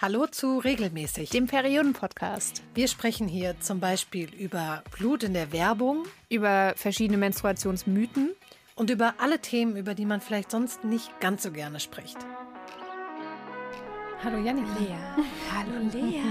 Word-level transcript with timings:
Hallo 0.00 0.28
zu 0.28 0.58
Regelmäßig, 0.58 1.30
dem 1.30 1.48
Perioden-Podcast. 1.48 2.62
Wir 2.72 2.86
sprechen 2.86 3.26
hier 3.26 3.58
zum 3.58 3.80
Beispiel 3.80 4.32
über 4.32 4.84
Blut 4.96 5.24
in 5.24 5.34
der 5.34 5.50
Werbung, 5.50 6.06
über 6.28 6.74
verschiedene 6.76 7.18
Menstruationsmythen 7.18 8.30
und 8.76 8.90
über 8.90 9.14
alle 9.18 9.40
Themen, 9.40 9.76
über 9.76 9.96
die 9.96 10.06
man 10.06 10.20
vielleicht 10.20 10.52
sonst 10.52 10.84
nicht 10.84 11.18
ganz 11.18 11.42
so 11.42 11.50
gerne 11.50 11.80
spricht. 11.80 12.16
Hallo 14.22 14.38
Janika. 14.38 14.78
Lea. 14.78 15.24
Hallo 15.52 15.90
Lea. 15.92 16.22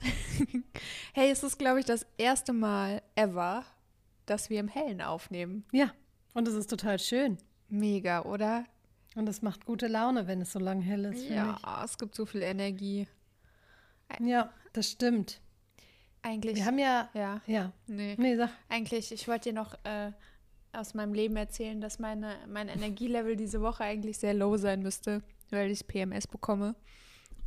hey, 1.12 1.32
es 1.32 1.42
ist, 1.42 1.58
glaube 1.58 1.80
ich, 1.80 1.86
das 1.86 2.06
erste 2.18 2.52
Mal 2.52 3.02
ever, 3.16 3.64
dass 4.26 4.48
wir 4.48 4.60
im 4.60 4.68
Hellen 4.68 5.00
aufnehmen. 5.00 5.64
Ja, 5.72 5.90
und 6.34 6.46
es 6.46 6.54
ist 6.54 6.70
total 6.70 7.00
schön. 7.00 7.36
Mega, 7.68 8.22
oder? 8.22 8.64
Und 9.16 9.28
es 9.28 9.42
macht 9.42 9.64
gute 9.66 9.88
Laune, 9.88 10.26
wenn 10.28 10.40
es 10.40 10.52
so 10.52 10.58
lang 10.58 10.80
hell 10.80 11.04
ist. 11.06 11.28
Ja, 11.28 11.58
es 11.84 11.98
gibt 11.98 12.14
so 12.14 12.26
viel 12.26 12.42
Energie. 12.42 13.08
Ja, 14.20 14.52
das 14.72 14.90
stimmt. 14.90 15.40
Eigentlich. 16.22 16.56
Wir 16.56 16.66
haben 16.66 16.78
ja. 16.78 17.08
Ja. 17.14 17.40
Ja. 17.46 17.72
Nee. 17.86 18.14
Nee, 18.18 18.36
sag. 18.36 18.50
Eigentlich, 18.68 19.10
ich 19.12 19.26
wollte 19.26 19.50
dir 19.50 19.54
noch 19.54 19.74
äh, 19.84 20.12
aus 20.72 20.94
meinem 20.94 21.14
Leben 21.14 21.36
erzählen, 21.36 21.80
dass 21.80 21.98
meine, 21.98 22.36
mein 22.48 22.68
Energielevel 22.68 23.36
diese 23.36 23.60
Woche 23.62 23.84
eigentlich 23.84 24.18
sehr 24.18 24.34
low 24.34 24.56
sein 24.56 24.82
müsste, 24.82 25.22
weil 25.50 25.70
ich 25.70 25.86
PMS 25.86 26.26
bekomme. 26.26 26.74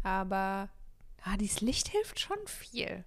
Aber 0.03 0.69
ah, 1.23 1.37
dieses 1.39 1.61
Licht 1.61 1.87
hilft 1.89 2.19
schon 2.19 2.37
viel. 2.45 3.05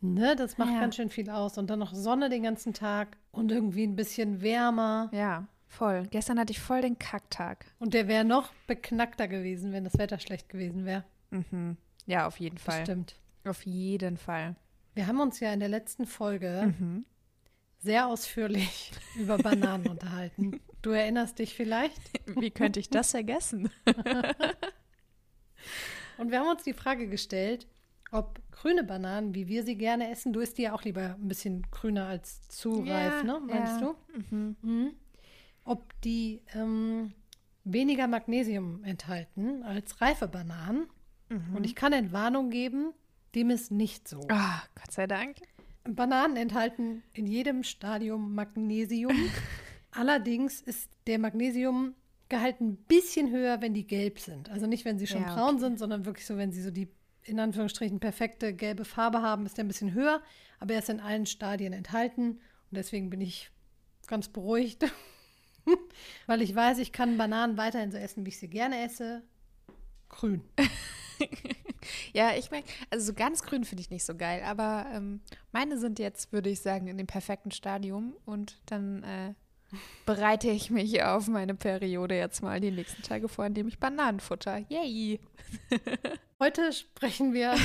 Ne, 0.00 0.34
das 0.34 0.58
macht 0.58 0.72
Ja. 0.72 0.80
ganz 0.80 0.96
schön 0.96 1.10
viel 1.10 1.30
aus. 1.30 1.58
Und 1.58 1.70
dann 1.70 1.78
noch 1.78 1.94
Sonne 1.94 2.28
den 2.28 2.42
ganzen 2.42 2.72
Tag 2.74 3.16
und 3.30 3.52
irgendwie 3.52 3.84
ein 3.86 3.94
bisschen 3.94 4.40
wärmer. 4.42 5.08
Ja, 5.12 5.46
voll. 5.72 6.06
Gestern 6.10 6.38
hatte 6.38 6.52
ich 6.52 6.60
voll 6.60 6.82
den 6.82 6.98
Kacktag. 6.98 7.66
Und 7.78 7.94
der 7.94 8.06
wäre 8.08 8.24
noch 8.24 8.52
beknackter 8.66 9.28
gewesen, 9.28 9.72
wenn 9.72 9.84
das 9.84 9.98
Wetter 9.98 10.18
schlecht 10.18 10.48
gewesen 10.48 10.84
wäre. 10.84 11.04
Mhm. 11.30 11.76
Ja, 12.06 12.26
auf 12.26 12.38
jeden 12.40 12.58
Fall. 12.58 12.82
Stimmt. 12.82 13.16
Auf 13.44 13.64
jeden 13.66 14.16
Fall. 14.16 14.56
Wir 14.94 15.06
haben 15.06 15.20
uns 15.20 15.40
ja 15.40 15.52
in 15.52 15.60
der 15.60 15.68
letzten 15.68 16.06
Folge 16.06 16.74
Mhm. 16.78 17.04
sehr 17.78 18.06
ausführlich 18.06 18.92
über 19.16 19.38
Bananen 19.38 19.86
unterhalten. 19.88 20.60
Du 20.82 20.90
erinnerst 20.90 21.38
dich 21.38 21.54
vielleicht? 21.54 22.00
Wie 22.26 22.50
könnte 22.50 22.78
ich 22.80 22.90
das 22.90 23.10
vergessen? 23.12 23.70
Und 26.18 26.30
wir 26.30 26.40
haben 26.40 26.48
uns 26.48 26.62
die 26.64 26.72
Frage 26.74 27.08
gestellt, 27.08 27.66
ob 28.10 28.40
grüne 28.50 28.84
Bananen, 28.84 29.34
wie 29.34 29.48
wir 29.48 29.64
sie 29.64 29.76
gerne 29.76 30.10
essen, 30.10 30.32
du 30.32 30.40
isst 30.40 30.58
die 30.58 30.62
ja 30.62 30.74
auch 30.74 30.82
lieber 30.82 31.16
ein 31.18 31.28
bisschen 31.28 31.62
grüner 31.70 32.06
als 32.06 32.46
zu 32.48 32.84
Ja, 32.84 32.96
reif, 32.98 33.22
ne? 33.24 33.40
Meinst 33.46 33.80
ja. 33.80 33.94
du? 34.12 34.26
Mhm. 34.62 34.94
Ob 35.64 36.00
die 36.02 36.42
ähm, 36.54 37.12
weniger 37.64 38.08
Magnesium 38.08 38.82
enthalten 38.84 39.62
als 39.62 40.00
reife 40.00 40.28
Bananen. 40.28 40.88
Mhm. 41.28 41.56
Und 41.56 41.64
ich 41.64 41.74
kann 41.74 41.92
Entwarnung 41.92 42.50
geben, 42.50 42.92
dem 43.34 43.50
ist 43.50 43.70
nicht 43.70 44.08
so. 44.08 44.26
Ah, 44.30 44.62
Gott 44.74 44.92
sei 44.92 45.06
Dank. 45.06 45.36
Bananen 45.84 46.36
enthalten 46.36 47.02
in 47.12 47.26
jedem 47.26 47.62
Stadium 47.62 48.34
Magnesium. 48.34 49.16
Allerdings 49.90 50.60
ist 50.60 50.90
der 51.06 51.18
Magnesiumgehalt 51.18 52.60
ein 52.60 52.76
bisschen 52.76 53.30
höher, 53.30 53.60
wenn 53.60 53.74
die 53.74 53.86
gelb 53.86 54.18
sind. 54.18 54.50
Also 54.50 54.66
nicht, 54.66 54.84
wenn 54.84 54.98
sie 54.98 55.06
schon 55.06 55.22
Ja, 55.22 55.34
braun 55.34 55.56
okay. 55.56 55.64
sind, 55.64 55.78
sondern 55.78 56.04
wirklich 56.06 56.26
so, 56.26 56.36
wenn 56.36 56.52
sie 56.52 56.62
so 56.62 56.70
die 56.70 56.88
in 57.24 57.38
Anführungsstrichen 57.38 58.00
perfekte 58.00 58.52
gelbe 58.52 58.84
Farbe 58.84 59.22
haben, 59.22 59.46
ist 59.46 59.56
der 59.56 59.64
ein 59.64 59.68
bisschen 59.68 59.94
höher. 59.94 60.22
Aber 60.58 60.74
er 60.74 60.80
ist 60.80 60.88
in 60.88 61.00
allen 61.00 61.26
Stadien 61.26 61.72
enthalten. 61.72 62.32
Und 62.32 62.40
deswegen 62.76 63.10
bin 63.10 63.20
ich 63.20 63.50
ganz 64.06 64.28
beruhigt, 64.28 64.84
weil 66.26 66.42
ich 66.42 66.54
weiß, 66.54 66.78
ich 66.78 66.92
kann 66.92 67.18
Bananen 67.18 67.56
weiterhin 67.56 67.90
so 67.90 67.98
essen, 67.98 68.24
wie 68.24 68.30
ich 68.30 68.38
sie 68.38 68.48
gerne 68.48 68.84
esse. 68.84 69.22
Grün. 70.08 70.42
Ja, 72.12 72.34
ich 72.36 72.50
meine, 72.50 72.64
also 72.90 73.06
so 73.06 73.14
ganz 73.14 73.42
grün 73.42 73.64
finde 73.64 73.82
ich 73.82 73.90
nicht 73.90 74.04
so 74.04 74.14
geil, 74.14 74.42
aber 74.44 74.86
ähm, 74.92 75.20
meine 75.52 75.78
sind 75.78 75.98
jetzt, 75.98 76.32
würde 76.32 76.50
ich 76.50 76.60
sagen, 76.60 76.86
in 76.86 76.98
dem 76.98 77.06
perfekten 77.06 77.50
Stadium 77.50 78.14
und 78.24 78.60
dann 78.66 79.02
äh, 79.02 79.34
bereite 80.06 80.50
ich 80.50 80.70
mich 80.70 81.02
auf 81.02 81.28
meine 81.28 81.54
Periode 81.54 82.16
jetzt 82.16 82.42
mal 82.42 82.60
die 82.60 82.70
nächsten 82.70 83.02
Tage 83.02 83.28
vor, 83.28 83.46
indem 83.46 83.68
ich 83.68 83.78
Bananen 83.78 84.20
futter. 84.20 84.58
Yay! 84.68 85.20
Heute 86.38 86.72
sprechen 86.72 87.32
wir 87.32 87.56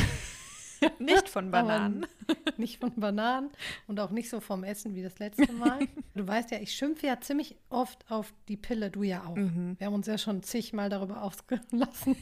Nicht 0.99 1.29
von 1.29 1.51
Bananen. 1.51 2.05
Nicht 2.57 2.79
von 2.79 2.93
Bananen 2.95 3.49
und 3.87 3.99
auch 3.99 4.11
nicht 4.11 4.29
so 4.29 4.39
vom 4.39 4.63
Essen 4.63 4.95
wie 4.95 5.03
das 5.03 5.19
letzte 5.19 5.51
Mal. 5.53 5.79
Du 6.15 6.27
weißt 6.27 6.49
ja, 6.49 6.57
ich 6.57 6.73
schimpfe 6.73 7.05
ja 7.05 7.21
ziemlich 7.21 7.55
oft 7.69 8.09
auf 8.09 8.33
die 8.47 8.57
Pille, 8.57 8.89
du 8.89 9.03
ja 9.03 9.23
auch. 9.23 9.35
Wir 9.35 9.85
haben 9.85 9.93
uns 9.93 10.07
ja 10.07 10.17
schon 10.17 10.41
zigmal 10.41 10.89
darüber 10.89 11.21
ausgelassen. 11.21 12.15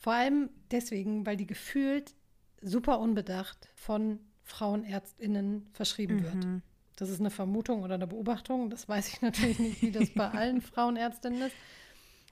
Vor 0.00 0.14
allem 0.14 0.50
deswegen, 0.72 1.24
weil 1.24 1.36
die 1.36 1.46
gefühlt 1.46 2.16
super 2.60 2.98
unbedacht 2.98 3.68
von 3.76 4.18
FrauenärztInnen 4.42 5.68
verschrieben 5.72 6.24
wird. 6.24 6.62
Das 6.96 7.08
ist 7.08 7.20
eine 7.20 7.30
Vermutung 7.30 7.84
oder 7.84 7.94
eine 7.94 8.08
Beobachtung. 8.08 8.68
Das 8.68 8.88
weiß 8.88 9.08
ich 9.08 9.22
natürlich 9.22 9.60
nicht, 9.60 9.82
wie 9.82 9.92
das 9.92 10.10
bei 10.10 10.28
allen 10.28 10.60
Frauenärztinnen 10.60 11.42
ist. 11.42 11.54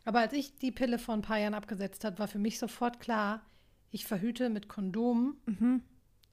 Aber 0.04 0.20
als 0.20 0.32
ich 0.32 0.58
die 0.58 0.72
Pille 0.72 0.98
vor 0.98 1.14
ein 1.14 1.22
paar 1.22 1.38
Jahren 1.38 1.54
abgesetzt 1.54 2.04
habe, 2.04 2.18
war 2.18 2.28
für 2.28 2.38
mich 2.38 2.58
sofort 2.58 3.00
klar, 3.00 3.42
ich 3.90 4.04
verhüte 4.04 4.48
mit 4.50 4.68
Kondom, 4.68 5.36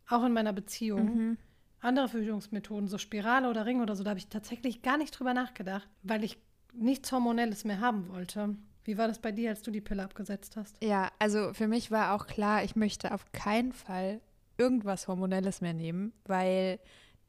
auch 0.08 0.24
in 0.24 0.34
meiner 0.34 0.54
Beziehung. 0.54 1.38
Andere 1.80 2.08
Verhütungsmethoden, 2.08 2.88
so 2.88 2.98
Spirale 2.98 3.50
oder 3.50 3.66
Ring 3.66 3.82
oder 3.82 3.96
so, 3.96 4.04
da 4.04 4.12
habe 4.12 4.20
ich 4.20 4.30
tatsächlich 4.30 4.82
gar 4.84 4.98
nicht 4.98 5.12
drüber 5.12 5.34
nachgedacht, 5.34 5.90
weil 6.02 6.24
ich 6.24 6.38
nichts 6.74 7.12
Hormonelles 7.12 7.66
mehr 7.66 7.82
haben 7.82 8.08
wollte. 8.08 8.56
Wie 8.86 8.98
war 8.98 9.08
das 9.08 9.20
bei 9.20 9.32
dir, 9.32 9.50
als 9.50 9.62
du 9.62 9.72
die 9.72 9.82
Pille 9.82 10.04
abgesetzt 10.04 10.56
hast? 10.56 10.82
Ja, 10.84 11.12
also 11.20 11.54
für 11.54 11.68
mich 11.68 11.92
war 11.92 12.14
auch 12.14 12.28
klar, 12.28 12.64
ich 12.64 12.76
möchte 12.76 13.14
auf 13.14 13.32
keinen 13.32 13.74
Fall 13.74 14.22
irgendwas 14.58 15.08
Hormonelles 15.08 15.62
mehr 15.62 15.74
nehmen, 15.74 16.14
weil 16.26 16.80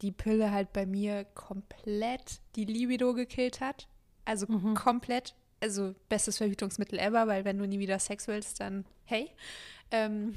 die 0.02 0.12
Pille 0.12 0.50
halt 0.50 0.72
bei 0.72 0.86
mir 0.86 1.24
komplett 1.24 2.40
die 2.56 2.64
Libido 2.64 3.14
gekillt 3.14 3.60
hat. 3.60 3.88
Also 4.24 4.46
komplett. 4.74 5.34
Also 5.60 5.94
bestes 6.08 6.38
Verhütungsmittel 6.38 6.98
ever, 6.98 7.26
weil 7.26 7.44
wenn 7.44 7.58
du 7.58 7.66
nie 7.66 7.78
wieder 7.78 7.98
Sex 7.98 8.28
willst, 8.28 8.60
dann 8.60 8.84
hey. 9.04 9.30
Ähm, 9.90 10.34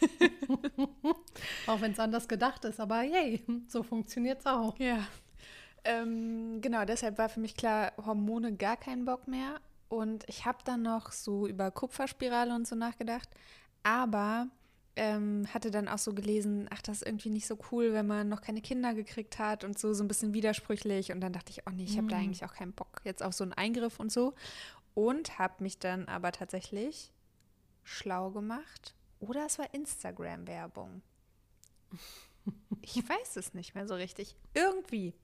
Auch 1.66 1.80
wenn 1.80 1.92
es 1.92 1.98
anders 1.98 2.28
gedacht 2.28 2.64
ist, 2.64 2.80
aber 2.80 3.02
yay, 3.02 3.42
so 3.68 3.82
funktioniert 3.82 4.40
es 4.40 4.46
auch. 4.46 4.78
Ja. 4.78 5.06
Ähm, 5.84 6.60
genau, 6.60 6.84
deshalb 6.84 7.18
war 7.18 7.28
für 7.28 7.40
mich 7.40 7.56
klar, 7.56 7.92
Hormone 8.04 8.54
gar 8.54 8.76
keinen 8.76 9.04
Bock 9.04 9.28
mehr. 9.28 9.60
Und 9.88 10.24
ich 10.28 10.44
habe 10.44 10.58
dann 10.64 10.82
noch 10.82 11.12
so 11.12 11.46
über 11.46 11.70
Kupferspirale 11.70 12.54
und 12.54 12.66
so 12.66 12.74
nachgedacht. 12.74 13.28
Aber 13.84 14.48
ähm, 14.96 15.46
hatte 15.52 15.70
dann 15.70 15.86
auch 15.88 15.98
so 15.98 16.12
gelesen, 16.12 16.68
ach, 16.70 16.82
das 16.82 16.98
ist 17.02 17.06
irgendwie 17.06 17.30
nicht 17.30 17.46
so 17.46 17.56
cool, 17.70 17.92
wenn 17.92 18.06
man 18.06 18.28
noch 18.28 18.40
keine 18.40 18.62
Kinder 18.62 18.94
gekriegt 18.94 19.38
hat 19.38 19.62
und 19.62 19.78
so, 19.78 19.92
so 19.92 20.02
ein 20.02 20.08
bisschen 20.08 20.34
widersprüchlich. 20.34 21.12
Und 21.12 21.20
dann 21.20 21.32
dachte 21.32 21.52
ich, 21.52 21.62
oh 21.66 21.70
nee, 21.70 21.84
ich 21.84 21.96
habe 21.98 22.08
da 22.08 22.16
eigentlich 22.16 22.44
auch 22.44 22.54
keinen 22.54 22.72
Bock 22.72 23.00
jetzt 23.04 23.22
auf 23.22 23.34
so 23.34 23.44
einen 23.44 23.52
Eingriff 23.52 24.00
und 24.00 24.10
so. 24.10 24.34
Und 24.94 25.38
habe 25.38 25.62
mich 25.62 25.78
dann 25.78 26.06
aber 26.06 26.32
tatsächlich 26.32 27.12
schlau 27.86 28.30
gemacht. 28.30 28.94
Oder 29.20 29.46
es 29.46 29.58
war 29.58 29.72
Instagram-Werbung. 29.72 31.02
Ich 32.82 32.96
weiß 32.96 33.36
es 33.36 33.54
nicht 33.54 33.74
mehr 33.74 33.88
so 33.88 33.94
richtig. 33.94 34.36
Irgendwie 34.54 35.14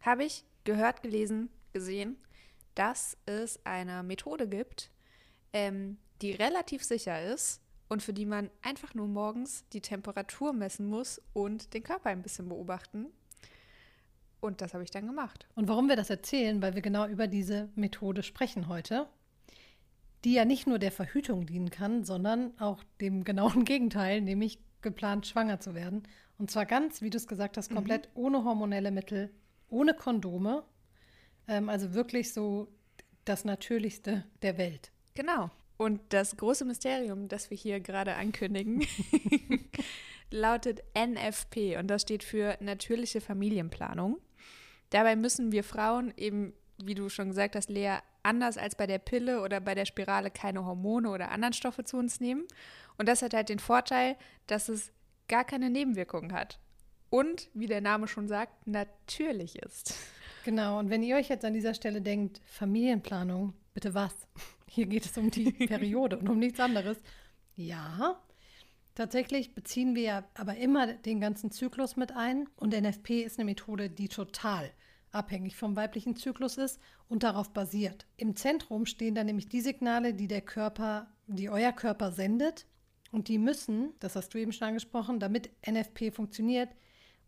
habe 0.00 0.24
ich 0.24 0.44
gehört, 0.64 1.02
gelesen, 1.02 1.50
gesehen, 1.72 2.16
dass 2.74 3.16
es 3.26 3.64
eine 3.64 4.02
Methode 4.02 4.48
gibt, 4.48 4.90
ähm, 5.52 5.98
die 6.20 6.32
relativ 6.32 6.84
sicher 6.84 7.22
ist 7.22 7.60
und 7.88 8.02
für 8.02 8.12
die 8.12 8.26
man 8.26 8.50
einfach 8.62 8.94
nur 8.94 9.08
morgens 9.08 9.64
die 9.72 9.80
Temperatur 9.80 10.52
messen 10.52 10.86
muss 10.86 11.20
und 11.32 11.74
den 11.74 11.82
Körper 11.82 12.10
ein 12.10 12.22
bisschen 12.22 12.48
beobachten. 12.48 13.06
Und 14.40 14.60
das 14.60 14.74
habe 14.74 14.84
ich 14.84 14.90
dann 14.90 15.06
gemacht. 15.06 15.46
Und 15.54 15.68
warum 15.68 15.88
wir 15.88 15.96
das 15.96 16.10
erzählen, 16.10 16.60
weil 16.60 16.74
wir 16.74 16.82
genau 16.82 17.06
über 17.06 17.26
diese 17.26 17.70
Methode 17.74 18.22
sprechen 18.22 18.68
heute, 18.68 19.08
die 20.24 20.32
ja 20.32 20.44
nicht 20.44 20.66
nur 20.66 20.78
der 20.78 20.92
Verhütung 20.92 21.46
dienen 21.46 21.70
kann, 21.70 22.04
sondern 22.04 22.58
auch 22.58 22.82
dem 23.00 23.24
genauen 23.24 23.64
Gegenteil, 23.64 24.20
nämlich 24.20 24.58
geplant 24.80 25.26
schwanger 25.26 25.60
zu 25.60 25.74
werden. 25.74 26.02
Und 26.38 26.50
zwar 26.50 26.66
ganz, 26.66 27.00
wie 27.02 27.10
du 27.10 27.16
es 27.16 27.26
gesagt 27.26 27.56
hast, 27.56 27.72
komplett 27.72 28.08
ohne 28.14 28.44
hormonelle 28.44 28.90
Mittel, 28.90 29.30
ohne 29.68 29.94
Kondome. 29.94 30.64
Ähm, 31.46 31.68
also 31.68 31.94
wirklich 31.94 32.32
so 32.32 32.68
das 33.24 33.44
Natürlichste 33.44 34.24
der 34.42 34.58
Welt. 34.58 34.90
Genau. 35.14 35.50
Und 35.76 36.00
das 36.10 36.36
große 36.36 36.64
Mysterium, 36.64 37.28
das 37.28 37.50
wir 37.50 37.56
hier 37.56 37.80
gerade 37.80 38.14
ankündigen, 38.14 38.84
lautet 40.30 40.82
NFP 40.96 41.76
und 41.78 41.88
das 41.88 42.02
steht 42.02 42.24
für 42.24 42.56
natürliche 42.60 43.20
Familienplanung. 43.20 44.18
Dabei 44.90 45.16
müssen 45.16 45.52
wir 45.52 45.64
Frauen 45.64 46.12
eben, 46.16 46.52
wie 46.82 46.94
du 46.94 47.08
schon 47.08 47.28
gesagt 47.28 47.56
hast, 47.56 47.70
Lea, 47.70 47.98
anders 48.24 48.58
als 48.58 48.74
bei 48.74 48.86
der 48.86 48.98
Pille 48.98 49.42
oder 49.42 49.60
bei 49.60 49.74
der 49.74 49.84
Spirale 49.84 50.30
keine 50.30 50.64
Hormone 50.64 51.10
oder 51.10 51.30
anderen 51.30 51.52
Stoffe 51.52 51.84
zu 51.84 51.96
uns 51.96 52.20
nehmen. 52.20 52.44
Und 52.98 53.08
das 53.08 53.22
hat 53.22 53.34
halt 53.34 53.48
den 53.48 53.58
Vorteil, 53.58 54.16
dass 54.46 54.68
es 54.68 54.92
gar 55.28 55.44
keine 55.44 55.70
Nebenwirkungen 55.70 56.32
hat. 56.32 56.58
Und, 57.10 57.48
wie 57.54 57.66
der 57.66 57.80
Name 57.80 58.08
schon 58.08 58.26
sagt, 58.26 58.66
natürlich 58.66 59.56
ist. 59.62 59.94
Genau, 60.44 60.78
und 60.78 60.90
wenn 60.90 61.02
ihr 61.02 61.16
euch 61.16 61.28
jetzt 61.28 61.44
an 61.44 61.54
dieser 61.54 61.74
Stelle 61.74 62.02
denkt, 62.02 62.40
Familienplanung, 62.44 63.54
bitte 63.72 63.94
was? 63.94 64.14
Hier 64.68 64.86
geht 64.86 65.06
es 65.06 65.16
um 65.16 65.30
die 65.30 65.52
Periode 65.66 66.18
und 66.18 66.28
um 66.28 66.38
nichts 66.38 66.58
anderes. 66.58 66.98
Ja, 67.54 68.20
tatsächlich 68.94 69.54
beziehen 69.54 69.94
wir 69.94 70.24
aber 70.34 70.56
immer 70.56 70.92
den 70.92 71.20
ganzen 71.20 71.52
Zyklus 71.52 71.96
mit 71.96 72.12
ein. 72.12 72.48
Und 72.56 72.74
NFP 72.74 73.22
ist 73.22 73.38
eine 73.38 73.44
Methode, 73.44 73.88
die 73.88 74.08
total 74.08 74.72
abhängig 75.14 75.56
vom 75.56 75.76
weiblichen 75.76 76.16
Zyklus 76.16 76.56
ist 76.56 76.80
und 77.08 77.22
darauf 77.22 77.50
basiert. 77.50 78.06
Im 78.16 78.36
Zentrum 78.36 78.86
stehen 78.86 79.14
dann 79.14 79.26
nämlich 79.26 79.48
die 79.48 79.60
Signale, 79.60 80.14
die 80.14 80.28
der 80.28 80.42
Körper, 80.42 81.08
die 81.26 81.48
euer 81.48 81.72
Körper 81.72 82.12
sendet. 82.12 82.66
Und 83.12 83.28
die 83.28 83.38
müssen, 83.38 83.92
das 84.00 84.16
hast 84.16 84.34
du 84.34 84.38
eben 84.38 84.52
schon 84.52 84.68
angesprochen, 84.68 85.20
damit 85.20 85.50
NFP 85.64 86.10
funktioniert 86.10 86.70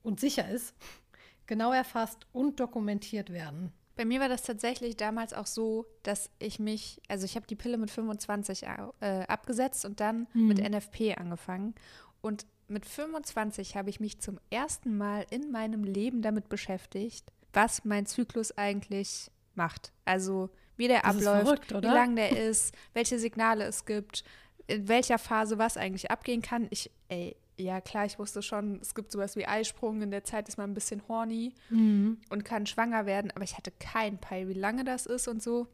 und 0.02 0.18
sicher 0.18 0.48
ist, 0.48 0.74
genau 1.46 1.72
erfasst 1.72 2.26
und 2.32 2.58
dokumentiert 2.58 3.32
werden. 3.32 3.72
Bei 3.94 4.04
mir 4.04 4.20
war 4.20 4.28
das 4.28 4.42
tatsächlich 4.42 4.96
damals 4.96 5.32
auch 5.32 5.46
so, 5.46 5.86
dass 6.02 6.30
ich 6.38 6.58
mich, 6.58 7.00
also 7.08 7.24
ich 7.24 7.34
habe 7.34 7.46
die 7.46 7.56
Pille 7.56 7.78
mit 7.78 7.90
25 7.90 8.64
äh, 8.64 9.22
abgesetzt 9.26 9.86
und 9.86 10.00
dann 10.00 10.26
mhm. 10.34 10.48
mit 10.48 10.58
NFP 10.58 11.14
angefangen. 11.16 11.74
Und 12.20 12.46
mit 12.68 12.84
25 12.84 13.76
habe 13.76 13.88
ich 13.88 14.00
mich 14.00 14.20
zum 14.20 14.38
ersten 14.50 14.98
Mal 14.98 15.24
in 15.30 15.50
meinem 15.50 15.84
Leben 15.84 16.20
damit 16.20 16.48
beschäftigt, 16.48 17.32
was 17.56 17.84
mein 17.84 18.06
Zyklus 18.06 18.56
eigentlich 18.56 19.30
macht. 19.54 19.92
Also 20.04 20.50
wie 20.76 20.88
der 20.88 21.00
das 21.00 21.16
abläuft, 21.16 21.42
verrückt, 21.46 21.72
wie 21.72 21.86
lang 21.86 22.14
der 22.14 22.38
ist, 22.38 22.74
welche 22.92 23.18
Signale 23.18 23.64
es 23.64 23.86
gibt, 23.86 24.24
in 24.66 24.86
welcher 24.88 25.18
Phase 25.18 25.58
was 25.58 25.78
eigentlich 25.78 26.10
abgehen 26.10 26.42
kann. 26.42 26.68
Ich, 26.70 26.90
ey, 27.08 27.34
ja 27.56 27.80
klar, 27.80 28.04
ich 28.04 28.18
wusste 28.18 28.42
schon, 28.42 28.78
es 28.82 28.94
gibt 28.94 29.10
sowas 29.10 29.36
wie 29.36 29.46
Eisprung, 29.46 30.02
in 30.02 30.10
der 30.10 30.22
Zeit 30.22 30.48
ist 30.48 30.58
man 30.58 30.70
ein 30.70 30.74
bisschen 30.74 31.02
horny 31.08 31.54
mhm. 31.70 32.18
und 32.28 32.44
kann 32.44 32.66
schwanger 32.66 33.06
werden, 33.06 33.30
aber 33.30 33.44
ich 33.44 33.56
hatte 33.56 33.70
keinen 33.70 34.18
Peil, 34.18 34.48
wie 34.48 34.54
lange 34.54 34.84
das 34.84 35.06
ist 35.06 35.26
und 35.26 35.42
so. 35.42 35.66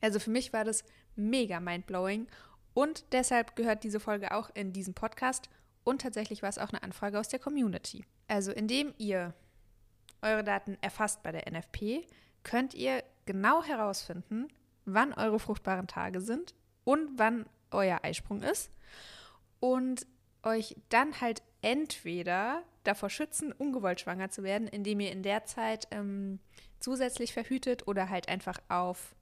Also 0.00 0.20
für 0.20 0.30
mich 0.30 0.52
war 0.52 0.64
das 0.64 0.84
mega 1.16 1.58
mindblowing 1.58 2.28
und 2.74 3.04
deshalb 3.10 3.56
gehört 3.56 3.82
diese 3.82 3.98
Folge 3.98 4.32
auch 4.32 4.50
in 4.54 4.72
diesen 4.72 4.94
Podcast 4.94 5.48
und 5.82 6.02
tatsächlich 6.02 6.42
war 6.42 6.48
es 6.48 6.58
auch 6.58 6.70
eine 6.70 6.84
Anfrage 6.84 7.18
aus 7.18 7.28
der 7.28 7.40
Community. 7.40 8.04
Also 8.28 8.52
indem 8.52 8.94
ihr 8.98 9.34
eure 10.22 10.44
Daten 10.44 10.76
erfasst 10.80 11.22
bei 11.22 11.32
der 11.32 11.50
NFP, 11.50 12.06
könnt 12.42 12.74
ihr 12.74 13.02
genau 13.26 13.62
herausfinden, 13.62 14.48
wann 14.84 15.12
eure 15.12 15.38
fruchtbaren 15.38 15.86
Tage 15.86 16.20
sind 16.20 16.54
und 16.84 17.18
wann 17.18 17.46
euer 17.70 18.00
Eisprung 18.02 18.42
ist. 18.42 18.70
Und 19.60 20.06
euch 20.42 20.76
dann 20.88 21.20
halt 21.20 21.42
entweder 21.62 22.62
davor 22.84 23.10
schützen, 23.10 23.52
ungewollt 23.52 24.00
schwanger 24.00 24.30
zu 24.30 24.42
werden, 24.42 24.68
indem 24.68 25.00
ihr 25.00 25.10
in 25.10 25.22
der 25.22 25.44
Zeit 25.44 25.88
ähm, 25.90 26.38
zusätzlich 26.78 27.32
verhütet 27.32 27.88
oder 27.88 28.08
halt 28.08 28.28
einfach 28.28 28.58
auf 28.68 29.16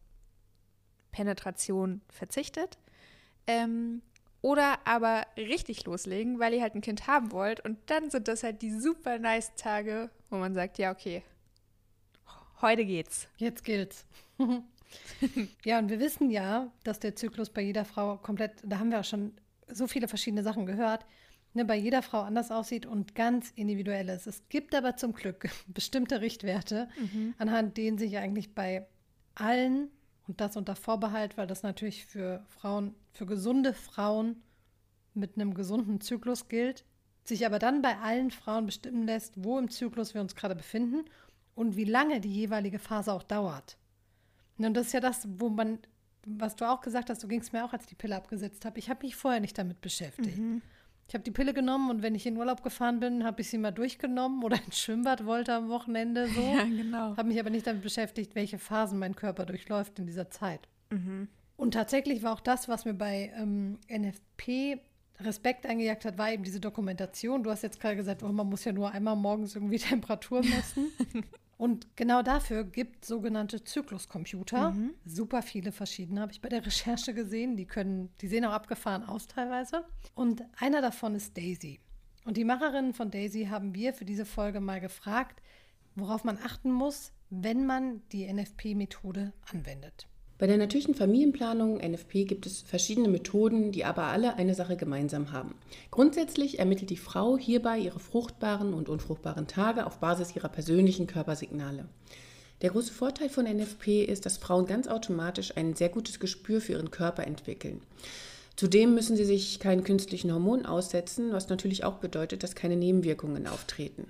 Penetration 1.13 2.03
verzichtet. 2.11 2.79
Ähm, 3.47 4.03
oder 4.45 4.79
aber 4.85 5.27
richtig 5.39 5.87
loslegen, 5.87 6.39
weil 6.39 6.53
ihr 6.53 6.61
halt 6.61 6.75
ein 6.75 6.83
Kind 6.83 7.07
haben 7.07 7.33
wollt. 7.33 7.61
Und 7.61 7.79
dann 7.87 8.11
sind 8.11 8.29
das 8.29 8.43
halt 8.43 8.61
die 8.61 8.79
super 8.79 9.19
nice 9.19 9.55
Tage, 9.55 10.11
wo 10.29 10.37
man 10.37 10.53
sagt, 10.53 10.77
ja, 10.77 10.93
okay, 10.93 11.23
heute 12.61 12.85
geht's. 12.85 13.27
Jetzt 13.39 13.65
gilt's. 13.65 14.05
ja, 15.65 15.79
und 15.79 15.89
wir 15.89 15.99
wissen 15.99 16.31
ja, 16.31 16.71
dass 16.85 17.01
der 17.01 17.17
Zyklus 17.17 17.49
bei 17.49 17.63
jeder 17.63 17.87
Frau 17.87 18.19
komplett, 18.19 18.53
da 18.63 18.79
haben 18.79 18.91
wir 18.91 19.01
auch 19.01 19.05
schon 19.05 19.33
so 19.67 19.87
viele 19.87 20.09
verschiedene 20.09 20.43
Sachen 20.43 20.67
gehört, 20.67 21.07
ne, 21.55 21.65
bei 21.65 21.77
jeder 21.77 22.03
Frau 22.03 22.21
anders 22.21 22.51
aussieht 22.51 22.85
und 22.85 23.15
ganz 23.15 23.51
individuell 23.57 24.11
ist. 24.11 24.27
Es 24.27 24.43
gibt 24.51 24.75
aber 24.75 24.99
zum 24.99 25.15
Glück 25.15 25.49
bestimmte 25.69 26.21
Richtwerte, 26.21 26.91
mhm. 26.99 27.33
anhand 27.39 27.79
denen 27.79 27.97
sich 27.97 28.19
eigentlich 28.19 28.55
bei 28.55 28.87
allen, 29.37 29.89
und 30.27 30.41
das 30.41 30.57
unter 30.57 30.77
Vorbehalt, 30.77 31.37
weil 31.37 31.47
das 31.47 31.63
natürlich 31.63 32.07
für 32.07 32.45
Frauen, 32.49 32.95
für 33.13 33.27
gesunde 33.27 33.75
Frauen 33.75 34.43
mit 35.15 35.37
einem 35.37 35.55
gesunden 35.55 36.01
Zyklus 36.01 36.49
gilt, 36.49 36.85
sich 37.25 37.47
aber 37.47 37.59
dann 37.59 37.83
bei 37.83 37.99
allen 37.99 38.31
Frauen 38.31 38.67
bestimmen 38.67 39.07
lässt, 39.07 39.43
wo 39.43 39.59
im 39.59 39.71
Zyklus 39.71 40.15
wir 40.15 40.21
uns 40.21 40.35
gerade 40.35 40.55
befinden 40.55 41.05
und 41.55 41.77
wie 41.77 41.85
lange 41.85 42.21
die 42.21 42.33
jeweilige 42.33 42.79
Phase 42.79 43.13
auch 43.13 43.23
dauert. 43.23 43.77
Und 44.59 44.75
das 44.75 44.89
ist 44.89 44.93
ja 44.93 45.01
das, 45.01 45.27
wo 45.39 45.49
man 45.49 45.79
was 46.27 46.57
du 46.57 46.69
auch 46.69 46.81
gesagt 46.81 47.11
hast, 47.11 47.21
so 47.21 47.29
ging 47.29 47.41
es 47.41 47.53
mir 47.53 47.65
auch, 47.65 47.73
als 47.73 47.85
ich 47.85 47.91
die 47.91 47.95
Pille 47.95 48.17
abgesetzt 48.17 48.65
habe. 48.65 48.79
Ich 48.79 48.89
habe 48.89 49.05
mich 49.05 49.17
vorher 49.17 49.41
nicht 49.41 49.57
damit 49.59 49.81
beschäftigt. 49.81 50.39
Mhm. 50.39 50.63
Ich 51.07 51.15
habe 51.15 51.25
die 51.25 51.31
Pille 51.31 51.53
genommen 51.53 51.91
und 51.91 52.03
wenn 52.03 52.15
ich 52.15 52.27
in 52.27 52.37
Urlaub 52.37 52.63
gefahren 52.63 52.99
bin, 53.01 53.25
habe 53.25 53.43
ich 53.43 53.51
sie 53.51 53.59
mal 53.59 53.73
durchgenommen 53.73 54.43
oder 54.43 54.59
ins 54.65 54.79
Schwimmbad 54.79 55.27
wollte 55.27 55.55
am 55.55 55.69
Wochenende 55.69 56.27
so. 56.29 56.41
Ja, 56.55 56.65
genau. 56.65 57.17
Habe 57.17 57.25
mich 57.25 57.39
aber 57.39 57.51
nicht 57.51 57.67
damit 57.67 57.83
beschäftigt, 57.83 58.35
welche 58.35 58.59
Phasen 58.59 58.99
mein 58.99 59.15
Körper 59.15 59.45
durchläuft 59.45 59.99
in 59.99 60.07
dieser 60.07 60.31
Zeit. 60.31 60.69
Mhm. 60.91 61.29
Und 61.57 61.75
tatsächlich 61.75 62.23
war 62.23 62.33
auch 62.33 62.41
das, 62.41 62.69
was 62.69 62.85
mir 62.85 62.95
bei 62.95 63.33
ähm, 63.37 63.79
NFP 63.89 64.81
Respekt 65.21 65.67
eingejagt 65.67 66.05
hat, 66.05 66.19
war 66.19 66.33
eben 66.33 66.43
diese 66.43 66.61
Dokumentation. 66.61 67.45
Du 67.45 67.51
hast 67.51 67.63
jetzt 67.63 67.81
gerade 67.81 67.97
gesagt, 67.97 68.23
oh, 68.23 68.33
man 68.33 68.49
muss 68.49 68.65
ja 68.65 68.73
nur 68.73 68.91
einmal 68.91 69.17
morgens 69.17 69.55
irgendwie 69.55 69.79
Temperatur 69.79 70.41
messen. 70.41 70.89
Und 71.57 71.97
genau 71.97 72.23
dafür 72.23 72.65
gibt 72.65 73.05
sogenannte 73.05 73.63
Zykluscomputer, 73.63 74.73
mhm. 74.73 74.95
super 75.05 75.43
viele 75.43 75.73
verschiedene, 75.73 76.21
habe 76.21 76.33
ich 76.33 76.41
bei 76.41 76.49
der 76.49 76.67
Recherche 76.67 77.15
gesehen. 77.15 77.57
Die 77.57 77.67
können, 77.67 78.11
die 78.21 78.29
sehen 78.29 78.45
auch 78.45 78.53
abgefahren 78.53 79.05
aus 79.05 79.27
teilweise. 79.27 79.85
Und 80.15 80.43
einer 80.59 80.83
davon 80.83 81.15
ist 81.15 81.37
Daisy. 81.37 81.81
Und 82.25 82.37
die 82.37 82.45
Macherinnen 82.45 82.95
von 82.95 83.11
Daisy 83.11 83.47
haben 83.47 83.75
wir 83.75 83.95
für 83.95 84.05
diese 84.05 84.25
Folge 84.25 84.61
mal 84.61 84.81
gefragt, 84.81 85.43
worauf 85.95 86.25
man 86.25 86.39
achten 86.39 86.73
muss, 86.73 87.13
wenn 87.31 87.67
man 87.67 88.03
die 88.11 88.33
NFP-Methode 88.33 89.33
anwendet. 89.53 90.09
Bei 90.37 90.49
der 90.49 90.57
natürlichen 90.57 90.97
Familienplanung 90.97 91.79
NFP 91.79 92.25
gibt 92.25 92.45
es 92.47 92.63
verschiedene 92.63 93.09
Methoden, 93.09 93.71
die 93.71 93.85
aber 93.85 94.05
alle 94.05 94.35
eine 94.35 94.55
Sache 94.55 94.77
gemeinsam 94.77 95.31
haben. 95.31 95.55
Grundsätzlich 95.93 96.59
ermittelt 96.59 96.91
die 96.91 96.97
Frau 96.97 97.39
hierbei 97.39 97.79
ihre 97.79 98.01
fruchtbaren 98.01 98.75
und 98.75 98.89
unfruchtbaren 98.89 99.47
Tage 99.47 99.87
auf 99.87 99.99
Basis 99.99 100.35
ihrer 100.35 100.49
persönlichen 100.49 101.07
Körpersignale. 101.07 101.87
Der 102.63 102.71
große 102.71 102.93
Vorteil 102.93 103.29
von 103.29 103.45
NFP 103.45 104.05
ist, 104.05 104.27
dass 104.27 104.39
Frauen 104.39 104.67
ganz 104.67 104.89
automatisch 104.89 105.57
ein 105.57 105.75
sehr 105.75 105.89
gutes 105.89 106.19
Gespür 106.19 106.61
für 106.61 106.73
ihren 106.73 106.91
Körper 106.91 107.25
entwickeln. 107.25 107.81
Zudem 108.57 108.95
müssen 108.95 109.17
sie 109.17 109.25
sich 109.25 109.61
keinen 109.61 109.85
künstlichen 109.85 110.33
Hormonen 110.33 110.67
aussetzen, 110.67 111.33
was 111.33 111.49
natürlich 111.49 111.85
auch 111.85 111.99
bedeutet, 111.99 112.43
dass 112.43 112.55
keine 112.55 112.77
Nebenwirkungen 112.77 113.47
auftreten. 113.47 114.07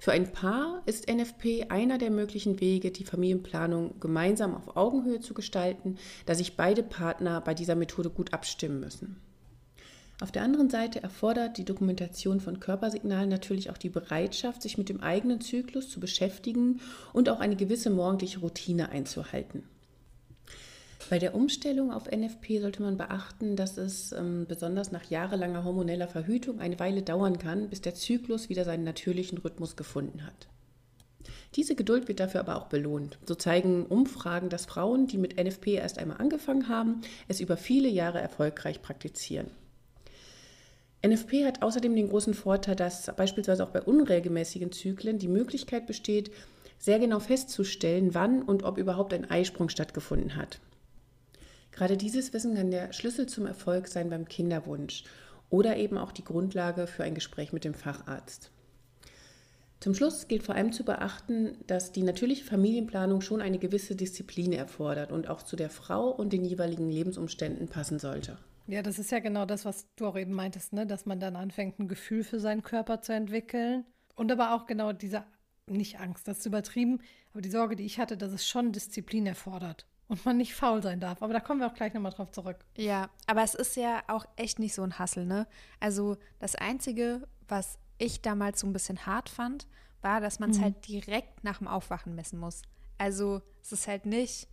Für 0.00 0.12
ein 0.12 0.32
Paar 0.32 0.80
ist 0.86 1.10
NFP 1.10 1.66
einer 1.70 1.98
der 1.98 2.10
möglichen 2.10 2.60
Wege, 2.60 2.92
die 2.92 3.04
Familienplanung 3.04 3.98
gemeinsam 3.98 4.54
auf 4.54 4.76
Augenhöhe 4.76 5.18
zu 5.18 5.34
gestalten, 5.34 5.98
da 6.24 6.36
sich 6.36 6.56
beide 6.56 6.84
Partner 6.84 7.40
bei 7.40 7.52
dieser 7.52 7.74
Methode 7.74 8.08
gut 8.08 8.32
abstimmen 8.32 8.78
müssen. 8.78 9.20
Auf 10.20 10.32
der 10.32 10.42
anderen 10.42 10.70
Seite 10.70 11.02
erfordert 11.02 11.58
die 11.58 11.64
Dokumentation 11.64 12.40
von 12.40 12.60
Körpersignalen 12.60 13.28
natürlich 13.28 13.70
auch 13.70 13.78
die 13.78 13.88
Bereitschaft, 13.88 14.62
sich 14.62 14.78
mit 14.78 14.88
dem 14.88 15.00
eigenen 15.00 15.40
Zyklus 15.40 15.90
zu 15.90 16.00
beschäftigen 16.00 16.80
und 17.12 17.28
auch 17.28 17.40
eine 17.40 17.56
gewisse 17.56 17.90
morgendliche 17.90 18.40
Routine 18.40 18.90
einzuhalten. 18.90 19.64
Bei 21.10 21.18
der 21.18 21.34
Umstellung 21.34 21.90
auf 21.90 22.10
NFP 22.10 22.60
sollte 22.60 22.82
man 22.82 22.98
beachten, 22.98 23.56
dass 23.56 23.78
es 23.78 24.12
ähm, 24.12 24.44
besonders 24.46 24.92
nach 24.92 25.04
jahrelanger 25.04 25.64
hormoneller 25.64 26.06
Verhütung 26.06 26.60
eine 26.60 26.78
Weile 26.78 27.00
dauern 27.02 27.38
kann, 27.38 27.70
bis 27.70 27.80
der 27.80 27.94
Zyklus 27.94 28.50
wieder 28.50 28.64
seinen 28.64 28.84
natürlichen 28.84 29.38
Rhythmus 29.38 29.76
gefunden 29.76 30.26
hat. 30.26 30.48
Diese 31.54 31.74
Geduld 31.74 32.08
wird 32.08 32.20
dafür 32.20 32.40
aber 32.40 32.56
auch 32.56 32.66
belohnt. 32.66 33.18
So 33.24 33.34
zeigen 33.34 33.86
Umfragen, 33.86 34.50
dass 34.50 34.66
Frauen, 34.66 35.06
die 35.06 35.16
mit 35.16 35.42
NFP 35.42 35.76
erst 35.76 35.98
einmal 35.98 36.18
angefangen 36.18 36.68
haben, 36.68 37.00
es 37.26 37.40
über 37.40 37.56
viele 37.56 37.88
Jahre 37.88 38.20
erfolgreich 38.20 38.82
praktizieren. 38.82 39.50
NFP 41.06 41.46
hat 41.46 41.62
außerdem 41.62 41.96
den 41.96 42.10
großen 42.10 42.34
Vorteil, 42.34 42.76
dass 42.76 43.10
beispielsweise 43.16 43.64
auch 43.64 43.70
bei 43.70 43.80
unregelmäßigen 43.80 44.72
Zyklen 44.72 45.18
die 45.18 45.28
Möglichkeit 45.28 45.86
besteht, 45.86 46.30
sehr 46.78 46.98
genau 46.98 47.18
festzustellen, 47.18 48.14
wann 48.14 48.42
und 48.42 48.62
ob 48.62 48.76
überhaupt 48.76 49.14
ein 49.14 49.30
Eisprung 49.30 49.70
stattgefunden 49.70 50.36
hat. 50.36 50.60
Gerade 51.78 51.96
dieses 51.96 52.32
Wissen 52.32 52.56
kann 52.56 52.72
der 52.72 52.92
Schlüssel 52.92 53.26
zum 53.26 53.46
Erfolg 53.46 53.86
sein 53.86 54.10
beim 54.10 54.26
Kinderwunsch 54.26 55.04
oder 55.48 55.76
eben 55.76 55.96
auch 55.96 56.10
die 56.10 56.24
Grundlage 56.24 56.88
für 56.88 57.04
ein 57.04 57.14
Gespräch 57.14 57.52
mit 57.52 57.62
dem 57.62 57.72
Facharzt. 57.72 58.50
Zum 59.78 59.94
Schluss 59.94 60.26
gilt 60.26 60.42
vor 60.42 60.56
allem 60.56 60.72
zu 60.72 60.84
beachten, 60.84 61.56
dass 61.68 61.92
die 61.92 62.02
natürliche 62.02 62.44
Familienplanung 62.44 63.20
schon 63.20 63.40
eine 63.40 63.60
gewisse 63.60 63.94
Disziplin 63.94 64.52
erfordert 64.52 65.12
und 65.12 65.28
auch 65.28 65.44
zu 65.44 65.54
der 65.54 65.70
Frau 65.70 66.10
und 66.10 66.32
den 66.32 66.44
jeweiligen 66.44 66.90
Lebensumständen 66.90 67.68
passen 67.68 68.00
sollte. 68.00 68.38
Ja, 68.66 68.82
das 68.82 68.98
ist 68.98 69.12
ja 69.12 69.20
genau 69.20 69.46
das, 69.46 69.64
was 69.64 69.86
du 69.94 70.08
auch 70.08 70.18
eben 70.18 70.32
meintest, 70.32 70.72
ne? 70.72 70.84
dass 70.84 71.06
man 71.06 71.20
dann 71.20 71.36
anfängt, 71.36 71.78
ein 71.78 71.86
Gefühl 71.86 72.24
für 72.24 72.40
seinen 72.40 72.64
Körper 72.64 73.02
zu 73.02 73.12
entwickeln. 73.12 73.84
Und 74.16 74.32
aber 74.32 74.52
auch 74.52 74.66
genau 74.66 74.92
diese, 74.92 75.22
nicht 75.68 76.00
Angst, 76.00 76.26
das 76.26 76.38
ist 76.38 76.46
übertrieben, 76.46 77.02
aber 77.30 77.40
die 77.40 77.50
Sorge, 77.50 77.76
die 77.76 77.84
ich 77.84 78.00
hatte, 78.00 78.16
dass 78.16 78.32
es 78.32 78.48
schon 78.48 78.72
Disziplin 78.72 79.26
erfordert 79.26 79.86
und 80.08 80.24
man 80.24 80.38
nicht 80.38 80.54
faul 80.54 80.82
sein 80.82 81.00
darf. 81.00 81.22
Aber 81.22 81.32
da 81.32 81.40
kommen 81.40 81.60
wir 81.60 81.66
auch 81.66 81.74
gleich 81.74 81.94
nochmal 81.94 82.12
drauf 82.12 82.30
zurück. 82.32 82.56
Ja, 82.76 83.10
aber 83.26 83.42
es 83.42 83.54
ist 83.54 83.76
ja 83.76 84.02
auch 84.08 84.26
echt 84.36 84.58
nicht 84.58 84.74
so 84.74 84.82
ein 84.82 84.98
Hassel, 84.98 85.26
ne? 85.26 85.46
Also 85.80 86.16
das 86.38 86.54
Einzige, 86.54 87.28
was 87.46 87.78
ich 87.98 88.22
damals 88.22 88.60
so 88.60 88.66
ein 88.66 88.72
bisschen 88.72 89.06
hart 89.06 89.28
fand, 89.28 89.66
war, 90.00 90.20
dass 90.20 90.38
man 90.38 90.50
es 90.50 90.58
mhm. 90.58 90.62
halt 90.62 90.88
direkt 90.88 91.44
nach 91.44 91.58
dem 91.58 91.68
Aufwachen 91.68 92.14
messen 92.14 92.38
muss. 92.38 92.62
Also 92.96 93.42
es 93.62 93.72
ist 93.72 93.88
halt 93.88 94.06
nicht, 94.06 94.48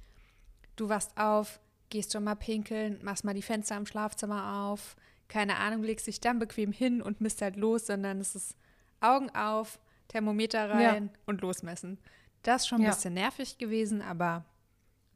du 0.75 0.89
wachst 0.89 1.17
auf, 1.17 1.59
gehst 1.89 2.13
schon 2.13 2.23
mal 2.23 2.35
pinkeln, 2.35 2.99
machst 3.03 3.23
mal 3.23 3.33
die 3.33 3.41
Fenster 3.41 3.77
im 3.77 3.85
Schlafzimmer 3.85 4.67
auf, 4.67 4.95
keine 5.27 5.57
Ahnung, 5.57 5.83
legst 5.83 6.07
dich 6.07 6.19
dann 6.19 6.39
bequem 6.39 6.71
hin 6.71 7.01
und 7.01 7.21
misst 7.21 7.41
halt 7.41 7.55
los, 7.55 7.87
sondern 7.87 8.19
es 8.19 8.35
ist 8.35 8.55
Augen 8.99 9.29
auf, 9.31 9.79
Thermometer 10.07 10.69
rein 10.69 11.09
ja. 11.13 11.19
und 11.25 11.41
losmessen. 11.41 11.97
Das 12.43 12.63
ist 12.63 12.67
schon 12.67 12.79
ein 12.79 12.85
ja. 12.85 12.91
bisschen 12.91 13.13
nervig 13.13 13.57
gewesen, 13.57 14.01
aber 14.01 14.45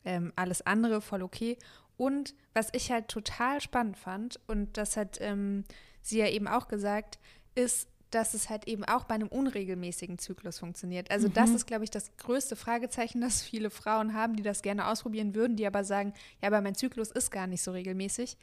ähm, 0.06 0.34
alles 0.36 0.66
andere 0.66 1.02
voll 1.02 1.22
okay. 1.22 1.58
Und 1.98 2.34
was 2.54 2.70
ich 2.74 2.92
halt 2.92 3.10
total 3.10 3.62
spannend 3.62 3.98
fand, 3.98 4.40
und 4.48 4.78
das 4.78 4.96
hat 4.96 5.20
ähm, 5.22 5.66
sie 6.02 6.20
ja 6.20 6.28
eben 6.28 6.48
auch 6.48 6.68
gesagt, 6.68 7.20
ist, 7.56 7.90
dass 8.12 8.34
es 8.34 8.50
halt 8.50 8.68
eben 8.68 8.84
auch 8.86 9.04
bei 9.04 9.16
einem 9.16 9.28
unregelmäßigen 9.28 10.18
Zyklus 10.18 10.60
funktioniert. 10.60 11.12
Also 11.12 11.28
mhm. 11.28 11.34
das 11.34 11.52
ist, 11.52 11.68
glaube 11.68 11.84
ich, 11.84 11.92
das 11.92 12.16
größte 12.18 12.56
Fragezeichen, 12.56 13.22
das 13.22 13.42
viele 13.42 13.70
Frauen 13.70 14.14
haben, 14.14 14.36
die 14.36 14.44
das 14.44 14.62
gerne 14.62 14.88
ausprobieren 14.88 15.36
würden, 15.36 15.58
die 15.58 15.68
aber 15.68 15.84
sagen, 15.84 16.14
ja, 16.42 16.48
aber 16.48 16.62
mein 16.62 16.76
Zyklus 16.76 17.12
ist 17.12 17.32
gar 17.32 17.48
nicht 17.48 17.62
so 17.62 17.72
regelmäßig. 17.72 18.38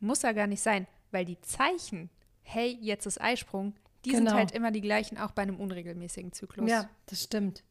Muss 0.00 0.22
ja 0.22 0.32
gar 0.32 0.46
nicht 0.46 0.60
sein, 0.60 0.86
weil 1.12 1.24
die 1.24 1.40
Zeichen, 1.40 2.10
hey, 2.42 2.76
jetzt 2.80 3.06
ist 3.06 3.20
Eisprung, 3.20 3.74
die 4.04 4.10
genau. 4.10 4.30
sind 4.30 4.38
halt 4.38 4.52
immer 4.52 4.70
die 4.70 4.80
gleichen, 4.80 5.18
auch 5.18 5.30
bei 5.30 5.42
einem 5.42 5.60
unregelmäßigen 5.60 6.32
Zyklus. 6.32 6.68
Ja, 6.68 6.88
das 7.06 7.22
stimmt. 7.22 7.62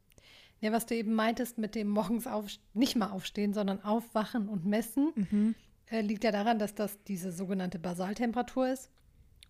Ja, 0.63 0.72
was 0.72 0.86
du 0.86 0.96
eben 0.96 1.13
meintest 1.13 1.58
mit 1.58 1.75
dem 1.75 1.89
morgens 1.89 2.25
auf, 2.25 2.48
nicht 2.74 2.96
mal 2.96 3.12
aufstehen, 3.12 3.53
sondern 3.53 3.84
aufwachen 3.84 4.48
und 4.48 4.65
messen, 4.65 5.12
mhm. 5.13 5.55
äh, 5.91 6.00
liegt 6.00 6.24
ja 6.24 6.32
daran, 6.32 6.58
dass 6.58 6.74
das 6.74 7.03
diese 7.03 7.34
sogenannte 7.34 7.79
Basaltemperatur 7.79 8.70
ist. 8.70 8.89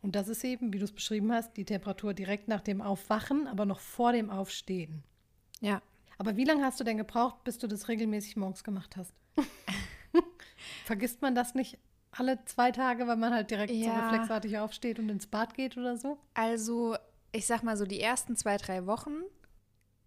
Und 0.02 0.16
das 0.16 0.28
ist 0.28 0.44
eben, 0.44 0.74
wie 0.74 0.80
du 0.80 0.86
es 0.86 0.92
beschrieben 0.92 1.32
hast, 1.32 1.56
die 1.56 1.66
Temperatur 1.66 2.16
direkt 2.16 2.48
nach 2.48 2.62
dem 2.62 2.82
Aufwachen, 2.82 3.46
aber 3.46 3.68
noch 3.68 3.80
vor 3.80 4.12
dem 4.12 4.32
Aufstehen. 4.32 5.04
Ja. 5.62 5.84
Aber 6.18 6.36
wie 6.36 6.46
lange 6.46 6.66
hast 6.66 6.80
du 6.80 6.84
denn 6.84 6.98
gebraucht, 6.98 7.44
bis 7.44 7.60
du 7.60 7.68
das 7.68 7.90
regelmäßig 7.90 8.36
morgens 8.36 8.64
gemacht 8.64 8.98
hast? 8.98 9.14
Vergisst 10.86 11.22
man 11.22 11.36
das 11.36 11.54
nicht 11.54 11.78
alle 12.10 12.44
zwei 12.46 12.72
Tage, 12.72 13.06
weil 13.06 13.18
man 13.18 13.36
halt 13.36 13.52
direkt 13.52 13.72
ja. 13.72 13.86
so 13.86 14.02
reflexartig 14.02 14.58
aufsteht 14.58 14.98
und 14.98 15.10
ins 15.10 15.28
Bad 15.28 15.54
geht 15.54 15.78
oder 15.78 15.96
so? 15.96 16.18
Also, 16.34 16.96
ich 17.32 17.46
sag 17.46 17.62
mal 17.62 17.78
so, 17.78 17.86
die 17.86 18.02
ersten 18.02 18.36
zwei, 18.36 18.58
drei 18.58 18.88
Wochen 18.88 19.22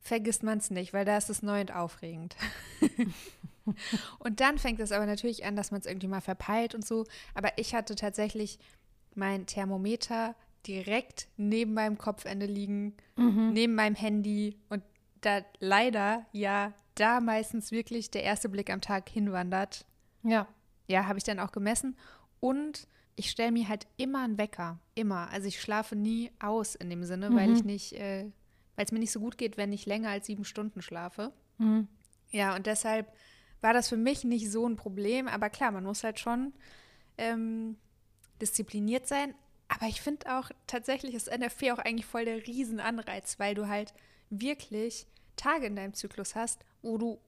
vergisst 0.07 0.43
man 0.43 0.59
es 0.59 0.71
nicht, 0.71 0.93
weil 0.93 1.05
da 1.05 1.17
ist 1.17 1.31
es 1.31 1.43
neu 1.43 1.61
und 1.61 1.75
aufregend. 1.75 2.37
und 4.19 4.41
dann 4.41 4.59
fängt 4.59 4.81
es 4.81 4.93
aber 4.93 5.07
natürlich 5.07 5.45
an, 5.45 5.57
dass 5.57 5.71
man 5.71 5.81
es 5.81 5.87
irgendwie 5.87 6.07
mal 6.07 6.21
verpeilt 6.21 6.75
und 6.75 6.87
so. 6.87 7.05
Aber 7.35 7.51
ich 7.57 7.75
hatte 7.75 7.97
tatsächlich 7.97 8.59
mein 9.15 9.47
Thermometer 9.47 10.37
direkt 10.67 11.29
neben 11.37 11.75
meinem 11.75 11.99
Kopfende 11.99 12.47
liegen, 12.47 12.97
mhm. 13.17 13.53
neben 13.53 13.75
meinem 13.75 13.95
Handy 13.95 14.57
und 14.69 14.83
da 15.21 15.41
leider 15.59 16.27
ja 16.33 16.73
da 16.95 17.21
meistens 17.21 17.73
wirklich 17.73 18.11
der 18.11 18.23
erste 18.23 18.49
Blick 18.49 18.71
am 18.71 18.81
Tag 18.81 19.09
hinwandert. 19.09 19.87
Ja. 20.23 20.47
Ja, 20.89 21.07
habe 21.07 21.19
ich 21.19 21.25
dann 21.25 21.41
auch 21.41 21.53
gemessen. 21.53 21.97
Und 22.41 22.87
ich 23.17 23.31
stelle 23.31 23.53
mir 23.53 23.69
halt 23.69 23.87
immer 23.97 24.23
einen 24.23 24.39
Wecker. 24.39 24.79
Immer. 24.95 25.31
Also 25.31 25.49
ich 25.49 25.61
schlafe 25.61 25.97
nie 25.97 26.31
aus 26.39 26.75
in 26.75 26.91
dem 26.91 27.05
Sinne, 27.05 27.31
mhm. 27.31 27.37
weil 27.37 27.53
ich 27.53 27.65
nicht 27.65 27.93
äh, 27.95 28.31
weil 28.77 28.85
es 28.85 28.93
mir 28.93 28.99
nicht 28.99 29.13
so 29.13 29.21
gut 29.21 29.39
geht, 29.39 29.57
wenn 29.57 29.73
ich 29.73 29.87
länger 29.87 30.11
als 30.11 30.27
sieben 30.27 30.45
Stunden 30.45 30.83
schlafe. 30.83 31.33
Mhm. 31.59 31.89
Ja, 32.31 32.55
und 32.55 32.67
deshalb 32.67 33.13
war 33.61 33.73
das 33.73 33.89
für 33.89 33.97
mich 33.97 34.25
nicht 34.25 34.51
so 34.51 34.69
ein 34.69 34.77
Problem. 34.77 35.29
Aber 35.29 35.51
klar, 35.51 35.73
man 35.73 35.85
muss 35.85 36.05
halt 36.05 36.21
schon 36.21 36.53
ähm, 37.19 37.77
diszipliniert 38.41 39.09
sein. 39.09 39.35
Aber 39.69 39.87
ich 39.87 40.01
finde 40.01 40.39
auch 40.39 40.51
tatsächlich 40.67 41.15
ist 41.15 41.31
NFP 41.31 41.73
auch 41.73 41.79
eigentlich 41.79 42.07
voll 42.07 42.25
der 42.25 42.47
Riesenanreiz, 42.47 43.39
weil 43.39 43.55
du 43.55 43.67
halt 43.67 43.93
wirklich 44.31 45.07
Tage 45.37 45.67
in 45.67 45.77
deinem 45.77 45.95
Zyklus 45.95 46.35
hast, 46.35 46.65
wo 46.83 46.99
du 46.99 47.19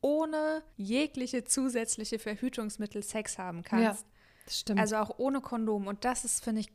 ohne 0.00 0.62
jegliche 0.76 1.44
zusätzliche 1.44 2.18
Verhütungsmittel 2.18 3.02
Sex 3.02 3.38
haben 3.38 3.62
kannst. 3.62 4.02
Ja, 4.02 4.10
das 4.44 4.60
stimmt. 4.60 4.80
Also 4.80 4.96
auch 4.96 5.18
ohne 5.18 5.40
Kondom. 5.40 5.86
Und 5.86 6.04
das 6.04 6.24
ist, 6.24 6.44
finde 6.44 6.60
ich, 6.60 6.72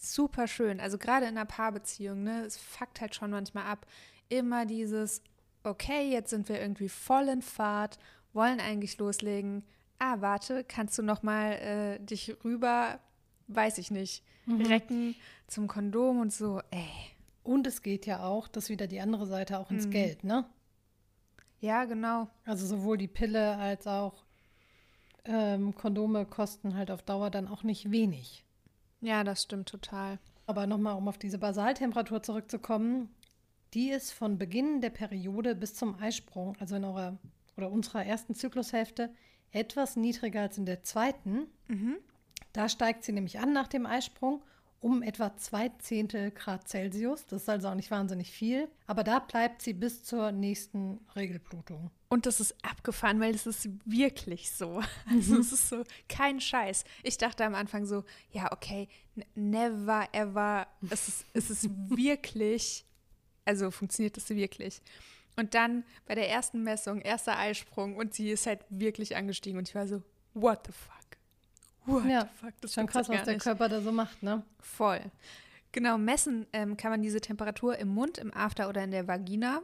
super 0.00 0.46
schön. 0.46 0.80
Also 0.80 0.98
gerade 0.98 1.26
in 1.26 1.36
einer 1.36 1.46
Paarbeziehung, 1.46 2.22
ne, 2.22 2.44
es 2.44 2.56
fuckt 2.56 3.00
halt 3.00 3.14
schon 3.14 3.30
manchmal 3.30 3.66
ab. 3.66 3.86
Immer 4.28 4.66
dieses, 4.66 5.22
okay, 5.62 6.10
jetzt 6.10 6.30
sind 6.30 6.48
wir 6.48 6.60
irgendwie 6.60 6.88
voll 6.88 7.28
in 7.28 7.42
Fahrt, 7.42 7.98
wollen 8.32 8.60
eigentlich 8.60 8.98
loslegen. 8.98 9.64
Ah, 9.98 10.20
warte, 10.20 10.64
kannst 10.64 10.98
du 10.98 11.02
noch 11.02 11.22
mal 11.22 11.52
äh, 11.52 11.98
dich 12.00 12.34
rüber, 12.44 13.00
weiß 13.48 13.78
ich 13.78 13.90
nicht, 13.90 14.24
mhm. 14.46 14.62
recken 14.62 15.14
zum 15.46 15.68
Kondom 15.68 16.20
und 16.20 16.32
so, 16.32 16.60
ey. 16.70 16.88
Und 17.42 17.66
es 17.66 17.82
geht 17.82 18.06
ja 18.06 18.24
auch, 18.24 18.48
das 18.48 18.64
ist 18.64 18.70
wieder 18.70 18.86
die 18.86 19.00
andere 19.00 19.26
Seite, 19.26 19.58
auch 19.58 19.70
ins 19.70 19.86
mhm. 19.86 19.90
Geld, 19.90 20.24
ne? 20.24 20.44
Ja, 21.60 21.84
genau. 21.84 22.28
Also 22.44 22.66
sowohl 22.66 22.96
die 22.96 23.08
Pille 23.08 23.56
als 23.56 23.86
auch 23.86 24.24
ähm, 25.24 25.74
Kondome 25.74 26.24
kosten 26.24 26.74
halt 26.74 26.90
auf 26.90 27.02
Dauer 27.02 27.30
dann 27.30 27.48
auch 27.48 27.62
nicht 27.62 27.90
wenig. 27.90 28.44
Ja, 29.00 29.24
das 29.24 29.42
stimmt 29.42 29.68
total. 29.68 30.18
Aber 30.46 30.66
nochmal, 30.66 30.96
um 30.96 31.08
auf 31.08 31.18
diese 31.18 31.38
Basaltemperatur 31.38 32.22
zurückzukommen, 32.22 33.08
die 33.72 33.90
ist 33.90 34.12
von 34.12 34.38
Beginn 34.38 34.80
der 34.80 34.90
Periode 34.90 35.54
bis 35.54 35.74
zum 35.74 35.98
Eisprung, 36.00 36.56
also 36.58 36.76
in 36.76 36.84
eurer 36.84 37.18
oder 37.56 37.70
unserer 37.70 38.04
ersten 38.04 38.34
Zyklushälfte, 38.34 39.12
etwas 39.52 39.96
niedriger 39.96 40.42
als 40.42 40.58
in 40.58 40.66
der 40.66 40.82
zweiten. 40.82 41.46
Mhm. 41.68 41.96
Da 42.52 42.68
steigt 42.68 43.04
sie 43.04 43.12
nämlich 43.12 43.38
an 43.38 43.52
nach 43.52 43.68
dem 43.68 43.86
Eisprung 43.86 44.42
um 44.80 45.02
etwa 45.02 45.36
zwei 45.36 45.68
Zehntel 45.78 46.30
Grad 46.30 46.68
Celsius. 46.68 47.26
Das 47.26 47.42
ist 47.42 47.48
also 47.48 47.68
auch 47.68 47.74
nicht 47.74 47.90
wahnsinnig 47.90 48.30
viel. 48.30 48.68
Aber 48.86 49.04
da 49.04 49.18
bleibt 49.18 49.62
sie 49.62 49.74
bis 49.74 50.02
zur 50.02 50.32
nächsten 50.32 51.00
Regelblutung. 51.14 51.90
Und 52.08 52.26
das 52.26 52.40
ist 52.40 52.56
abgefahren, 52.64 53.20
weil 53.20 53.34
es 53.34 53.46
ist 53.46 53.68
wirklich 53.84 54.50
so. 54.50 54.82
Also 55.08 55.34
mhm. 55.34 55.40
es 55.40 55.52
ist 55.52 55.68
so 55.68 55.84
kein 56.08 56.40
Scheiß. 56.40 56.84
Ich 57.02 57.18
dachte 57.18 57.44
am 57.44 57.54
Anfang 57.54 57.84
so, 57.84 58.04
ja, 58.32 58.50
okay, 58.52 58.88
never 59.34 60.08
ever. 60.12 60.66
Es 60.88 61.08
ist, 61.08 61.26
es 61.34 61.50
ist 61.50 61.68
wirklich, 61.90 62.84
also 63.44 63.70
funktioniert 63.70 64.16
das 64.16 64.30
wirklich. 64.30 64.80
Und 65.36 65.54
dann 65.54 65.84
bei 66.06 66.14
der 66.14 66.28
ersten 66.28 66.62
Messung, 66.62 67.00
erster 67.00 67.38
Eisprung 67.38 67.96
und 67.96 68.14
sie 68.14 68.30
ist 68.30 68.46
halt 68.46 68.64
wirklich 68.70 69.14
angestiegen 69.14 69.58
und 69.58 69.68
ich 69.68 69.74
war 69.74 69.86
so, 69.86 70.02
what 70.34 70.66
the 70.66 70.72
fuck? 70.72 70.99
What 71.86 72.04
ja, 72.06 72.28
fuck, 72.40 72.52
das 72.60 72.70
ist 72.70 72.74
schon 72.74 72.86
krass, 72.86 73.08
was 73.08 73.24
der 73.24 73.34
nicht. 73.34 73.42
Körper 73.42 73.68
da 73.68 73.80
so 73.80 73.92
macht, 73.92 74.22
ne? 74.22 74.42
Voll. 74.60 75.00
Genau, 75.72 75.98
messen 75.98 76.46
ähm, 76.52 76.76
kann 76.76 76.90
man 76.90 77.02
diese 77.02 77.20
Temperatur 77.20 77.78
im 77.78 77.88
Mund, 77.88 78.18
im 78.18 78.34
After 78.34 78.68
oder 78.68 78.82
in 78.82 78.90
der 78.90 79.06
Vagina. 79.06 79.62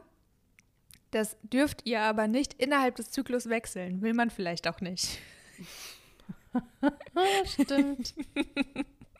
Das 1.11 1.37
dürft 1.41 1.85
ihr 1.85 2.01
aber 2.01 2.27
nicht 2.27 2.53
innerhalb 2.53 2.95
des 2.95 3.11
Zyklus 3.11 3.49
wechseln. 3.49 4.01
Will 4.01 4.13
man 4.13 4.29
vielleicht 4.29 4.67
auch 4.67 4.81
nicht. 4.81 5.19
Stimmt. 7.45 8.13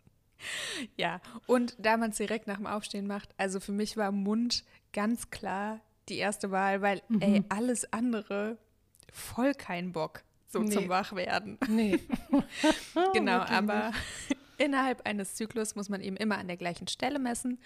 ja, 0.97 1.21
und 1.45 1.75
da 1.79 1.97
man 1.97 2.11
es 2.11 2.17
direkt 2.17 2.47
nach 2.47 2.57
dem 2.57 2.67
Aufstehen 2.67 3.07
macht, 3.07 3.29
also 3.37 3.59
für 3.59 3.71
mich 3.71 3.97
war 3.97 4.11
Mund 4.11 4.63
ganz 4.93 5.29
klar 5.29 5.81
die 6.09 6.17
erste 6.17 6.51
Wahl, 6.51 6.81
weil, 6.81 7.01
mhm. 7.09 7.21
ey, 7.21 7.43
alles 7.49 7.91
andere 7.91 8.57
voll 9.11 9.53
kein 9.53 9.91
Bock 9.91 10.23
so 10.47 10.59
nee. 10.59 10.71
zum 10.71 10.89
Wachwerden. 10.89 11.57
Nee. 11.67 11.99
genau, 13.13 13.39
aber 13.39 13.91
innerhalb 14.57 15.05
eines 15.05 15.35
Zyklus 15.35 15.75
muss 15.75 15.89
man 15.89 16.01
eben 16.01 16.17
immer 16.17 16.37
an 16.37 16.47
der 16.47 16.57
gleichen 16.57 16.87
Stelle 16.87 17.19
messen. 17.19 17.59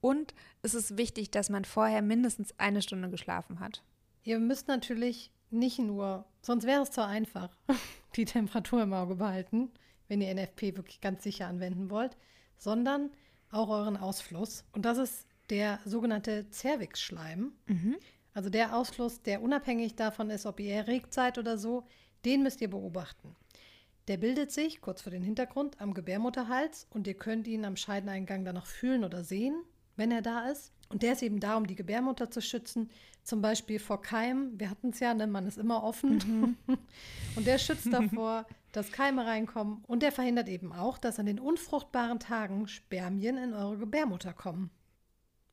Und 0.00 0.34
es 0.62 0.74
ist 0.74 0.96
wichtig, 0.96 1.30
dass 1.30 1.50
man 1.50 1.64
vorher 1.64 2.00
mindestens 2.00 2.58
eine 2.58 2.80
Stunde 2.80 3.10
geschlafen 3.10 3.60
hat. 3.60 3.82
Ihr 4.22 4.38
müsst 4.38 4.68
natürlich 4.68 5.30
nicht 5.50 5.78
nur, 5.78 6.24
sonst 6.40 6.64
wäre 6.64 6.82
es 6.82 6.90
zu 6.90 7.04
einfach, 7.04 7.50
die 8.16 8.24
Temperatur 8.24 8.82
im 8.82 8.94
Auge 8.94 9.16
behalten, 9.16 9.70
wenn 10.08 10.20
ihr 10.20 10.34
NFP 10.34 10.76
wirklich 10.76 11.00
ganz 11.00 11.22
sicher 11.22 11.48
anwenden 11.48 11.90
wollt, 11.90 12.16
sondern 12.56 13.10
auch 13.50 13.68
euren 13.68 13.96
Ausfluss. 13.96 14.64
Und 14.72 14.84
das 14.84 14.98
ist 14.98 15.26
der 15.50 15.80
sogenannte 15.84 16.46
Cervixschleim. 16.50 17.52
Mhm. 17.66 17.96
Also 18.32 18.48
der 18.48 18.76
Ausfluss, 18.76 19.22
der 19.22 19.42
unabhängig 19.42 19.96
davon 19.96 20.30
ist, 20.30 20.46
ob 20.46 20.60
ihr 20.60 20.74
erregt 20.74 21.12
seid 21.12 21.36
oder 21.36 21.58
so, 21.58 21.84
den 22.24 22.42
müsst 22.42 22.60
ihr 22.60 22.70
beobachten. 22.70 23.36
Der 24.08 24.16
bildet 24.16 24.50
sich, 24.50 24.80
kurz 24.80 25.02
vor 25.02 25.12
den 25.12 25.22
Hintergrund, 25.22 25.80
am 25.80 25.94
Gebärmutterhals 25.94 26.86
und 26.90 27.06
ihr 27.06 27.14
könnt 27.14 27.46
ihn 27.46 27.64
am 27.64 27.76
Scheideneingang 27.76 28.44
dann 28.44 28.56
noch 28.56 28.66
fühlen 28.66 29.04
oder 29.04 29.22
sehen, 29.22 29.62
wenn 29.96 30.10
er 30.10 30.22
da 30.22 30.48
ist. 30.48 30.72
Und 30.88 31.02
der 31.02 31.12
ist 31.12 31.22
eben 31.22 31.38
da, 31.38 31.56
um 31.56 31.66
die 31.66 31.76
Gebärmutter 31.76 32.30
zu 32.30 32.42
schützen, 32.42 32.90
zum 33.22 33.42
Beispiel 33.42 33.78
vor 33.78 34.02
Keim. 34.02 34.58
Wir 34.58 34.68
hatten 34.68 34.90
es 34.90 34.98
ja, 34.98 35.14
ne? 35.14 35.26
man 35.26 35.46
ist 35.46 35.58
immer 35.58 35.84
offen. 35.84 36.56
Mhm. 36.66 36.78
und 37.36 37.46
der 37.46 37.58
schützt 37.58 37.92
davor, 37.92 38.46
dass 38.72 38.90
Keime 38.90 39.26
reinkommen. 39.26 39.84
Und 39.86 40.02
der 40.02 40.10
verhindert 40.10 40.48
eben 40.48 40.72
auch, 40.72 40.98
dass 40.98 41.20
an 41.20 41.26
den 41.26 41.38
unfruchtbaren 41.38 42.18
Tagen 42.18 42.66
Spermien 42.66 43.36
in 43.36 43.54
eure 43.54 43.78
Gebärmutter 43.78 44.32
kommen. 44.32 44.70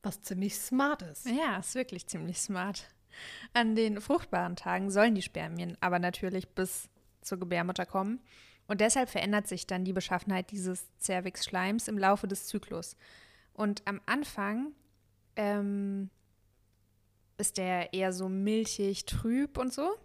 Was 0.02 0.24
ziemlich 0.24 0.56
smart 0.56 1.04
ist. 1.04 1.28
Ja, 1.28 1.58
ist 1.58 1.76
wirklich 1.76 2.08
ziemlich 2.08 2.40
smart. 2.40 2.88
An 3.54 3.76
den 3.76 4.02
fruchtbaren 4.02 4.56
Tagen 4.56 4.92
sollen 4.92 5.16
die 5.16 5.22
Spermien 5.22 5.78
aber 5.82 6.00
natürlich 6.00 6.50
bis 6.50 6.90
zur 7.22 7.40
Gebärmutter 7.40 7.86
kommen. 7.86 8.22
Und 8.68 8.82
deshalb 8.82 9.10
verändert 9.10 9.48
sich 9.48 9.66
dann 9.66 9.86
die 9.86 9.94
Beschaffenheit 9.94 10.52
dieses 10.52 10.88
Cervix-Schleims 11.00 11.88
im 11.88 11.98
Laufe 11.98 12.28
des 12.28 12.48
Zyklus. 12.48 12.98
Und 13.54 13.82
am 13.86 14.02
Anfang 14.06 14.74
ähm, 15.36 16.10
ist 17.38 17.58
der 17.58 17.94
eher 17.94 18.12
so 18.12 18.28
milchig, 18.28 19.06
trüb 19.06 19.58
und 19.58 19.74
so 19.74 19.96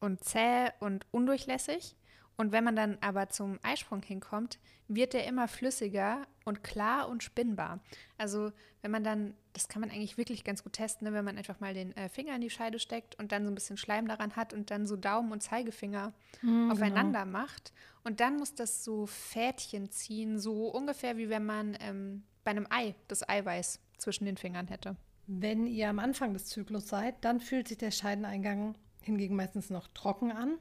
und 0.00 0.22
zäh 0.22 0.70
und 0.80 1.06
undurchlässig. 1.10 1.96
Und 2.38 2.52
wenn 2.52 2.62
man 2.62 2.76
dann 2.76 2.98
aber 3.00 3.28
zum 3.30 3.58
Eisprung 3.62 4.00
hinkommt, 4.00 4.60
wird 4.86 5.12
der 5.12 5.26
immer 5.26 5.48
flüssiger 5.48 6.24
und 6.44 6.62
klar 6.62 7.08
und 7.08 7.24
spinnbar. 7.24 7.80
Also 8.16 8.52
wenn 8.80 8.92
man 8.92 9.02
dann, 9.02 9.34
das 9.54 9.66
kann 9.66 9.80
man 9.80 9.90
eigentlich 9.90 10.16
wirklich 10.18 10.44
ganz 10.44 10.62
gut 10.62 10.74
testen, 10.74 11.08
ne? 11.08 11.12
wenn 11.12 11.24
man 11.24 11.36
einfach 11.36 11.58
mal 11.58 11.74
den 11.74 11.96
äh, 11.96 12.08
Finger 12.08 12.36
in 12.36 12.40
die 12.40 12.48
Scheide 12.48 12.78
steckt 12.78 13.18
und 13.18 13.32
dann 13.32 13.44
so 13.44 13.50
ein 13.50 13.56
bisschen 13.56 13.76
Schleim 13.76 14.06
daran 14.06 14.36
hat 14.36 14.54
und 14.54 14.70
dann 14.70 14.86
so 14.86 14.96
Daumen 14.96 15.32
und 15.32 15.42
Zeigefinger 15.42 16.12
mhm, 16.40 16.70
aufeinander 16.70 17.24
genau. 17.24 17.38
macht. 17.38 17.72
Und 18.04 18.20
dann 18.20 18.36
muss 18.36 18.54
das 18.54 18.84
so 18.84 19.06
Fädchen 19.06 19.90
ziehen, 19.90 20.38
so 20.38 20.68
ungefähr 20.68 21.16
wie 21.16 21.28
wenn 21.28 21.44
man 21.44 21.76
ähm, 21.80 22.22
bei 22.44 22.52
einem 22.52 22.68
Ei 22.70 22.94
das 23.08 23.28
Eiweiß 23.28 23.80
zwischen 23.98 24.26
den 24.26 24.36
Fingern 24.36 24.68
hätte. 24.68 24.96
Wenn 25.26 25.66
ihr 25.66 25.90
am 25.90 25.98
Anfang 25.98 26.34
des 26.34 26.46
Zyklus 26.46 26.86
seid, 26.86 27.16
dann 27.24 27.40
fühlt 27.40 27.66
sich 27.66 27.78
der 27.78 27.90
Scheideneingang 27.90 28.76
hingegen 29.02 29.34
meistens 29.34 29.70
noch 29.70 29.88
trocken 29.88 30.30
an. 30.30 30.58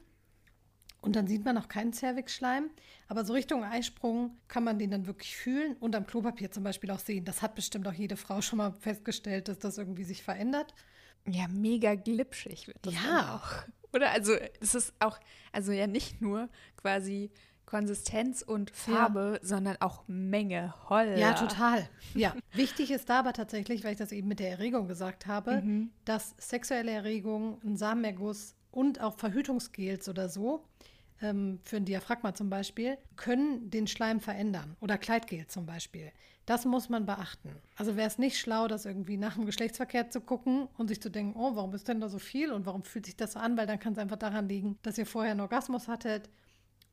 Und 1.08 1.16
dann 1.16 1.26
sieht 1.26 1.46
man 1.46 1.56
noch 1.56 1.70
keinen 1.70 1.94
Zervixschleim. 1.94 2.70
Aber 3.08 3.24
so 3.24 3.32
Richtung 3.32 3.64
Eisprung 3.64 4.36
kann 4.50 4.66
man 4.66 4.78
den 4.78 4.92
dann 4.92 5.08
wirklich 5.08 5.38
fühlen 5.38 5.78
und 5.80 5.96
am 5.96 6.06
Klopapier 6.06 6.52
zum 6.52 6.66
Beispiel 6.66 6.92
auch 6.92 7.00
sehen. 7.00 7.24
Das 7.24 7.42
hat 7.42 7.56
bestimmt 7.56 7.88
auch 7.88 7.94
jede 7.94 8.18
Frau 8.18 8.42
schon 8.42 8.58
mal 8.58 8.74
festgestellt, 8.74 9.48
dass 9.48 9.58
das 9.58 9.78
irgendwie 9.78 10.04
sich 10.04 10.22
verändert. 10.22 10.74
Ja, 11.26 11.48
mega 11.48 11.96
glitschig 11.96 12.68
wird 12.68 12.80
das 12.82 12.94
ja. 12.94 13.36
auch. 13.36 13.94
Oder 13.94 14.12
also 14.12 14.34
es 14.60 14.76
ist 14.76 14.94
auch, 15.00 15.18
also 15.54 15.72
ja 15.72 15.88
nicht 15.88 16.22
nur 16.22 16.50
quasi 16.76 17.32
Konsistenz 17.66 18.42
und 18.42 18.72
Farbe, 18.72 19.40
ja. 19.42 19.48
sondern 19.48 19.78
auch 19.80 20.04
Menge. 20.08 20.74
Holla. 20.90 21.18
Ja, 21.18 21.34
total. 21.36 21.88
Ja. 22.16 22.36
Wichtig 22.52 22.92
ist 22.92 23.08
da 23.08 23.20
aber 23.20 23.32
tatsächlich, 23.32 23.86
weil 23.86 23.94
ich 23.94 23.98
das 23.98 24.12
eben 24.12 24.28
mit 24.28 24.42
der 24.42 24.52
Erregung 24.52 24.90
gesagt 24.90 25.26
habe, 25.26 25.62
mhm. 25.62 25.90
dass 26.04 26.36
sexuelle 26.38 26.92
Erregung, 26.92 27.62
ein 27.64 27.78
Samenerguss 27.78 28.58
und 28.72 29.02
auch 29.02 29.18
Verhütungsgels 29.18 30.08
oder 30.10 30.30
so, 30.30 30.64
für 31.20 31.78
ein 31.78 31.86
Diaphragma 31.86 32.34
zum 32.36 32.50
Beispiel, 32.50 32.98
können 33.16 33.70
den 33.70 33.88
Schleim 33.88 34.20
verändern. 34.20 34.76
Oder 34.80 34.98
Kleidgel 34.98 35.48
zum 35.48 35.66
Beispiel. 35.66 36.12
Das 36.46 36.64
muss 36.66 36.90
man 36.90 37.06
beachten. 37.06 37.56
Also 37.76 37.98
wäre 37.98 38.08
es 38.08 38.18
nicht 38.18 38.40
schlau, 38.40 38.68
das 38.68 38.86
irgendwie 38.86 39.18
nach 39.18 39.36
dem 39.36 39.46
Geschlechtsverkehr 39.46 40.10
zu 40.10 40.22
gucken 40.22 40.70
und 40.78 40.88
sich 40.88 41.02
zu 41.02 41.10
denken, 41.10 41.38
oh, 41.38 41.56
warum 41.56 41.74
ist 41.74 41.88
denn 41.88 42.00
da 42.00 42.08
so 42.08 42.20
viel 42.20 42.54
und 42.54 42.66
warum 42.66 42.84
fühlt 42.84 43.06
sich 43.06 43.18
das 43.18 43.34
so 43.34 43.40
an? 43.40 43.58
Weil 43.58 43.68
dann 43.68 43.80
kann 43.80 43.94
es 43.94 44.00
einfach 44.00 44.16
daran 44.16 44.48
liegen, 44.48 44.78
dass 44.82 44.98
ihr 44.98 45.06
vorher 45.06 45.32
einen 45.32 45.42
Orgasmus 45.42 45.88
hattet 45.88 46.30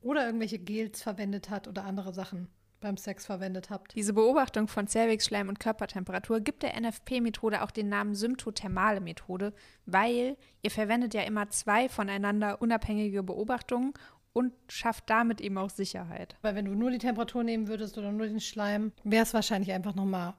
oder 0.01 0.25
irgendwelche 0.25 0.59
Gels 0.59 1.01
verwendet 1.01 1.49
hat 1.49 1.67
oder 1.67 1.85
andere 1.85 2.13
Sachen 2.13 2.49
beim 2.85 2.97
Sex 2.97 3.25
verwendet 3.25 3.69
habt. 3.69 3.95
Diese 3.95 4.13
Beobachtung 4.13 4.67
von 4.67 4.87
Cervixschleim 4.87 5.49
und 5.49 5.59
Körpertemperatur 5.59 6.39
gibt 6.39 6.61
der 6.61 6.79
NFP-Methode 6.79 7.63
auch 7.63 7.71
den 7.71 7.89
Namen 7.89 8.13
symptothermale 8.13 9.01
Methode, 9.01 9.53
weil 9.85 10.37
ihr 10.61 10.71
verwendet 10.71 11.13
ja 11.13 11.21
immer 11.23 11.49
zwei 11.49 11.89
voneinander 11.89 12.61
unabhängige 12.61 13.23
Beobachtungen 13.23 13.93
und 14.35 14.51
schafft 14.67 15.09
damit 15.09 15.39
eben 15.39 15.57
auch 15.57 15.69
Sicherheit. 15.69 16.35
Weil 16.41 16.55
wenn 16.55 16.65
du 16.65 16.75
nur 16.75 16.91
die 16.91 16.97
Temperatur 16.97 17.41
nehmen 17.45 17.69
würdest 17.69 17.97
oder 17.97 18.11
nur 18.11 18.27
den 18.27 18.41
Schleim, 18.41 18.91
wäre 19.05 19.23
es 19.23 19.33
wahrscheinlich 19.33 19.71
einfach 19.71 19.95
nochmal 19.95 20.33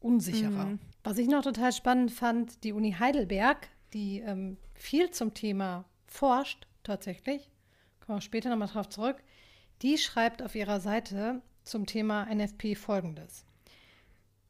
unsicherer. 0.00 0.64
Mhm. 0.64 0.78
Was 1.04 1.18
ich 1.18 1.28
noch 1.28 1.42
total 1.42 1.70
spannend 1.70 2.12
fand, 2.12 2.64
die 2.64 2.72
Uni 2.72 2.92
Heidelberg, 2.98 3.68
die 3.92 4.20
ähm, 4.20 4.56
viel 4.72 5.10
zum 5.10 5.34
Thema 5.34 5.84
forscht, 6.06 6.66
tatsächlich, 6.82 7.50
kommen 8.00 8.16
wir 8.16 8.22
später 8.22 8.48
nochmal 8.48 8.68
drauf 8.68 8.88
zurück, 8.88 9.22
die 9.82 9.98
schreibt 9.98 10.42
auf 10.42 10.54
ihrer 10.54 10.80
Seite, 10.80 11.42
zum 11.62 11.84
Thema 11.84 12.24
NFP 12.34 12.74
folgendes. 12.74 13.44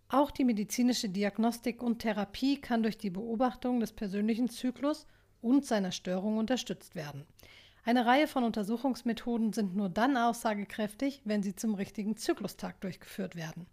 Auch 0.09 0.31
die 0.31 0.45
medizinische 0.45 1.09
Diagnostik 1.09 1.83
und 1.83 1.99
Therapie 1.99 2.61
kann 2.61 2.85
durch 2.85 2.99
die 2.99 3.11
Beobachtung 3.11 3.81
des 3.81 3.93
persönlichen 3.93 4.49
Zyklus 4.49 5.09
und 5.41 5.67
seiner 5.67 5.91
Störung 5.91 6.39
unterstützt 6.39 6.95
werden. 6.95 7.27
Eine 7.85 8.07
Reihe 8.07 8.29
von 8.29 8.45
Untersuchungsmethoden 8.45 9.53
sind 9.53 9.75
nur 9.75 9.89
dann 9.89 10.17
aussagekräftig, 10.17 11.23
wenn 11.25 11.43
sie 11.43 11.57
zum 11.57 11.75
richtigen 11.75 12.17
Zyklustag 12.17 12.81
durchgeführt 12.81 13.35
werden. 13.35 13.67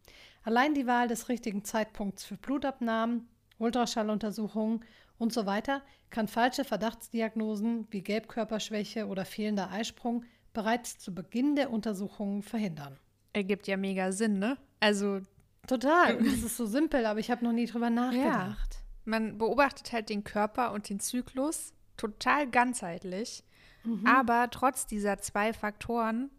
Allein 0.43 0.73
die 0.73 0.87
Wahl 0.87 1.07
des 1.07 1.29
richtigen 1.29 1.63
Zeitpunkts 1.63 2.25
für 2.25 2.37
Blutabnahmen, 2.37 3.27
Ultraschalluntersuchungen 3.59 4.83
und 5.19 5.33
so 5.33 5.45
weiter 5.45 5.83
kann 6.09 6.27
falsche 6.27 6.63
Verdachtsdiagnosen 6.63 7.87
wie 7.91 8.01
Gelbkörperschwäche 8.01 9.05
oder 9.05 9.25
fehlender 9.25 9.69
Eisprung 9.69 10.25
bereits 10.53 10.97
zu 10.97 11.13
Beginn 11.13 11.55
der 11.55 11.71
Untersuchungen 11.71 12.41
verhindern. 12.41 12.97
Ergibt 13.33 13.67
ja 13.67 13.77
mega 13.77 14.11
Sinn, 14.11 14.39
ne? 14.39 14.57
Also. 14.79 15.21
Total. 15.67 16.17
Es 16.25 16.41
ist 16.41 16.57
so 16.57 16.65
simpel, 16.65 17.05
aber 17.05 17.19
ich 17.19 17.29
habe 17.29 17.45
noch 17.45 17.51
nie 17.51 17.67
drüber 17.67 17.91
nachgedacht. 17.91 18.73
Ja. 18.73 18.79
Man 19.05 19.37
beobachtet 19.37 19.91
halt 19.91 20.09
den 20.09 20.23
Körper 20.23 20.71
und 20.73 20.89
den 20.89 20.99
Zyklus 20.99 21.73
total 21.95 22.49
ganzheitlich. 22.49 23.43
Mhm. 23.83 24.05
Aber 24.05 24.49
trotz 24.51 24.85
dieser 24.85 25.19
zwei 25.19 25.53
Faktoren, 25.53 26.29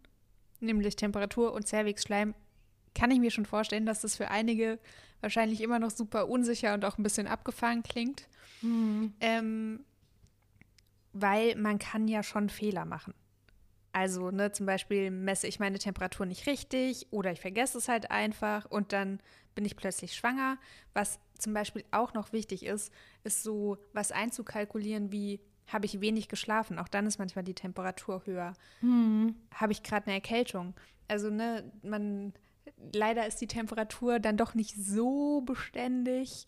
nämlich 0.59 0.95
Temperatur 0.95 1.53
und 1.53 1.67
Cervixschleim, 1.67 2.33
kann 2.93 3.11
ich 3.11 3.19
mir 3.19 3.31
schon 3.31 3.45
vorstellen, 3.45 3.85
dass 3.85 4.01
das 4.01 4.15
für 4.15 4.29
einige 4.29 4.79
wahrscheinlich 5.21 5.61
immer 5.61 5.79
noch 5.79 5.91
super 5.91 6.27
unsicher 6.27 6.73
und 6.73 6.83
auch 6.83 6.97
ein 6.97 7.03
bisschen 7.03 7.27
abgefahren 7.27 7.83
klingt. 7.83 8.27
Mhm. 8.61 9.13
Ähm, 9.19 9.85
weil 11.13 11.55
man 11.55 11.79
kann 11.79 12.07
ja 12.07 12.23
schon 12.23 12.49
Fehler 12.49 12.85
machen. 12.85 13.13
Also, 13.93 14.31
ne, 14.31 14.51
zum 14.53 14.65
Beispiel 14.65 15.11
messe 15.11 15.47
ich 15.47 15.59
meine 15.59 15.77
Temperatur 15.77 16.25
nicht 16.25 16.47
richtig 16.47 17.07
oder 17.11 17.31
ich 17.31 17.41
vergesse 17.41 17.77
es 17.77 17.89
halt 17.89 18.09
einfach 18.09 18.65
und 18.65 18.93
dann 18.93 19.19
bin 19.53 19.65
ich 19.65 19.75
plötzlich 19.75 20.15
schwanger. 20.15 20.57
Was 20.93 21.19
zum 21.37 21.53
Beispiel 21.53 21.83
auch 21.91 22.13
noch 22.13 22.31
wichtig 22.31 22.65
ist, 22.65 22.93
ist 23.25 23.43
so 23.43 23.77
was 23.91 24.13
einzukalkulieren 24.13 25.11
wie 25.11 25.41
habe 25.71 25.85
ich 25.85 26.01
wenig 26.01 26.27
geschlafen. 26.27 26.79
Auch 26.79 26.87
dann 26.87 27.05
ist 27.05 27.19
manchmal 27.19 27.43
die 27.43 27.53
Temperatur 27.53 28.23
höher. 28.25 28.53
Mhm. 28.81 29.35
Habe 29.53 29.71
ich 29.71 29.83
gerade 29.83 30.07
eine 30.07 30.15
Erkältung? 30.15 30.73
Also, 31.07 31.29
ne, 31.29 31.63
man, 31.83 32.33
leider 32.93 33.27
ist 33.27 33.41
die 33.41 33.47
Temperatur 33.47 34.19
dann 34.19 34.37
doch 34.37 34.53
nicht 34.53 34.75
so 34.75 35.41
beständig, 35.41 36.47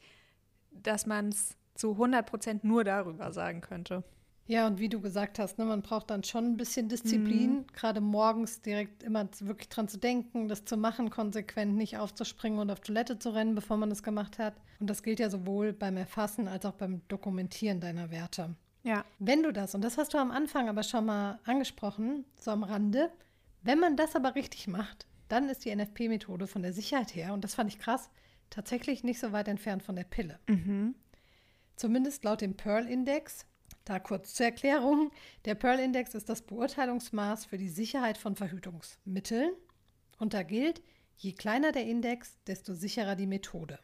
dass 0.72 1.06
man 1.06 1.30
es 1.30 1.56
zu 1.76 1.92
100 1.92 2.26
Prozent 2.26 2.64
nur 2.64 2.84
darüber 2.84 3.32
sagen 3.32 3.62
könnte. 3.62 4.04
Ja, 4.46 4.68
und 4.68 4.78
wie 4.80 4.90
du 4.90 5.00
gesagt 5.00 5.40
hast, 5.40 5.58
ne, 5.58 5.64
man 5.64 5.82
braucht 5.82 6.10
dann 6.10 6.24
schon 6.24 6.46
ein 6.46 6.58
bisschen 6.58 6.90
Disziplin, 6.90 7.52
mhm. 7.52 7.68
gerade 7.68 8.02
morgens 8.02 8.62
direkt 8.62 9.02
immer 9.02 9.30
wirklich 9.40 9.70
dran 9.70 9.88
zu 9.88 9.98
denken, 9.98 10.50
das 10.50 10.66
zu 10.66 10.76
machen, 10.76 11.10
konsequent 11.10 11.76
nicht 11.76 11.98
aufzuspringen 11.98 12.60
und 12.60 12.70
auf 12.70 12.82
Toilette 12.82 13.18
zu 13.20 13.30
rennen, 13.30 13.56
bevor 13.56 13.78
man 13.78 13.90
das 13.90 14.04
gemacht 14.04 14.40
hat. 14.40 14.56
Und 14.82 14.90
das 14.90 15.02
gilt 15.02 15.22
ja 15.22 15.30
sowohl 15.30 15.72
beim 15.72 15.96
Erfassen 15.96 16.50
als 16.50 16.66
auch 16.66 16.74
beim 16.74 17.02
Dokumentieren 17.08 17.80
deiner 17.80 18.12
Werte. 18.12 18.56
Ja. 18.84 19.06
Wenn 19.20 19.44
du 19.44 19.52
das, 19.52 19.76
und 19.76 19.82
das 19.82 19.98
hast 19.98 20.14
du 20.14 20.18
am 20.18 20.32
Anfang 20.32 20.70
aber 20.70 20.84
schon 20.84 21.06
mal 21.06 21.40
angesprochen, 21.46 22.26
so 22.40 22.52
am 22.52 22.64
Rande, 22.64 23.12
wenn 23.62 23.80
man 23.80 23.96
das 23.96 24.16
aber 24.16 24.36
richtig 24.36 24.68
macht, 24.68 25.08
dann 25.30 25.50
ist 25.50 25.66
die 25.66 25.74
NFP-Methode 25.74 26.48
von 26.48 26.62
der 26.62 26.74
Sicherheit 26.74 27.16
her, 27.16 27.34
und 27.34 27.44
das 27.44 27.56
fand 27.56 27.70
ich 27.70 27.80
krass, 27.80 28.10
tatsächlich 28.50 29.04
nicht 29.04 29.20
so 29.20 29.32
weit 29.32 29.48
entfernt 29.48 29.84
von 29.84 29.96
der 29.96 30.04
Pille. 30.04 30.40
Mhm. 30.48 30.96
Zumindest 31.76 32.24
laut 32.24 32.42
dem 32.42 32.56
Pearl-Index, 32.56 33.46
da 33.86 34.00
kurz 34.00 34.34
zur 34.34 34.46
Erklärung. 34.46 35.12
Der 35.46 35.56
Pearl-Index 35.56 36.14
ist 36.14 36.30
das 36.30 36.42
Beurteilungsmaß 36.44 37.46
für 37.46 37.58
die 37.58 37.70
Sicherheit 37.70 38.18
von 38.18 38.36
Verhütungsmitteln. 38.36 39.52
Und 40.20 40.34
da 40.34 40.44
gilt, 40.44 40.82
je 41.18 41.34
kleiner 41.34 41.72
der 41.72 41.86
Index, 41.86 42.38
desto 42.48 42.74
sicherer 42.74 43.16
die 43.16 43.28
Methode. 43.28 43.80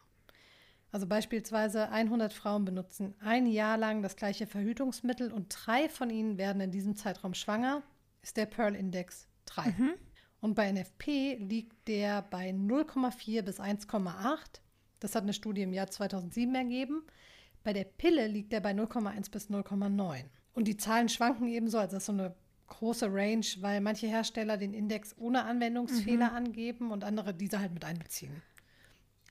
Also 0.92 1.06
beispielsweise 1.06 1.90
100 1.90 2.34
Frauen 2.34 2.66
benutzen 2.66 3.14
ein 3.20 3.46
Jahr 3.46 3.78
lang 3.78 4.02
das 4.02 4.16
gleiche 4.16 4.48
Verhütungsmittel 4.48 5.32
und 5.32 5.50
drei 5.50 5.88
von 5.88 6.10
ihnen 6.10 6.38
werden 6.38 6.62
in 6.62 6.72
diesem 6.72 6.96
Zeitraum 6.96 7.34
schwanger, 7.34 7.84
ist 8.24 8.38
der 8.38 8.48
Pearl-Index 8.48 9.28
3. 9.46 9.70
Mhm. 9.70 9.94
Und 10.42 10.56
bei 10.56 10.72
NFP 10.72 11.36
liegt 11.40 11.88
der 11.88 12.22
bei 12.24 12.50
0,4 12.50 13.42
bis 13.42 13.60
1,8. 13.60 14.62
Das 15.00 15.16
hat 15.16 15.24
eine 15.24 15.34
Studie 15.34 15.62
im 15.62 15.74
Jahr 15.74 15.88
2007 15.88 16.56
ergeben. 16.56 17.04
Bei 17.64 17.74
der 17.74 17.84
Pille 17.84 18.28
liegt 18.28 18.54
er 18.54 18.62
bei 18.62 18.72
0,1 18.72 19.32
bis 19.32 19.50
0,9. 19.50 20.24
Und 20.54 20.68
die 20.68 20.78
Zahlen 20.78 21.10
schwanken 21.10 21.48
ebenso, 21.48 21.78
also 21.78 21.96
das 21.96 22.04
ist 22.04 22.08
so 22.08 22.14
eine 22.14 22.36
große 22.68 23.08
Range, 23.12 23.46
weil 23.60 23.82
manche 23.82 24.08
Hersteller 24.08 24.58
den 24.58 24.74
Index 24.74 25.16
ohne 25.18 25.44
Anwendungsfehler 25.44 26.30
mhm. 26.30 26.36
angeben 26.36 26.92
und 26.92 27.04
andere 27.04 27.34
diese 27.34 27.60
halt 27.60 27.74
mit 27.74 27.84
einbeziehen. 27.84 28.42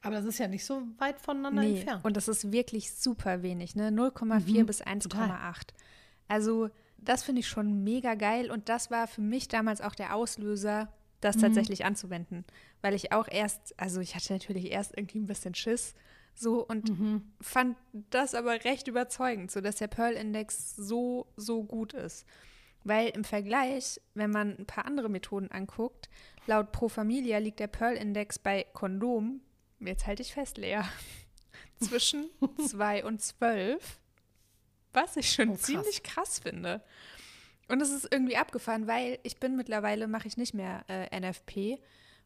Aber 0.03 0.15
das 0.15 0.25
ist 0.25 0.39
ja 0.39 0.49
nicht 0.49 0.65
so 0.65 0.83
weit 0.99 1.21
voneinander 1.21 1.63
nee. 1.63 1.77
entfernt. 1.77 2.05
Und 2.05 2.17
das 2.17 2.29
ist 2.29 2.53
wirklich 2.53 2.93
super 2.93 3.43
wenig, 3.43 3.75
ne? 3.75 3.89
0,4 3.91 4.61
mhm. 4.61 4.67
bis 4.67 4.83
1,8. 4.83 5.69
Also, 6.29 6.71
das 6.99 7.23
finde 7.23 7.41
ich 7.41 7.49
schon 7.49 7.85
mega 7.85 8.15
geil. 8.15 8.51
Und 8.51 8.69
das 8.69 8.91
war 8.91 9.07
für 9.07 9.21
mich 9.21 9.49
damals 9.49 9.81
auch 9.81 9.95
der 9.95 10.15
Auslöser, 10.15 10.93
das 11.21 11.37
mhm. 11.37 11.41
tatsächlich 11.41 11.85
anzuwenden. 11.85 12.45
Weil 12.81 12.95
ich 12.95 13.13
auch 13.13 13.29
erst, 13.29 13.79
also 13.79 14.01
ich 14.01 14.15
hatte 14.15 14.33
natürlich 14.33 14.71
erst 14.71 14.97
irgendwie 14.97 15.19
ein 15.19 15.27
bisschen 15.27 15.55
Schiss 15.55 15.95
so 16.35 16.65
und 16.65 16.89
mhm. 16.91 17.23
fand 17.41 17.77
das 18.11 18.35
aber 18.35 18.65
recht 18.65 18.87
überzeugend, 18.87 19.51
so 19.51 19.61
dass 19.61 19.77
der 19.77 19.89
Pearl-Index 19.89 20.77
so, 20.77 21.27
so 21.37 21.65
gut 21.65 21.95
ist. 21.95 22.27
Weil 22.85 23.09
im 23.09 23.25
Vergleich, 23.25 24.01
wenn 24.15 24.31
man 24.31 24.57
ein 24.57 24.67
paar 24.67 24.87
andere 24.87 25.09
Methoden 25.09 25.51
anguckt, 25.51 26.09
laut 26.47 26.71
Pro 26.71 26.89
Familia 26.89 27.39
liegt 27.39 27.59
der 27.59 27.67
Pearl-Index 27.67 28.39
bei 28.39 28.67
Kondom, 28.73 29.41
jetzt 29.81 30.07
halte 30.07 30.23
ich 30.23 30.33
fest, 30.33 30.59
Lea, 30.59 30.81
zwischen 31.81 32.29
2 32.67 33.05
und 33.05 33.21
12, 33.21 33.99
was 34.93 35.17
ich 35.17 35.33
schon 35.33 35.51
oh, 35.51 35.53
krass. 35.55 35.63
ziemlich 35.63 36.03
krass 36.03 36.39
finde. 36.41 36.83
Und 37.69 37.81
es 37.83 37.91
ist 37.91 38.09
irgendwie 38.11 38.37
abgefahren, 38.37 38.87
weil 38.87 39.19
ich 39.23 39.39
bin 39.39 39.55
mittlerweile, 39.57 40.09
mache 40.09 40.27
ich 40.27 40.37
nicht 40.37 40.55
mehr 40.55 40.85
äh, 40.89 41.21
NFP, 41.21 41.79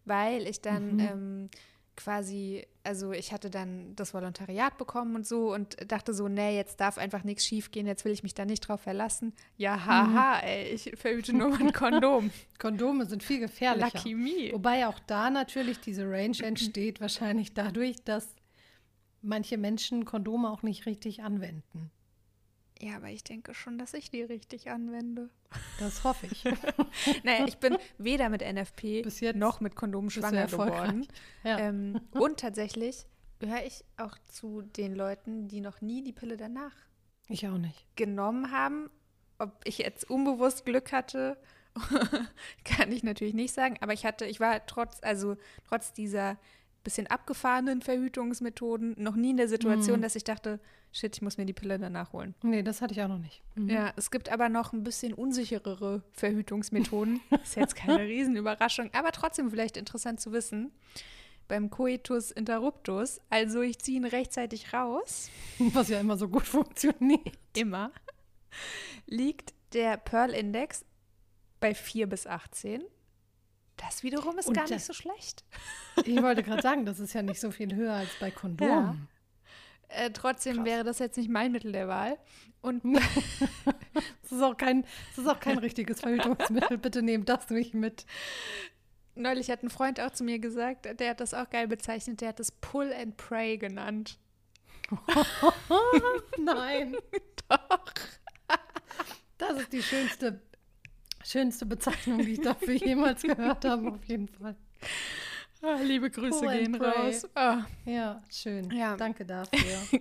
weil 0.04 0.46
ich 0.46 0.60
dann 0.60 0.94
Mhm. 0.94 1.00
ähm, 1.00 1.50
quasi, 1.96 2.66
also 2.85 3.12
ich 3.12 3.33
hatte 3.33 3.50
dann 3.50 3.94
das 3.96 4.14
Volontariat 4.14 4.78
bekommen 4.78 5.14
und 5.16 5.26
so 5.26 5.52
und 5.52 5.76
dachte 5.90 6.14
so, 6.14 6.28
nee, 6.28 6.57
jetzt 6.57 6.81
darf 6.81 6.98
einfach 6.98 7.24
nichts 7.24 7.44
schief 7.46 7.70
gehen, 7.70 7.87
jetzt 7.87 8.05
will 8.05 8.12
ich 8.12 8.22
mich 8.22 8.35
da 8.35 8.44
nicht 8.44 8.61
drauf 8.61 8.81
verlassen. 8.81 9.33
Ja, 9.57 9.85
haha, 9.85 10.40
ey, 10.40 10.72
ich 10.72 10.92
verhüte 10.96 11.33
nur 11.33 11.50
mein 11.50 11.72
Kondom. 11.72 12.31
Kondome 12.59 13.07
sind 13.07 13.22
viel 13.22 13.40
gefährlicher. 13.40 13.90
Lucky 13.94 14.14
me. 14.14 14.52
Wobei 14.52 14.87
auch 14.87 14.98
da 15.07 15.31
natürlich 15.31 15.81
diese 15.81 16.09
Range 16.11 16.38
entsteht, 16.42 17.00
wahrscheinlich 17.00 17.55
dadurch, 17.55 18.02
dass 18.05 18.35
manche 19.20 19.59
Menschen 19.59 20.05
Kondome 20.05 20.50
auch 20.50 20.62
nicht 20.62 20.87
richtig 20.87 21.22
anwenden. 21.22 21.90
Ja, 22.83 22.97
aber 22.97 23.11
ich 23.11 23.23
denke 23.23 23.55
schon, 23.55 23.79
dass 23.79 23.95
ich 23.95 24.11
die 24.11 24.23
richtig 24.23 24.68
anwende. 24.68 25.31
Das 25.79 26.03
hoffe 26.03 26.27
ich. 26.27 26.45
Naja, 27.23 27.47
ich 27.47 27.59
bin 27.59 27.79
weder 27.99 28.29
mit 28.29 28.42
NFP 28.42 29.07
noch 29.35 29.61
mit 29.61 29.77
Kondom 29.77 30.11
schwanger 30.11 30.47
geworden. 30.47 31.07
Ja. 31.45 31.59
Ähm, 31.59 32.01
und 32.12 32.40
tatsächlich 32.40 33.07
gehöre 33.38 33.64
ich 33.64 33.85
auch 33.97 34.18
zu 34.27 34.62
den 34.62 34.95
Leuten, 34.97 35.47
die 35.47 35.61
noch 35.61 35.81
nie 35.81 36.03
die 36.03 36.12
Pille 36.12 36.37
danach 36.37 36.75
Ich 37.29 37.47
auch 37.47 37.59
nicht. 37.59 37.87
genommen 37.97 38.51
haben. 38.51 38.90
Ob 39.38 39.61
ich 39.64 39.79
jetzt 39.79 40.11
unbewusst 40.11 40.64
Glück 40.64 40.90
hatte, 40.92 41.37
kann 42.64 42.90
ich 42.90 43.05
natürlich 43.05 43.35
nicht 43.35 43.55
sagen. 43.55 43.77
Aber 43.81 43.92
ich 43.92 44.05
hatte, 44.05 44.27
ich 44.27 44.40
war 44.40 44.66
trotz, 44.66 44.99
also 45.03 45.37
trotz 45.68 45.92
dieser 45.92 46.37
bisschen 46.85 47.07
abgefahrenen 47.07 47.81
Verhütungsmethoden 47.83 48.95
noch 48.99 49.14
nie 49.16 49.31
in 49.31 49.37
der 49.37 49.49
Situation, 49.49 49.99
Mhm. 49.99 50.03
dass 50.03 50.16
ich 50.16 50.25
dachte, 50.25 50.59
shit, 50.92 51.14
ich 51.16 51.23
muss 51.23 51.38
mir 51.38 51.47
die 51.47 51.53
Pille 51.53 51.79
danach 51.79 52.12
holen. 52.12 52.35
Nee, 52.42 52.62
das 52.62 52.81
hatte 52.83 52.92
ich 52.92 53.03
auch 53.03 53.09
noch 53.09 53.18
nicht. 53.18 53.42
Mhm. 53.55 53.68
Ja, 53.71 53.92
es 53.97 54.11
gibt 54.11 54.31
aber 54.31 54.49
noch 54.49 54.73
ein 54.73 54.83
bisschen 54.85 55.14
unsicherere 55.14 56.03
Verhütungsmethoden. 56.12 57.21
Ist 57.42 57.57
jetzt 57.57 57.77
keine 57.77 58.01
Riesenüberraschung, 58.03 58.90
aber 58.92 59.12
trotzdem 59.12 59.51
vielleicht 59.51 59.77
interessant 59.77 60.21
zu 60.21 60.33
wissen. 60.33 60.71
Beim 61.49 61.71
Coitus 61.71 62.31
interruptus, 62.31 63.21
also 63.29 63.61
ich 63.62 63.79
ziehe 63.79 63.99
ihn 63.99 64.05
rechtzeitig 64.05 64.73
raus, 64.73 65.29
Was 65.73 65.88
ja 65.88 66.01
immer 66.01 66.16
so 66.16 66.29
gut 66.29 66.47
funktioniert. 66.47 67.37
immer, 67.57 67.90
liegt 69.07 69.53
der 69.73 69.97
Pearl-Index 69.97 70.85
bei 71.61 71.75
4 71.75 72.07
bis 72.09 72.27
18. 72.27 72.83
Das 73.76 74.02
wiederum 74.02 74.38
ist 74.38 74.46
Und 74.48 74.54
gar 74.54 74.64
das- 74.64 74.70
nicht 74.70 74.85
so 74.85 74.92
schlecht. 74.92 75.44
Ich 76.04 76.22
wollte 76.22 76.42
gerade 76.42 76.62
sagen, 76.62 76.87
das 76.87 76.98
ist 77.00 77.12
ja 77.12 77.22
nicht 77.22 77.40
so 77.40 77.50
viel 77.50 77.74
höher 77.74 77.92
als 77.94 78.11
bei 78.20 78.30
Kondomen. 78.30 79.08
Äh, 79.88 80.11
trotzdem 80.11 80.56
Krass. 80.56 80.64
wäre 80.64 80.85
das 80.85 80.98
jetzt 81.00 81.18
nicht 81.18 81.28
mein 81.28 81.52
Mittel 81.52 81.72
der 81.72 81.87
Wahl. 81.88 82.16
Und 82.62 82.82
Das 84.22 84.32
ist 84.32 84.42
auch 84.42 84.56
kein, 84.56 84.82
das 85.11 85.18
ist 85.24 85.26
auch 85.28 85.38
kein 85.40 85.58
richtiges 85.58 86.00
Verhütungsmittel. 86.00 86.78
Bitte 86.78 87.02
nehmt 87.02 87.28
das 87.28 87.50
nicht 87.50 87.74
mit. 87.74 88.06
neulich 89.14 89.50
hat 89.50 89.62
ein 89.62 89.68
Freund 89.68 90.00
auch 90.00 90.11
zu 90.12 90.24
mir 90.24 90.38
gesagt, 90.38 90.87
der 90.98 91.11
hat 91.11 91.20
das 91.20 91.35
auch 91.35 91.50
geil 91.50 91.68
bezeichnet, 91.68 92.22
der 92.22 92.28
hat 92.28 92.40
das 92.40 92.50
Pull 92.52 92.90
and 92.94 93.16
Pray 93.18 93.58
genannt. 93.58 94.18
Nein. 96.38 96.96
Doch. 97.48 97.85
Das 99.38 99.58
ist 99.61 99.72
die 99.72 99.82
schönste, 99.82 100.40
schönste 101.24 101.66
Bezeichnung, 101.66 102.18
die 102.18 102.32
ich 102.32 102.40
dafür 102.40 102.74
jemals 102.74 103.22
gehört 103.22 103.64
habe, 103.64 103.92
auf 103.92 104.04
jeden 104.04 104.28
Fall. 104.28 104.56
Ah, 105.62 105.78
liebe 105.82 106.11
Grüße 106.11 106.40
Pull 106.40 106.58
gehen 106.58 106.74
raus. 106.74 107.28
Ah. 107.37 107.64
Ja, 107.85 108.20
schön. 108.30 108.70
Ja. 108.72 108.96
Danke 108.96 109.24
dafür. 109.24 110.00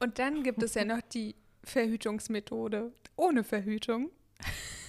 Und 0.00 0.18
dann 0.18 0.42
gibt 0.42 0.62
es 0.62 0.74
ja 0.74 0.84
noch 0.84 1.00
die 1.00 1.34
Verhütungsmethode 1.64 2.92
ohne 3.16 3.42
Verhütung. 3.44 4.10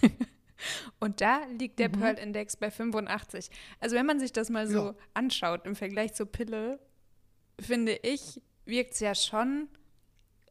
Und 0.99 1.21
da 1.21 1.43
liegt 1.58 1.80
der 1.80 1.89
Mhm. 1.89 1.99
Pearl-Index 1.99 2.58
bei 2.58 2.71
85. 2.71 3.49
Also 3.80 3.95
wenn 3.95 4.06
man 4.06 4.19
sich 4.19 4.32
das 4.34 4.49
mal 4.49 4.67
so 4.67 4.88
Ja. 4.88 4.95
anschaut 5.13 5.65
im 5.65 5.76
Vergleich 5.76 6.13
zur 6.13 6.26
Pille, 6.32 6.80
finde 7.60 7.93
ich, 8.04 8.41
wirkt 8.65 8.93
es 8.93 8.99
ja 9.02 9.13
schon, 9.13 9.67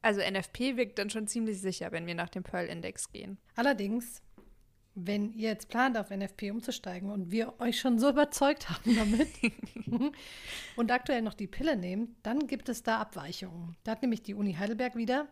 also 0.02 0.20
NFP 0.20 0.76
wirkt 0.76 0.98
dann 0.98 1.10
schon 1.10 1.26
ziemlich 1.26 1.60
sicher, 1.60 1.92
wenn 1.92 2.06
wir 2.06 2.14
nach 2.14 2.28
dem 2.28 2.42
Pearl-Index 2.42 3.10
gehen. 3.12 3.38
Allerdings, 3.56 4.22
wenn 4.94 5.32
ihr 5.32 5.50
jetzt 5.50 5.68
plant, 5.68 5.96
auf 5.96 6.10
NFP 6.10 6.50
umzusteigen 6.50 7.10
und 7.10 7.30
wir 7.30 7.60
euch 7.60 7.80
schon 7.80 7.98
so 7.98 8.10
überzeugt 8.10 8.68
haben 8.68 8.96
damit 8.96 9.28
und 10.76 10.90
aktuell 10.90 11.22
noch 11.22 11.34
die 11.34 11.46
Pille 11.46 11.76
nehmt, 11.76 12.10
dann 12.22 12.46
gibt 12.46 12.68
es 12.68 12.82
da 12.82 12.98
Abweichungen. 13.00 13.76
Da 13.84 13.92
hat 13.92 14.02
nämlich 14.02 14.22
die 14.22 14.34
Uni 14.34 14.54
Heidelberg 14.54 14.96
wieder, 14.96 15.28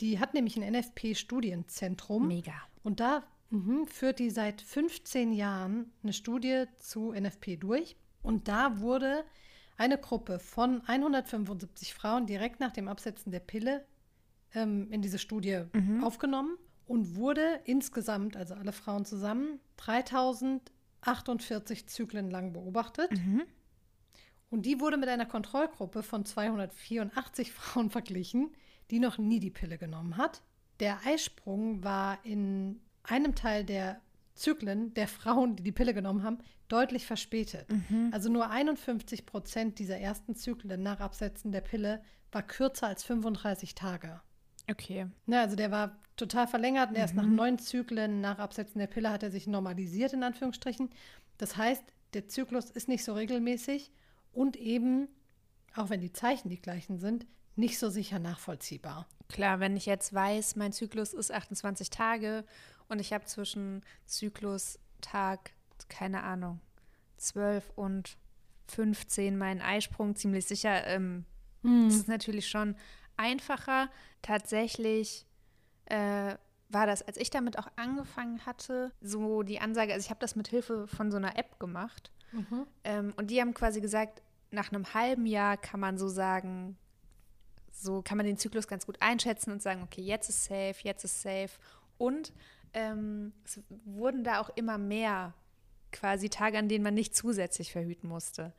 die 0.00 0.18
hat 0.18 0.34
nämlich 0.34 0.56
ein 0.56 0.72
NFP-Studienzentrum. 0.72 2.28
Mega. 2.28 2.54
Und 2.82 3.00
da 3.00 3.24
mhm, 3.50 3.86
führt 3.86 4.18
die 4.18 4.30
seit 4.30 4.60
15 4.60 5.32
Jahren 5.32 5.92
eine 6.02 6.12
Studie 6.12 6.64
zu 6.76 7.12
NFP 7.12 7.56
durch. 7.56 7.96
Und 8.22 8.48
da 8.48 8.80
wurde 8.80 9.24
eine 9.76 9.98
Gruppe 9.98 10.38
von 10.38 10.80
175 10.86 11.94
Frauen 11.94 12.26
direkt 12.26 12.60
nach 12.60 12.72
dem 12.72 12.88
Absetzen 12.88 13.32
der 13.32 13.40
Pille 13.40 13.84
ähm, 14.54 14.90
in 14.90 15.02
diese 15.02 15.18
Studie 15.18 15.64
aufgenommen 16.02 16.56
und 16.86 17.16
wurde 17.16 17.60
insgesamt, 17.64 18.36
also 18.36 18.54
alle 18.54 18.72
Frauen 18.72 19.04
zusammen, 19.04 19.60
3048 19.76 21.88
Zyklen 21.88 22.30
lang 22.30 22.52
beobachtet. 22.52 23.10
Und 24.50 24.66
die 24.66 24.80
wurde 24.80 24.96
mit 24.96 25.08
einer 25.08 25.26
Kontrollgruppe 25.26 26.02
von 26.02 26.24
284 26.24 27.52
Frauen 27.52 27.90
verglichen, 27.90 28.50
die 28.90 29.00
noch 29.00 29.18
nie 29.18 29.40
die 29.40 29.50
Pille 29.50 29.78
genommen 29.78 30.16
hat. 30.16 30.42
Der 30.80 30.98
Eisprung 31.06 31.82
war 31.82 32.18
in 32.24 32.80
einem 33.02 33.34
Teil 33.34 33.64
der 33.64 34.00
Zyklen 34.34 34.92
der 34.94 35.08
Frauen, 35.08 35.56
die 35.56 35.62
die 35.62 35.72
Pille 35.72 35.94
genommen 35.94 36.22
haben, 36.22 36.38
deutlich 36.68 37.06
verspätet. 37.06 37.66
Also 38.12 38.30
nur 38.30 38.50
51 38.50 39.26
Prozent 39.26 39.78
dieser 39.78 39.98
ersten 39.98 40.34
Zyklen 40.34 40.82
nach 40.82 41.00
Absetzen 41.00 41.52
der 41.52 41.60
Pille 41.60 42.02
war 42.32 42.42
kürzer 42.42 42.88
als 42.88 43.04
35 43.04 43.74
Tage. 43.74 44.20
Okay. 44.70 45.06
Ne, 45.26 45.40
also 45.40 45.56
der 45.56 45.70
war 45.70 45.96
total 46.16 46.46
verlängert 46.46 46.90
und 46.90 46.96
erst 46.96 47.14
nach 47.14 47.26
neun 47.26 47.58
Zyklen 47.58 48.20
nach 48.20 48.38
Absetzen 48.38 48.78
der 48.78 48.86
Pille 48.86 49.10
hat 49.10 49.22
er 49.22 49.30
sich 49.30 49.46
normalisiert, 49.46 50.12
in 50.12 50.22
Anführungsstrichen. 50.22 50.90
Das 51.38 51.56
heißt, 51.56 51.82
der 52.14 52.28
Zyklus 52.28 52.70
ist 52.70 52.88
nicht 52.88 53.04
so 53.04 53.14
regelmäßig 53.14 53.90
und 54.32 54.56
eben, 54.56 55.08
auch 55.74 55.90
wenn 55.90 56.00
die 56.00 56.12
Zeichen 56.12 56.48
die 56.48 56.60
gleichen 56.60 56.98
sind, 56.98 57.26
nicht 57.56 57.78
so 57.78 57.90
sicher 57.90 58.18
nachvollziehbar. 58.18 59.06
Klar, 59.28 59.60
wenn 59.60 59.76
ich 59.76 59.86
jetzt 59.86 60.12
weiß, 60.12 60.56
mein 60.56 60.72
Zyklus 60.72 61.12
ist 61.12 61.32
28 61.32 61.90
Tage 61.90 62.44
und 62.88 63.00
ich 63.00 63.12
habe 63.12 63.24
zwischen 63.24 63.82
Zyklustag, 64.06 65.52
keine 65.88 66.22
Ahnung, 66.22 66.60
12 67.16 67.70
und 67.76 68.16
15 68.68 69.36
meinen 69.36 69.60
Eisprung 69.60 70.16
ziemlich 70.16 70.46
sicher. 70.46 70.86
Ähm, 70.86 71.24
Das 71.62 71.94
ist 71.96 72.08
natürlich 72.08 72.48
schon 72.48 72.76
einfacher. 73.16 73.90
Tatsächlich 74.22 75.26
äh, 75.86 76.34
war 76.68 76.86
das, 76.86 77.02
als 77.02 77.16
ich 77.16 77.30
damit 77.30 77.58
auch 77.58 77.68
angefangen 77.76 78.44
hatte, 78.46 78.92
so 79.00 79.42
die 79.42 79.60
Ansage, 79.60 79.92
also 79.92 80.04
ich 80.04 80.10
habe 80.10 80.20
das 80.20 80.36
mit 80.36 80.48
Hilfe 80.48 80.86
von 80.86 81.10
so 81.10 81.16
einer 81.16 81.38
App 81.38 81.58
gemacht. 81.58 82.10
Ähm, 82.84 83.12
und 83.16 83.30
die 83.30 83.40
haben 83.40 83.54
quasi 83.54 83.80
gesagt, 83.80 84.22
nach 84.50 84.72
einem 84.72 84.94
halben 84.94 85.26
Jahr 85.26 85.56
kann 85.56 85.80
man 85.80 85.98
so 85.98 86.08
sagen, 86.08 86.76
so 87.70 88.02
kann 88.02 88.16
man 88.16 88.26
den 88.26 88.38
Zyklus 88.38 88.68
ganz 88.68 88.86
gut 88.86 88.96
einschätzen 89.00 89.50
und 89.50 89.62
sagen, 89.62 89.82
okay, 89.82 90.02
jetzt 90.02 90.28
ist 90.28 90.44
safe, 90.44 90.76
jetzt 90.82 91.04
ist 91.04 91.22
safe. 91.22 91.50
Und 91.98 92.32
ähm, 92.72 93.32
es 93.44 93.60
wurden 93.84 94.24
da 94.24 94.40
auch 94.40 94.50
immer 94.50 94.78
mehr 94.78 95.34
quasi 95.92 96.28
Tage, 96.28 96.58
an 96.58 96.68
denen 96.68 96.84
man 96.84 96.94
nicht 96.94 97.14
zusätzlich 97.14 97.72
verhüten 97.72 98.08
musste. 98.08 98.52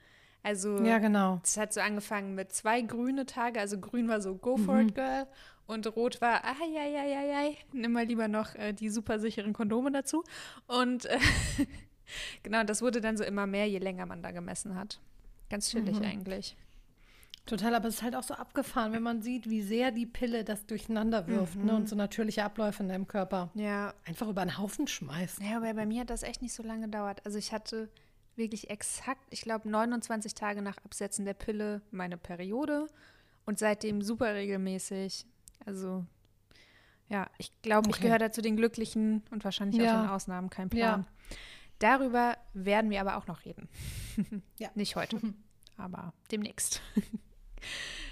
Also 0.45 0.77
Ja, 0.83 0.99
genau. 0.99 1.41
es 1.43 1.57
hat 1.57 1.73
so 1.73 1.81
angefangen 1.81 2.35
mit 2.35 2.53
zwei 2.53 2.81
grüne 2.81 3.25
Tage, 3.25 3.59
also 3.59 3.79
grün 3.79 4.07
war 4.07 4.21
so 4.21 4.35
Go 4.35 4.57
for 4.57 4.79
it, 4.79 4.93
Girl. 4.93 5.25
Und 5.65 5.87
rot 5.95 6.21
war, 6.21 6.43
ah, 6.43 6.53
ja, 6.71 6.83
ja, 6.83 7.03
ja, 7.03 7.21
ja, 7.23 7.51
nimm 7.73 7.93
mal 7.93 8.05
lieber 8.05 8.27
noch 8.27 8.53
äh, 8.53 8.71
die 8.71 8.89
super 8.89 9.17
sicheren 9.17 9.53
Kondome 9.53 9.91
dazu. 9.91 10.23
Und 10.67 11.05
äh, 11.05 11.17
genau, 12.43 12.63
das 12.63 12.83
wurde 12.83 13.01
dann 13.01 13.17
so 13.17 13.23
immer 13.23 13.47
mehr, 13.47 13.67
je 13.67 13.79
länger 13.79 14.05
man 14.05 14.21
da 14.21 14.29
gemessen 14.29 14.75
hat. 14.75 14.99
Ganz 15.49 15.71
chillig 15.71 15.99
eigentlich. 16.01 16.55
Total, 17.47 17.73
aber 17.73 17.87
es 17.87 17.95
ist 17.95 18.03
halt 18.03 18.15
auch 18.15 18.23
so 18.23 18.35
abgefahren, 18.35 18.93
wenn 18.93 19.01
man 19.01 19.23
sieht, 19.23 19.49
wie 19.49 19.63
sehr 19.63 19.89
die 19.89 20.05
Pille 20.05 20.43
das 20.43 20.67
durcheinander 20.67 21.27
wirft 21.27 21.55
ne, 21.55 21.75
und 21.75 21.89
so 21.89 21.95
natürliche 21.95 22.43
Abläufe 22.43 22.83
in 22.83 22.89
deinem 22.89 23.07
Körper 23.07 23.49
Ja, 23.55 23.95
einfach 24.05 24.27
über 24.27 24.45
den 24.45 24.59
Haufen 24.59 24.87
schmeißt. 24.87 25.41
Ja, 25.41 25.57
aber 25.57 25.73
bei 25.73 25.87
mir 25.87 26.01
hat 26.01 26.11
das 26.11 26.21
echt 26.21 26.43
nicht 26.43 26.53
so 26.53 26.61
lange 26.61 26.85
gedauert. 26.85 27.21
Also 27.23 27.39
ich 27.39 27.51
hatte 27.51 27.89
wirklich 28.37 28.69
exakt, 28.69 29.21
ich 29.29 29.41
glaube, 29.41 29.69
29 29.69 30.33
Tage 30.35 30.61
nach 30.61 30.77
Absetzen 30.85 31.25
der 31.25 31.33
Pille 31.33 31.81
meine 31.91 32.17
Periode 32.17 32.87
und 33.45 33.59
seitdem 33.59 34.01
super 34.01 34.33
regelmäßig. 34.33 35.25
Also 35.65 36.05
ja, 37.07 37.29
ich 37.37 37.51
glaube, 37.61 37.89
ich 37.89 37.95
Okay. 37.95 38.03
gehöre 38.03 38.19
da 38.19 38.31
zu 38.31 38.41
den 38.41 38.57
Glücklichen 38.57 39.23
und 39.31 39.43
wahrscheinlich 39.43 39.79
auch 39.81 39.85
Ja. 39.85 40.01
den 40.01 40.09
Ausnahmen, 40.09 40.49
kein 40.49 40.69
Ja. 40.69 40.75
Plan. 40.97 41.07
Darüber 41.79 42.37
werden 42.53 42.89
wir 42.89 43.01
aber 43.01 43.17
auch 43.17 43.27
noch 43.27 43.45
reden. 43.45 43.67
Ja. 44.59 44.69
Nicht 44.75 44.95
heute, 44.95 45.19
aber 45.77 46.13
demnächst. 46.31 46.81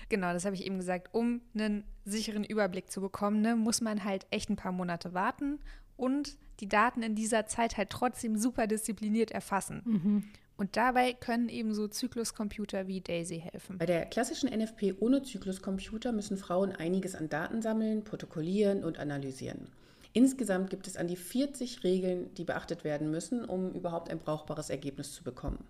Genau, 0.10 0.34
das 0.34 0.46
habe 0.46 0.56
ich 0.56 0.66
eben 0.66 0.78
gesagt. 0.78 1.10
Um 1.14 1.42
einen 1.56 1.84
sicheren 2.06 2.44
Überblick 2.44 2.92
zu 2.92 3.02
bekommen, 3.02 3.42
ne, 3.42 3.56
muss 3.56 3.82
man 3.82 4.04
halt 4.04 4.26
echt 4.32 4.50
ein 4.50 4.56
paar 4.56 4.72
Monate 4.72 5.14
warten 5.14 5.60
und 5.98 6.38
die 6.60 6.68
Daten 6.68 7.04
in 7.04 7.16
dieser 7.16 7.46
Zeit 7.46 7.78
halt 7.78 7.90
trotzdem 7.90 8.38
super 8.38 8.68
diszipliniert 8.68 9.32
erfassen. 9.32 9.82
Mhm. 9.86 10.24
Und 10.56 10.78
dabei 10.78 11.14
können 11.14 11.50
eben 11.50 11.74
so 11.74 11.88
Zykluscomputer 11.88 12.88
wie 12.88 13.02
Daisy 13.02 13.40
helfen. 13.40 13.80
Bei 13.80 13.86
der 13.86 14.06
klassischen 14.06 14.50
NFP 14.50 14.94
ohne 15.00 15.24
Zykluscomputer 15.24 16.12
müssen 16.12 16.38
Frauen 16.38 16.72
einiges 16.72 17.16
an 17.16 17.28
Daten 17.28 17.62
sammeln, 17.62 18.04
protokollieren 18.04 18.84
und 18.84 19.00
analysieren. 19.00 19.68
Insgesamt 20.14 20.70
gibt 20.70 20.86
es 20.86 20.96
an 20.96 21.08
die 21.08 21.16
40 21.16 21.84
Regeln, 21.84 22.32
die 22.36 22.44
beachtet 22.44 22.84
werden 22.84 23.10
müssen, 23.10 23.44
um 23.46 23.72
überhaupt 23.74 24.12
ein 24.12 24.20
brauchbares 24.20 24.70
Ergebnis 24.70 25.12
zu 25.12 25.24
bekommen. 25.24 25.66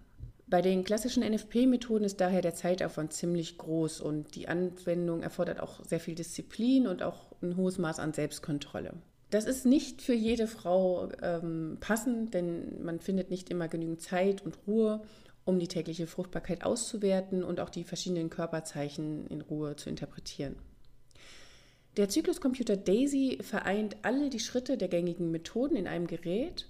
Bei 0.47 0.61
den 0.61 0.83
klassischen 0.83 1.23
NFP-Methoden 1.23 2.03
ist 2.03 2.19
daher 2.19 2.41
der 2.41 2.53
Zeitaufwand 2.53 3.13
ziemlich 3.13 3.57
groß 3.57 4.01
und 4.01 4.35
die 4.35 4.49
Anwendung 4.49 5.23
erfordert 5.23 5.61
auch 5.61 5.83
sehr 5.85 6.01
viel 6.01 6.13
Disziplin 6.13 6.87
und 6.87 7.01
auch 7.01 7.31
ein 7.41 7.55
hohes 7.55 7.77
Maß 7.77 7.99
an 7.99 8.13
Selbstkontrolle. 8.13 8.93
Das 9.33 9.45
ist 9.45 9.65
nicht 9.65 10.03
für 10.03 10.13
jede 10.13 10.45
Frau 10.45 11.09
ähm, 11.23 11.77
passend, 11.79 12.35
denn 12.35 12.83
man 12.83 12.99
findet 12.99 13.31
nicht 13.31 13.49
immer 13.49 13.67
genügend 13.67 13.99
Zeit 13.99 14.45
und 14.45 14.59
Ruhe, 14.67 15.01
um 15.43 15.57
die 15.57 15.67
tägliche 15.67 16.05
Fruchtbarkeit 16.05 16.63
auszuwerten 16.63 17.43
und 17.43 17.59
auch 17.59 17.71
die 17.71 17.83
verschiedenen 17.83 18.29
Körperzeichen 18.29 19.25
in 19.29 19.41
Ruhe 19.41 19.75
zu 19.75 19.89
interpretieren. 19.89 20.55
Der 21.97 22.09
Zykluscomputer 22.09 22.77
Daisy 22.77 23.39
vereint 23.41 23.97
alle 24.03 24.29
die 24.29 24.39
Schritte 24.39 24.77
der 24.77 24.87
gängigen 24.87 25.31
Methoden 25.31 25.77
in 25.77 25.87
einem 25.87 26.05
Gerät, 26.05 26.67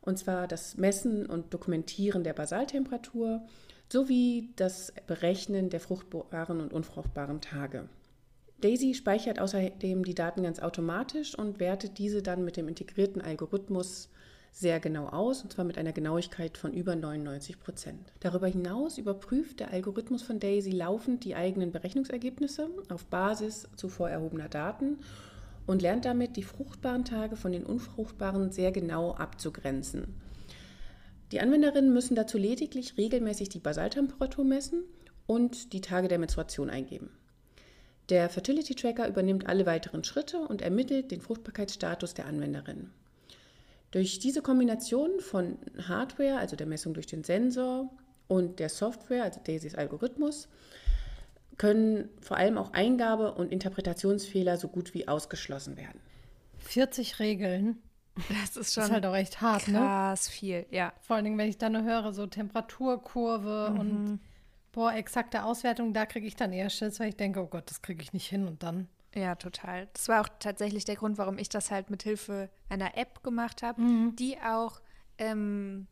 und 0.00 0.18
zwar 0.18 0.48
das 0.48 0.78
Messen 0.78 1.26
und 1.26 1.52
Dokumentieren 1.52 2.24
der 2.24 2.32
Basaltemperatur 2.32 3.46
sowie 3.92 4.54
das 4.56 4.94
Berechnen 5.06 5.68
der 5.68 5.80
fruchtbaren 5.80 6.62
und 6.62 6.72
unfruchtbaren 6.72 7.42
Tage. 7.42 7.90
Daisy 8.60 8.94
speichert 8.94 9.38
außerdem 9.38 10.04
die 10.04 10.14
Daten 10.14 10.42
ganz 10.42 10.60
automatisch 10.60 11.34
und 11.34 11.60
wertet 11.60 11.98
diese 11.98 12.22
dann 12.22 12.44
mit 12.44 12.56
dem 12.56 12.68
integrierten 12.68 13.22
Algorithmus 13.22 14.10
sehr 14.52 14.80
genau 14.80 15.06
aus, 15.06 15.42
und 15.42 15.52
zwar 15.52 15.64
mit 15.64 15.78
einer 15.78 15.92
Genauigkeit 15.92 16.58
von 16.58 16.72
über 16.72 16.96
99 16.96 17.60
Prozent. 17.60 18.12
Darüber 18.20 18.48
hinaus 18.48 18.98
überprüft 18.98 19.60
der 19.60 19.70
Algorithmus 19.72 20.22
von 20.22 20.40
Daisy 20.40 20.70
laufend 20.70 21.24
die 21.24 21.36
eigenen 21.36 21.72
Berechnungsergebnisse 21.72 22.68
auf 22.88 23.06
Basis 23.06 23.68
zuvor 23.76 24.10
erhobener 24.10 24.48
Daten 24.48 24.98
und 25.66 25.82
lernt 25.82 26.04
damit, 26.04 26.36
die 26.36 26.42
fruchtbaren 26.42 27.04
Tage 27.04 27.36
von 27.36 27.52
den 27.52 27.64
unfruchtbaren 27.64 28.50
sehr 28.50 28.72
genau 28.72 29.12
abzugrenzen. 29.12 30.20
Die 31.32 31.40
Anwenderinnen 31.40 31.92
müssen 31.92 32.16
dazu 32.16 32.38
lediglich 32.38 32.96
regelmäßig 32.98 33.50
die 33.50 33.60
Basaltemperatur 33.60 34.44
messen 34.44 34.82
und 35.26 35.72
die 35.72 35.80
Tage 35.80 36.08
der 36.08 36.18
Menstruation 36.18 36.70
eingeben. 36.70 37.10
Der 38.10 38.28
Fertility 38.28 38.74
Tracker 38.74 39.08
übernimmt 39.08 39.46
alle 39.46 39.66
weiteren 39.66 40.02
Schritte 40.02 40.40
und 40.40 40.62
ermittelt 40.62 41.12
den 41.12 41.20
Fruchtbarkeitsstatus 41.20 42.12
der 42.14 42.26
Anwenderin. 42.26 42.90
Durch 43.92 44.18
diese 44.18 44.42
Kombination 44.42 45.20
von 45.20 45.58
Hardware, 45.86 46.38
also 46.38 46.56
der 46.56 46.66
Messung 46.66 46.92
durch 46.92 47.06
den 47.06 47.24
Sensor, 47.24 47.88
und 48.26 48.60
der 48.60 48.68
Software, 48.68 49.24
also 49.24 49.40
Daisys 49.42 49.74
Algorithmus, 49.74 50.48
können 51.56 52.08
vor 52.20 52.36
allem 52.36 52.58
auch 52.58 52.72
Eingabe- 52.72 53.34
und 53.34 53.52
Interpretationsfehler 53.52 54.56
so 54.56 54.68
gut 54.68 54.94
wie 54.94 55.08
ausgeschlossen 55.08 55.76
werden. 55.76 56.00
40 56.58 57.18
Regeln. 57.18 57.82
Das 58.28 58.56
ist 58.56 58.74
schon 58.74 58.82
das 58.82 58.88
ist 58.88 58.90
halt 58.92 59.06
auch 59.06 59.14
echt 59.14 59.40
hart, 59.40 59.62
krass 59.62 59.72
ne? 59.72 59.78
Krass 59.78 60.28
viel, 60.28 60.66
ja. 60.70 60.92
Vor 61.00 61.16
allen 61.16 61.24
Dingen, 61.24 61.38
wenn 61.38 61.48
ich 61.48 61.58
dann 61.58 61.72
nur 61.72 61.84
höre, 61.84 62.12
so 62.12 62.26
Temperaturkurve 62.26 63.70
mhm. 63.72 63.80
und 63.80 64.20
boah, 64.72 64.94
exakte 64.94 65.44
Auswertung, 65.44 65.92
da 65.92 66.06
kriege 66.06 66.26
ich 66.26 66.36
dann 66.36 66.52
eher 66.52 66.70
Schiss, 66.70 67.00
weil 67.00 67.08
ich 67.08 67.16
denke, 67.16 67.40
oh 67.40 67.46
Gott, 67.46 67.70
das 67.70 67.82
kriege 67.82 68.02
ich 68.02 68.12
nicht 68.12 68.28
hin 68.28 68.46
und 68.46 68.62
dann. 68.62 68.88
Ja, 69.14 69.34
total. 69.34 69.88
Das 69.92 70.08
war 70.08 70.20
auch 70.20 70.28
tatsächlich 70.38 70.84
der 70.84 70.96
Grund, 70.96 71.18
warum 71.18 71.38
ich 71.38 71.48
das 71.48 71.70
halt 71.70 71.90
mit 71.90 72.02
Hilfe 72.02 72.48
einer 72.68 72.96
App 72.96 73.22
gemacht 73.22 73.62
habe, 73.62 73.80
mhm. 73.80 74.16
die 74.16 74.38
auch 74.38 74.80
ähm, 75.18 75.88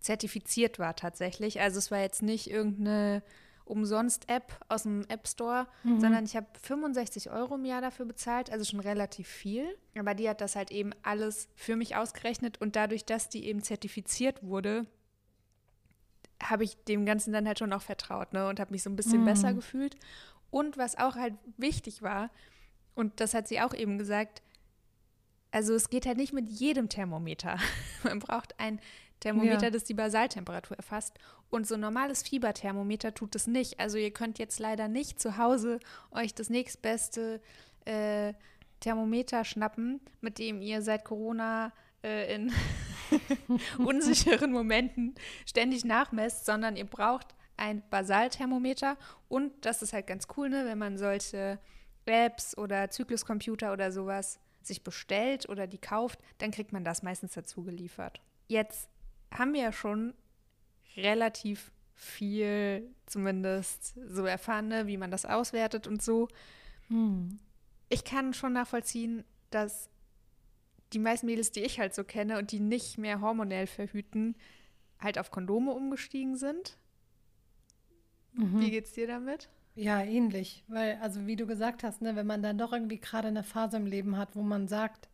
zertifiziert 0.00 0.78
war 0.78 0.94
tatsächlich. 0.94 1.60
Also 1.60 1.78
es 1.78 1.90
war 1.90 1.98
jetzt 1.98 2.22
nicht 2.22 2.48
irgendeine 2.48 3.22
Umsonst-App 3.64 4.52
aus 4.68 4.82
dem 4.82 5.04
App 5.08 5.26
Store, 5.28 5.66
mhm. 5.84 6.00
sondern 6.00 6.24
ich 6.24 6.36
habe 6.36 6.46
65 6.62 7.30
Euro 7.30 7.54
im 7.54 7.64
Jahr 7.64 7.80
dafür 7.80 8.06
bezahlt, 8.06 8.50
also 8.50 8.64
schon 8.64 8.80
relativ 8.80 9.28
viel. 9.28 9.64
Aber 9.98 10.14
die 10.14 10.28
hat 10.28 10.40
das 10.40 10.56
halt 10.56 10.70
eben 10.70 10.92
alles 11.02 11.48
für 11.54 11.76
mich 11.76 11.96
ausgerechnet 11.96 12.60
und 12.60 12.76
dadurch, 12.76 13.04
dass 13.04 13.28
die 13.28 13.46
eben 13.46 13.62
zertifiziert 13.62 14.42
wurde, 14.42 14.86
habe 16.42 16.64
ich 16.64 16.76
dem 16.84 17.06
Ganzen 17.06 17.32
dann 17.32 17.46
halt 17.46 17.58
schon 17.58 17.72
auch 17.72 17.82
vertraut 17.82 18.32
ne, 18.32 18.48
und 18.48 18.60
habe 18.60 18.72
mich 18.72 18.82
so 18.82 18.90
ein 18.90 18.96
bisschen 18.96 19.22
mhm. 19.22 19.26
besser 19.26 19.54
gefühlt. 19.54 19.96
Und 20.50 20.78
was 20.78 20.98
auch 20.98 21.16
halt 21.16 21.34
wichtig 21.56 22.02
war, 22.02 22.30
und 22.94 23.20
das 23.20 23.34
hat 23.34 23.48
sie 23.48 23.60
auch 23.60 23.74
eben 23.74 23.98
gesagt, 23.98 24.42
also 25.52 25.74
es 25.74 25.90
geht 25.90 26.06
halt 26.06 26.16
nicht 26.16 26.32
mit 26.32 26.48
jedem 26.48 26.88
Thermometer. 26.88 27.58
Man 28.02 28.18
braucht 28.18 28.58
ein 28.58 28.80
Thermometer, 29.20 29.64
ja. 29.64 29.70
das 29.70 29.84
die 29.84 29.94
Basaltemperatur 29.94 30.76
erfasst. 30.76 31.18
Und 31.50 31.66
so 31.66 31.74
ein 31.74 31.80
normales 31.80 32.22
Fieberthermometer 32.22 33.14
tut 33.14 33.34
es 33.34 33.46
nicht. 33.46 33.80
Also 33.80 33.98
ihr 33.98 34.12
könnt 34.12 34.38
jetzt 34.38 34.58
leider 34.58 34.88
nicht 34.88 35.20
zu 35.20 35.36
Hause 35.36 35.80
euch 36.10 36.34
das 36.34 36.48
nächstbeste 36.48 37.40
äh, 37.84 38.32
Thermometer 38.80 39.44
schnappen, 39.44 40.00
mit 40.20 40.38
dem 40.38 40.62
ihr 40.62 40.80
seit 40.80 41.04
Corona 41.04 41.72
äh, 42.02 42.34
in 42.34 42.52
unsicheren 43.78 44.52
Momenten 44.52 45.14
ständig 45.46 45.84
nachmesst, 45.84 46.46
sondern 46.46 46.76
ihr 46.76 46.86
braucht 46.86 47.34
ein 47.56 47.82
Basalthermometer 47.90 48.96
und 49.28 49.52
das 49.64 49.82
ist 49.82 49.92
halt 49.92 50.06
ganz 50.06 50.26
cool, 50.36 50.48
ne, 50.48 50.64
wenn 50.64 50.78
man 50.78 50.96
solche 50.98 51.58
Apps 52.06 52.56
oder 52.56 52.90
Zykluscomputer 52.90 53.72
oder 53.72 53.92
sowas 53.92 54.40
sich 54.62 54.82
bestellt 54.82 55.48
oder 55.48 55.66
die 55.66 55.78
kauft, 55.78 56.18
dann 56.38 56.50
kriegt 56.50 56.72
man 56.72 56.84
das 56.84 57.02
meistens 57.02 57.34
dazu 57.34 57.62
geliefert. 57.62 58.20
Jetzt 58.48 58.88
haben 59.32 59.52
wir 59.52 59.62
ja 59.62 59.72
schon 59.72 60.14
relativ 60.96 61.70
viel 61.94 62.90
zumindest 63.06 63.94
so 64.08 64.24
erfahren, 64.24 64.68
ne, 64.68 64.86
wie 64.86 64.96
man 64.96 65.10
das 65.10 65.26
auswertet 65.26 65.86
und 65.86 66.02
so. 66.02 66.28
Hm. 66.88 67.38
Ich 67.88 68.04
kann 68.04 68.34
schon 68.34 68.54
nachvollziehen, 68.54 69.24
dass 69.50 69.88
die 70.92 70.98
meisten 70.98 71.26
Mädels, 71.26 71.52
die 71.52 71.60
ich 71.60 71.78
halt 71.78 71.94
so 71.94 72.04
kenne 72.04 72.38
und 72.38 72.52
die 72.52 72.60
nicht 72.60 72.98
mehr 72.98 73.20
hormonell 73.20 73.66
verhüten, 73.66 74.36
halt 74.98 75.18
auf 75.18 75.30
Kondome 75.30 75.72
umgestiegen 75.72 76.36
sind. 76.36 76.76
Mhm. 78.32 78.60
Wie 78.60 78.70
geht's 78.70 78.92
dir 78.92 79.06
damit? 79.06 79.48
Ja, 79.74 80.02
ähnlich. 80.02 80.64
Weil, 80.68 80.98
also 81.00 81.26
wie 81.26 81.36
du 81.36 81.46
gesagt 81.46 81.84
hast, 81.84 82.02
ne, 82.02 82.16
wenn 82.16 82.26
man 82.26 82.42
dann 82.42 82.58
doch 82.58 82.72
irgendwie 82.72 82.98
gerade 82.98 83.28
eine 83.28 83.42
Phase 83.42 83.76
im 83.76 83.86
Leben 83.86 84.16
hat, 84.16 84.36
wo 84.36 84.42
man 84.42 84.68
sagt, 84.68 85.08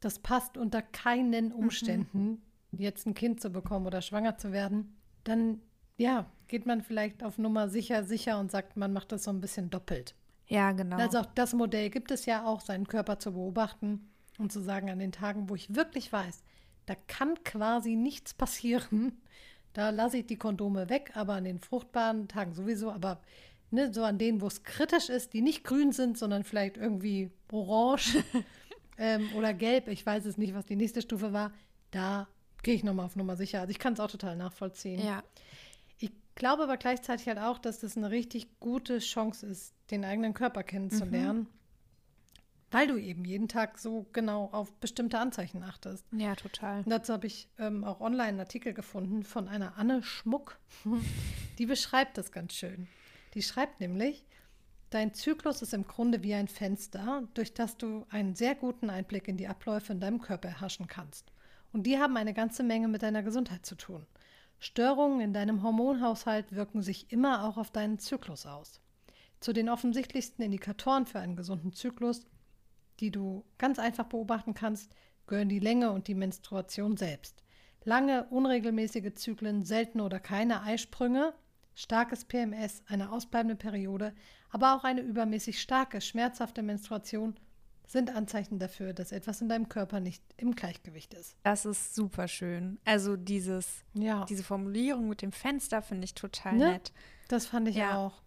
das 0.00 0.18
passt 0.18 0.56
unter 0.56 0.82
keinen 0.82 1.52
Umständen, 1.52 2.42
mhm. 2.70 2.80
jetzt 2.80 3.06
ein 3.06 3.14
Kind 3.14 3.40
zu 3.40 3.50
bekommen 3.50 3.86
oder 3.86 4.02
schwanger 4.02 4.36
zu 4.36 4.52
werden, 4.52 4.96
dann 5.24 5.60
ja, 5.96 6.26
geht 6.46 6.66
man 6.66 6.82
vielleicht 6.82 7.24
auf 7.24 7.38
Nummer 7.38 7.68
sicher, 7.68 8.04
sicher 8.04 8.38
und 8.38 8.50
sagt, 8.50 8.76
man 8.76 8.92
macht 8.92 9.12
das 9.12 9.24
so 9.24 9.30
ein 9.30 9.40
bisschen 9.40 9.70
doppelt. 9.70 10.14
Ja, 10.46 10.72
genau. 10.72 10.96
Also 10.96 11.18
auch 11.18 11.26
das 11.26 11.54
Modell 11.54 11.90
gibt 11.90 12.10
es 12.10 12.26
ja 12.26 12.44
auch, 12.44 12.60
seinen 12.60 12.86
Körper 12.86 13.18
zu 13.18 13.32
beobachten 13.32 14.08
und 14.38 14.52
zu 14.52 14.60
sagen, 14.60 14.90
an 14.90 14.98
den 14.98 15.12
Tagen, 15.12 15.48
wo 15.48 15.54
ich 15.54 15.74
wirklich 15.74 16.12
weiß, 16.12 16.42
da 16.86 16.94
kann 17.06 17.42
quasi 17.44 17.96
nichts 17.96 18.34
passieren, 18.34 19.20
da 19.72 19.90
lasse 19.90 20.18
ich 20.18 20.26
die 20.26 20.36
Kondome 20.36 20.88
weg, 20.88 21.12
aber 21.14 21.34
an 21.34 21.44
den 21.44 21.58
fruchtbaren 21.58 22.28
Tagen 22.28 22.54
sowieso, 22.54 22.90
aber 22.90 23.20
ne, 23.70 23.92
so 23.92 24.04
an 24.04 24.18
denen, 24.18 24.40
wo 24.40 24.46
es 24.46 24.62
kritisch 24.62 25.08
ist, 25.08 25.32
die 25.32 25.42
nicht 25.42 25.64
grün 25.64 25.92
sind, 25.92 26.16
sondern 26.16 26.44
vielleicht 26.44 26.76
irgendwie 26.76 27.30
orange 27.50 28.22
ähm, 28.98 29.28
oder 29.34 29.52
gelb, 29.52 29.88
ich 29.88 30.04
weiß 30.04 30.24
es 30.24 30.38
nicht, 30.38 30.54
was 30.54 30.66
die 30.66 30.76
nächste 30.76 31.02
Stufe 31.02 31.32
war, 31.32 31.52
da 31.90 32.28
gehe 32.62 32.74
ich 32.74 32.84
nochmal 32.84 33.06
auf 33.06 33.16
Nummer 33.16 33.36
sicher. 33.36 33.60
Also 33.60 33.70
ich 33.70 33.78
kann 33.78 33.92
es 33.92 34.00
auch 34.00 34.10
total 34.10 34.36
nachvollziehen. 34.36 35.04
Ja. 35.04 35.22
Ich 35.98 36.10
glaube 36.34 36.64
aber 36.64 36.76
gleichzeitig 36.76 37.28
halt 37.28 37.38
auch, 37.38 37.58
dass 37.58 37.80
das 37.80 37.96
eine 37.96 38.10
richtig 38.10 38.58
gute 38.60 38.98
Chance 38.98 39.46
ist, 39.46 39.74
den 39.90 40.04
eigenen 40.04 40.34
Körper 40.34 40.62
kennenzulernen. 40.62 41.40
Mhm 41.40 41.55
weil 42.70 42.88
du 42.88 42.96
eben 42.96 43.24
jeden 43.24 43.48
Tag 43.48 43.78
so 43.78 44.06
genau 44.12 44.48
auf 44.52 44.72
bestimmte 44.74 45.18
Anzeichen 45.18 45.62
achtest. 45.62 46.04
Ja, 46.12 46.34
total. 46.34 46.78
Und 46.78 46.90
dazu 46.90 47.12
habe 47.12 47.26
ich 47.26 47.48
ähm, 47.58 47.84
auch 47.84 48.00
online 48.00 48.28
einen 48.28 48.40
Artikel 48.40 48.74
gefunden 48.74 49.22
von 49.22 49.48
einer 49.48 49.78
Anne 49.78 50.02
Schmuck. 50.02 50.58
Die 51.58 51.66
beschreibt 51.66 52.18
das 52.18 52.32
ganz 52.32 52.54
schön. 52.54 52.88
Die 53.34 53.42
schreibt 53.42 53.80
nämlich, 53.80 54.24
dein 54.90 55.14
Zyklus 55.14 55.62
ist 55.62 55.74
im 55.74 55.86
Grunde 55.86 56.22
wie 56.22 56.34
ein 56.34 56.48
Fenster, 56.48 57.22
durch 57.34 57.54
das 57.54 57.76
du 57.76 58.06
einen 58.10 58.34
sehr 58.34 58.54
guten 58.54 58.90
Einblick 58.90 59.28
in 59.28 59.36
die 59.36 59.48
Abläufe 59.48 59.92
in 59.92 60.00
deinem 60.00 60.20
Körper 60.20 60.48
erhaschen 60.48 60.86
kannst. 60.86 61.32
Und 61.72 61.84
die 61.84 61.98
haben 61.98 62.16
eine 62.16 62.34
ganze 62.34 62.62
Menge 62.62 62.88
mit 62.88 63.02
deiner 63.02 63.22
Gesundheit 63.22 63.66
zu 63.66 63.74
tun. 63.74 64.06
Störungen 64.58 65.20
in 65.20 65.34
deinem 65.34 65.62
Hormonhaushalt 65.62 66.54
wirken 66.54 66.82
sich 66.82 67.12
immer 67.12 67.44
auch 67.44 67.58
auf 67.58 67.70
deinen 67.70 67.98
Zyklus 67.98 68.46
aus. 68.46 68.80
Zu 69.40 69.52
den 69.52 69.68
offensichtlichsten 69.68 70.42
Indikatoren 70.42 71.06
für 71.06 71.20
einen 71.20 71.36
gesunden 71.36 71.72
Zyklus 71.72 72.26
die 73.00 73.10
du 73.10 73.44
ganz 73.58 73.78
einfach 73.78 74.06
beobachten 74.06 74.54
kannst, 74.54 74.94
gehören 75.26 75.48
die 75.48 75.58
Länge 75.58 75.90
und 75.90 76.08
die 76.08 76.14
Menstruation 76.14 76.96
selbst. 76.96 77.42
Lange, 77.84 78.24
unregelmäßige 78.30 79.14
Zyklen, 79.14 79.64
seltene 79.64 80.02
oder 80.04 80.18
keine 80.20 80.62
Eisprünge, 80.62 81.34
starkes 81.74 82.24
PMS, 82.24 82.82
eine 82.86 83.12
ausbleibende 83.12 83.54
Periode, 83.56 84.14
aber 84.50 84.74
auch 84.74 84.84
eine 84.84 85.02
übermäßig 85.02 85.60
starke, 85.60 86.00
schmerzhafte 86.00 86.62
Menstruation 86.62 87.36
sind 87.88 88.10
Anzeichen 88.14 88.58
dafür, 88.58 88.92
dass 88.92 89.12
etwas 89.12 89.40
in 89.40 89.48
deinem 89.48 89.68
Körper 89.68 90.00
nicht 90.00 90.20
im 90.38 90.56
Gleichgewicht 90.56 91.14
ist. 91.14 91.36
Das 91.44 91.64
ist 91.64 91.94
super 91.94 92.26
schön. 92.26 92.80
Also 92.84 93.16
dieses, 93.16 93.84
Ja, 93.94 94.24
diese 94.24 94.42
Formulierung 94.42 95.08
mit 95.08 95.22
dem 95.22 95.30
Fenster 95.30 95.82
finde 95.82 96.04
ich 96.06 96.14
total 96.14 96.54
Ne? 96.54 96.70
nett. 96.72 96.92
das 97.28 97.46
fand 97.46 97.68
ich 97.68 97.76
Ja. 97.76 97.96
auch. 97.98 98.22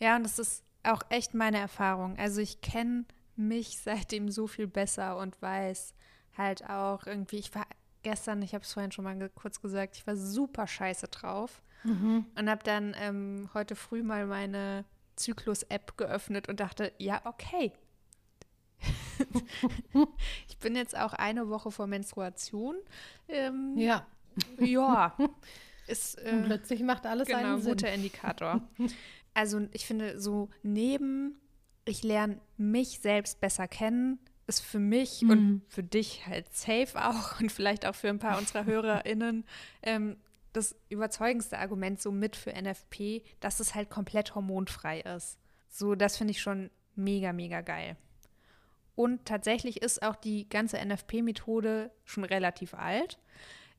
Ja, 0.00 0.16
und 0.16 0.24
das 0.24 0.40
ist 0.40 0.64
auch 0.82 1.02
echt 1.10 1.34
meine 1.34 1.58
Erfahrung. 1.58 2.16
Also 2.18 2.40
ich 2.40 2.60
kenne 2.60 3.04
mich 3.38 3.78
seitdem 3.78 4.30
so 4.30 4.46
viel 4.46 4.66
besser 4.66 5.16
und 5.18 5.40
weiß 5.40 5.94
halt 6.36 6.68
auch 6.68 7.06
irgendwie, 7.06 7.36
ich 7.38 7.54
war 7.54 7.66
gestern, 8.02 8.42
ich 8.42 8.54
habe 8.54 8.64
es 8.64 8.72
vorhin 8.72 8.92
schon 8.92 9.04
mal 9.04 9.16
ge 9.18 9.28
kurz 9.34 9.60
gesagt, 9.60 9.96
ich 9.96 10.06
war 10.06 10.16
super 10.16 10.66
scheiße 10.66 11.08
drauf 11.08 11.62
Mhm. 11.84 12.26
und 12.36 12.50
habe 12.50 12.64
dann 12.64 12.94
ähm, 12.98 13.48
heute 13.54 13.76
früh 13.76 14.02
mal 14.02 14.26
meine 14.26 14.84
Zyklus-App 15.14 15.96
geöffnet 15.96 16.48
und 16.48 16.58
dachte, 16.58 16.92
ja, 16.98 17.20
okay. 17.24 17.72
ich 20.48 20.58
bin 20.58 20.76
jetzt 20.76 20.96
auch 20.96 21.12
eine 21.12 21.48
Woche 21.48 21.70
vor 21.70 21.86
Menstruation. 21.86 22.76
Ähm, 23.28 23.74
Ja, 23.76 24.06
ja, 24.58 25.16
ist 25.86 26.16
äh, 26.18 26.42
plötzlich 26.44 26.82
macht 26.82 27.06
alles 27.06 27.28
genau, 27.28 27.38
einen 27.54 27.62
Sinn. 27.62 27.72
guter 27.72 27.92
Indikator. 27.92 28.60
Also 29.34 29.68
ich 29.72 29.86
finde, 29.86 30.20
so 30.20 30.48
neben, 30.64 31.38
ich 31.88 32.02
lerne 32.02 32.40
mich 32.56 33.00
selbst 33.00 33.40
besser 33.40 33.66
kennen, 33.68 34.18
ist 34.46 34.60
für 34.60 34.78
mich 34.78 35.22
Mhm. 35.22 35.30
und 35.30 35.62
für 35.68 35.82
dich 35.82 36.26
halt 36.26 36.54
safe 36.54 36.94
auch 36.96 37.38
und 37.40 37.50
vielleicht 37.52 37.84
auch 37.86 37.94
für 37.94 38.08
ein 38.08 38.18
paar 38.18 38.38
unserer 38.38 38.64
HörerInnen 38.64 39.44
ähm, 39.82 40.16
das 40.52 40.74
überzeugendste 40.88 41.58
Argument 41.58 42.00
so 42.00 42.10
mit 42.10 42.34
für 42.34 42.52
NFP, 42.52 43.22
dass 43.40 43.60
es 43.60 43.74
halt 43.74 43.90
komplett 43.90 44.34
hormonfrei 44.34 45.00
ist. 45.00 45.38
So, 45.68 45.94
das 45.94 46.16
finde 46.16 46.30
ich 46.32 46.40
schon 46.40 46.70
mega, 46.96 47.32
mega 47.32 47.60
geil. 47.60 47.96
Und 48.94 49.26
tatsächlich 49.26 49.82
ist 49.82 50.02
auch 50.02 50.16
die 50.16 50.48
ganze 50.48 50.78
NFP-Methode 50.84 51.92
schon 52.04 52.24
relativ 52.24 52.74
alt. 52.74 53.18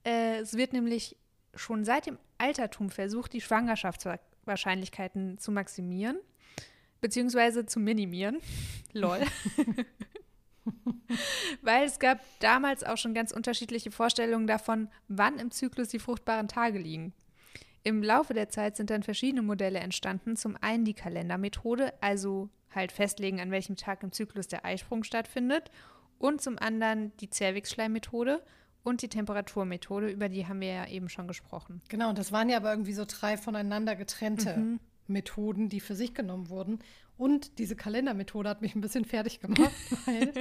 Äh, 0.05 0.37
es 0.39 0.53
wird 0.55 0.71
nämlich 0.71 1.17
schon 1.55 1.83
seit 1.83 2.05
dem 2.05 2.17
Altertum 2.37 2.89
versucht, 2.91 3.33
die 3.33 3.41
Schwangerschaftswahrscheinlichkeiten 3.41 5.37
zu 5.39 5.51
maximieren, 5.51 6.19
beziehungsweise 7.01 7.65
zu 7.65 7.79
minimieren. 7.79 8.39
Lol. 8.93 9.19
Weil 11.61 11.85
es 11.85 11.99
gab 11.99 12.19
damals 12.39 12.83
auch 12.83 12.97
schon 12.97 13.13
ganz 13.13 13.31
unterschiedliche 13.31 13.91
Vorstellungen 13.91 14.47
davon, 14.47 14.89
wann 15.07 15.39
im 15.39 15.51
Zyklus 15.51 15.87
die 15.89 15.99
fruchtbaren 15.99 16.47
Tage 16.47 16.79
liegen. 16.79 17.13
Im 17.83 18.03
Laufe 18.03 18.33
der 18.33 18.49
Zeit 18.49 18.75
sind 18.75 18.89
dann 18.89 19.03
verschiedene 19.03 19.41
Modelle 19.41 19.79
entstanden. 19.79 20.35
Zum 20.35 20.57
einen 20.61 20.85
die 20.85 20.93
Kalendermethode, 20.93 21.93
also 22.01 22.49
halt 22.73 22.91
festlegen, 22.91 23.39
an 23.39 23.51
welchem 23.51 23.75
Tag 23.77 24.03
im 24.03 24.11
Zyklus 24.11 24.47
der 24.47 24.65
Eisprung 24.65 25.03
stattfindet. 25.03 25.71
Und 26.17 26.41
zum 26.41 26.59
anderen 26.59 27.15
die 27.17 27.29
Zervixschleimmethode 27.29 28.43
und 28.83 29.01
die 29.01 29.07
Temperaturmethode, 29.07 30.09
über 30.09 30.29
die 30.29 30.47
haben 30.47 30.59
wir 30.61 30.73
ja 30.73 30.87
eben 30.87 31.09
schon 31.09 31.27
gesprochen. 31.27 31.81
Genau, 31.89 32.09
und 32.09 32.17
das 32.17 32.31
waren 32.31 32.49
ja 32.49 32.57
aber 32.57 32.71
irgendwie 32.71 32.93
so 32.93 33.05
drei 33.07 33.37
voneinander 33.37 33.95
getrennte 33.95 34.57
Mhm. 34.57 34.79
Methoden, 35.09 35.69
die 35.69 35.79
für 35.79 35.95
sich 35.95 36.13
genommen 36.13 36.49
wurden. 36.49 36.79
Und 37.17 37.59
diese 37.59 37.75
Kalendermethode 37.75 38.49
hat 38.49 38.61
mich 38.61 38.75
ein 38.75 38.81
bisschen 38.81 39.05
fertig 39.05 39.39
gemacht, 39.39 39.71
weil, 40.05 40.31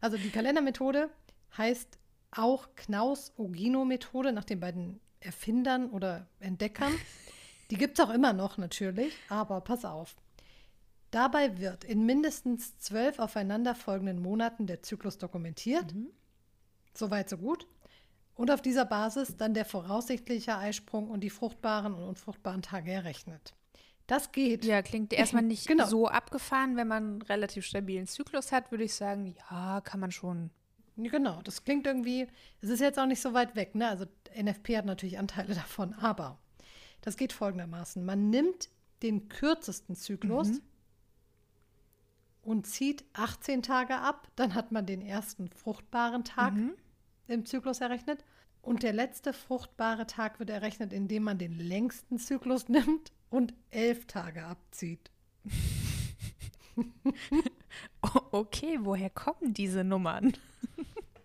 also 0.00 0.16
die 0.16 0.30
Kalendermethode 0.30 1.08
heißt 1.56 1.98
auch 2.30 2.68
Knaus-Ogino-Methode 2.76 4.32
nach 4.32 4.44
den 4.44 4.60
beiden 4.60 5.00
Erfindern 5.20 5.90
oder 5.90 6.26
Entdeckern. 6.38 6.92
Die 7.70 7.76
gibt 7.76 7.98
es 7.98 8.04
auch 8.04 8.10
immer 8.10 8.32
noch 8.32 8.58
natürlich, 8.58 9.14
aber 9.28 9.60
pass 9.60 9.84
auf. 9.84 10.16
Dabei 11.10 11.58
wird 11.58 11.84
in 11.84 12.06
mindestens 12.06 12.78
zwölf 12.78 13.18
aufeinanderfolgenden 13.18 14.20
Monaten 14.20 14.66
der 14.66 14.82
Zyklus 14.82 15.18
dokumentiert. 15.18 15.92
Soweit, 16.94 17.28
so 17.28 17.36
gut. 17.36 17.66
Und 18.34 18.50
auf 18.50 18.62
dieser 18.62 18.84
Basis 18.84 19.36
dann 19.36 19.54
der 19.54 19.64
voraussichtliche 19.64 20.56
Eisprung 20.56 21.10
und 21.10 21.20
die 21.20 21.30
fruchtbaren 21.30 21.94
und 21.94 22.02
unfruchtbaren 22.02 22.62
Tage 22.62 22.92
errechnet. 22.92 23.54
Das 24.10 24.32
geht. 24.32 24.64
Ja, 24.64 24.82
klingt 24.82 25.12
erstmal 25.12 25.42
nicht 25.44 25.68
Genau. 25.68 25.86
so 25.86 26.08
abgefahren. 26.08 26.76
Wenn 26.76 26.88
man 26.88 27.04
einen 27.04 27.22
relativ 27.22 27.64
stabilen 27.64 28.06
Zyklus 28.08 28.50
hat, 28.50 28.70
würde 28.72 28.82
ich 28.84 28.94
sagen, 28.94 29.34
ja, 29.50 29.80
kann 29.82 30.00
man 30.00 30.10
schon. 30.10 30.50
Genau, 30.96 31.40
das 31.42 31.62
klingt 31.64 31.86
irgendwie, 31.86 32.26
es 32.60 32.68
ist 32.70 32.80
jetzt 32.80 32.98
auch 32.98 33.06
nicht 33.06 33.20
so 33.22 33.32
weit 33.34 33.54
weg, 33.54 33.74
ne? 33.76 33.88
Also 33.88 34.06
NFP 34.34 34.76
hat 34.76 34.84
natürlich 34.84 35.18
Anteile 35.18 35.54
davon, 35.54 35.94
aber 35.94 36.38
das 37.02 37.16
geht 37.16 37.32
folgendermaßen. 37.32 38.04
Man 38.04 38.30
nimmt 38.30 38.68
den 39.02 39.28
kürzesten 39.28 39.94
Zyklus 39.94 40.48
Mhm. 40.48 40.60
und 42.42 42.66
zieht 42.66 43.04
18 43.12 43.62
Tage 43.62 43.96
ab, 43.96 44.28
dann 44.36 44.54
hat 44.54 44.72
man 44.72 44.86
den 44.86 45.00
ersten 45.02 45.48
fruchtbaren 45.48 46.24
Tag 46.24 46.54
Mhm. 46.54 46.74
im 47.28 47.46
Zyklus 47.46 47.80
errechnet 47.80 48.24
und 48.60 48.82
der 48.82 48.92
letzte 48.92 49.32
fruchtbare 49.32 50.06
Tag 50.06 50.38
wird 50.40 50.50
errechnet, 50.50 50.92
indem 50.92 51.22
man 51.22 51.38
den 51.38 51.58
längsten 51.58 52.18
Zyklus 52.18 52.68
nimmt 52.68 53.12
und 53.30 53.54
elf 53.70 54.06
Tage 54.06 54.44
abzieht. 54.44 55.10
Okay, 58.32 58.78
woher 58.80 59.10
kommen 59.10 59.52
diese 59.52 59.84
Nummern? 59.84 60.32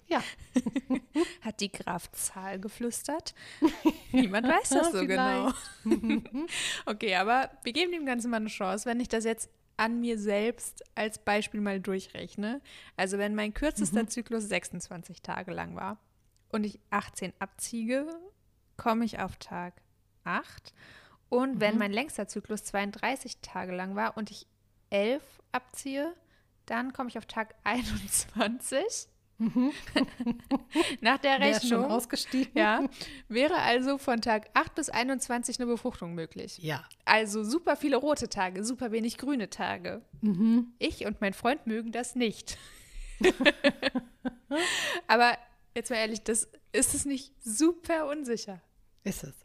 Ja, 0.08 0.22
Hat 1.42 1.62
die 1.62 1.72
Graf 1.72 2.12
Zahl 2.12 2.60
geflüstert? 2.60 3.34
Niemand 4.12 4.48
weiß 4.48 4.70
das 4.70 4.92
so 4.92 5.00
genau. 5.08 5.52
okay, 6.86 7.16
aber 7.16 7.50
wir 7.64 7.74
geben 7.74 7.92
dem 7.92 8.06
Ganzen 8.06 8.30
mal 8.30 8.38
eine 8.38 8.50
Chance, 8.50 8.86
wenn 8.86 9.00
ich 9.00 9.10
das 9.10 9.24
jetzt 9.24 9.50
an 9.78 10.00
mir 10.00 10.18
selbst 10.20 10.84
als 10.96 11.18
Beispiel 11.18 11.60
mal 11.60 11.80
durchrechne. 11.80 12.62
Also 12.96 13.18
wenn 13.18 13.36
mein 13.36 13.54
kürzester 13.54 14.08
Zyklus 14.08 14.44
26 14.48 15.22
Tage 15.22 15.52
lang 15.52 15.76
war 15.76 15.98
und 16.50 16.66
ich 16.66 16.80
18 16.92 17.34
abziehe, 17.40 18.08
komme 18.78 19.06
ich 19.06 19.20
auf 19.20 19.36
Tag 19.38 19.82
8. 20.24 20.74
Und 21.30 21.60
wenn 21.60 21.78
mein 21.78 21.92
längster 21.92 22.28
Zyklus 22.28 22.64
32 22.66 23.38
Tage 23.42 23.76
lang 23.76 23.96
war 23.96 24.18
und 24.18 24.32
ich 24.32 24.48
11 24.90 25.24
abziehe, 25.52 26.14
dann 26.66 26.94
komme 26.94 27.10
ich 27.10 27.18
auf 27.18 27.26
Tag 27.26 27.56
21. 27.64 29.10
Nach 31.02 31.18
der 31.18 31.34
schon 31.34 31.44
Rechnung 31.44 31.86
ausgestiegen. 31.86 32.54
ja, 32.56 32.88
wäre 33.28 33.56
also 33.56 33.98
von 33.98 34.22
Tag 34.22 34.50
8 34.54 34.76
bis 34.76 34.90
21 34.90 35.60
eine 35.60 35.66
Befruchtung 35.68 36.16
möglich. 36.16 36.58
Ja. 36.60 36.86
Also 37.04 37.44
super 37.44 37.76
viele 37.76 37.98
rote 37.98 38.30
Tage, 38.30 38.64
super 38.64 38.94
wenig 38.94 39.18
grüne 39.18 39.50
Tage. 39.50 40.02
Ich 40.80 41.06
und 41.06 41.20
mein 41.20 41.34
Freund 41.34 41.68
mögen 41.68 41.92
das 41.92 42.16
nicht. 42.16 42.58
Aber 45.08 45.38
jetzt 45.76 45.90
mal 45.90 45.98
ehrlich, 45.98 46.24
das 46.24 46.50
ist 46.72 46.96
es 46.96 47.06
nicht 47.06 47.34
super 47.44 48.08
unsicher. 48.08 48.62
Ist 49.04 49.24
es. 49.24 49.45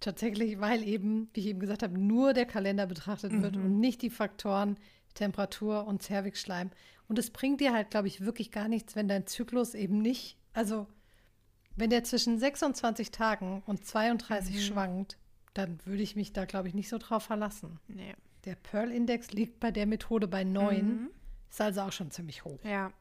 Tatsächlich, 0.00 0.60
weil 0.60 0.82
eben, 0.84 1.28
wie 1.34 1.40
ich 1.40 1.46
eben 1.46 1.60
gesagt 1.60 1.82
habe, 1.82 1.98
nur 1.98 2.32
der 2.32 2.46
Kalender 2.46 2.86
betrachtet 2.86 3.32
wird 3.42 3.56
und 3.56 3.80
nicht 3.80 4.02
die 4.02 4.10
Faktoren 4.10 4.76
Temperatur 5.14 5.86
und 5.86 6.02
Zervixschleim. 6.02 6.70
Und 7.08 7.18
es 7.18 7.30
bringt 7.30 7.60
dir 7.60 7.72
halt, 7.72 7.90
glaube 7.90 8.06
ich, 8.06 8.20
wirklich 8.20 8.52
gar 8.52 8.68
nichts, 8.68 8.94
wenn 8.94 9.08
dein 9.08 9.26
Zyklus 9.26 9.74
eben 9.74 10.00
nicht, 10.00 10.36
also 10.52 10.86
wenn 11.74 11.90
der 11.90 12.04
zwischen 12.04 12.38
26 12.38 13.10
Tagen 13.10 13.62
und 13.66 13.84
32 13.84 14.64
schwankt, 14.64 15.16
dann 15.54 15.78
würde 15.84 16.02
ich 16.02 16.16
mich 16.16 16.32
da, 16.32 16.44
glaube 16.44 16.68
ich, 16.68 16.74
nicht 16.74 16.88
so 16.88 16.98
drauf 16.98 17.24
verlassen. 17.24 17.80
Nee. 17.88 18.14
Der 18.44 18.54
Pearl-Index 18.54 19.32
liegt 19.32 19.58
bei 19.58 19.70
der 19.70 19.86
Methode 19.86 20.28
bei 20.28 20.44
9, 20.44 21.08
ist 21.50 21.60
also 21.60 21.80
auch 21.82 21.92
schon 21.92 22.10
ziemlich 22.10 22.44
hoch. 22.44 22.58
Ja. 22.62 22.92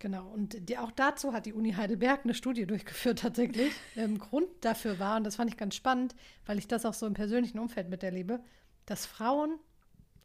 Genau, 0.00 0.28
und 0.28 0.68
die, 0.68 0.76
auch 0.76 0.90
dazu 0.90 1.32
hat 1.32 1.46
die 1.46 1.54
Uni 1.54 1.72
Heidelberg 1.72 2.24
eine 2.24 2.34
Studie 2.34 2.66
durchgeführt 2.66 3.20
tatsächlich. 3.20 3.72
Ähm, 3.96 4.18
Grund 4.18 4.48
dafür 4.60 4.98
war, 4.98 5.16
und 5.16 5.24
das 5.24 5.36
fand 5.36 5.50
ich 5.50 5.56
ganz 5.56 5.74
spannend, 5.74 6.14
weil 6.44 6.58
ich 6.58 6.68
das 6.68 6.84
auch 6.84 6.92
so 6.92 7.06
im 7.06 7.14
persönlichen 7.14 7.58
Umfeld 7.58 7.88
miterlebe, 7.88 8.40
dass 8.84 9.06
Frauen 9.06 9.58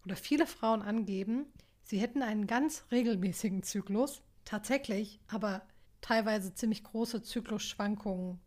oder 0.04 0.18
viele 0.18 0.46
Frauen 0.46 0.82
angeben, 0.82 1.46
sie 1.84 2.00
hätten 2.00 2.22
einen 2.22 2.48
ganz 2.48 2.84
regelmäßigen 2.92 3.63
Zyklus, 3.63 4.22
tatsächlich, 4.44 5.22
aber 5.28 5.62
teilweise 6.02 6.54
ziemlich 6.54 6.84
große 6.84 7.22
Zyklusschwankungen 7.22 8.42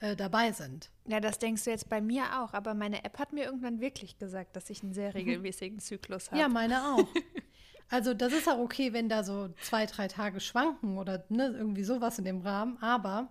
äh, 0.00 0.14
dabei 0.14 0.52
sind. 0.52 0.90
Ja, 1.06 1.20
das 1.20 1.38
denkst 1.38 1.64
du 1.64 1.70
jetzt 1.70 1.88
bei 1.88 2.02
mir 2.02 2.42
auch, 2.42 2.52
aber 2.52 2.74
meine 2.74 3.04
App 3.04 3.18
hat 3.18 3.32
mir 3.32 3.44
irgendwann 3.44 3.80
wirklich 3.80 4.18
gesagt, 4.18 4.56
dass 4.56 4.68
ich 4.68 4.82
einen 4.82 4.92
sehr 4.92 5.14
regelmäßigen 5.14 5.78
Zyklus 5.78 6.30
habe. 6.30 6.40
Ja, 6.40 6.48
meine 6.48 6.84
auch. 6.84 7.08
Also 7.88 8.14
das 8.14 8.32
ist 8.32 8.48
auch 8.48 8.58
okay, 8.58 8.92
wenn 8.92 9.08
da 9.08 9.22
so 9.22 9.48
zwei, 9.62 9.86
drei 9.86 10.08
Tage 10.08 10.40
schwanken 10.40 10.98
oder 10.98 11.24
ne, 11.28 11.46
irgendwie 11.56 11.84
sowas 11.84 12.18
in 12.18 12.24
dem 12.24 12.40
Rahmen. 12.40 12.78
Aber 12.82 13.28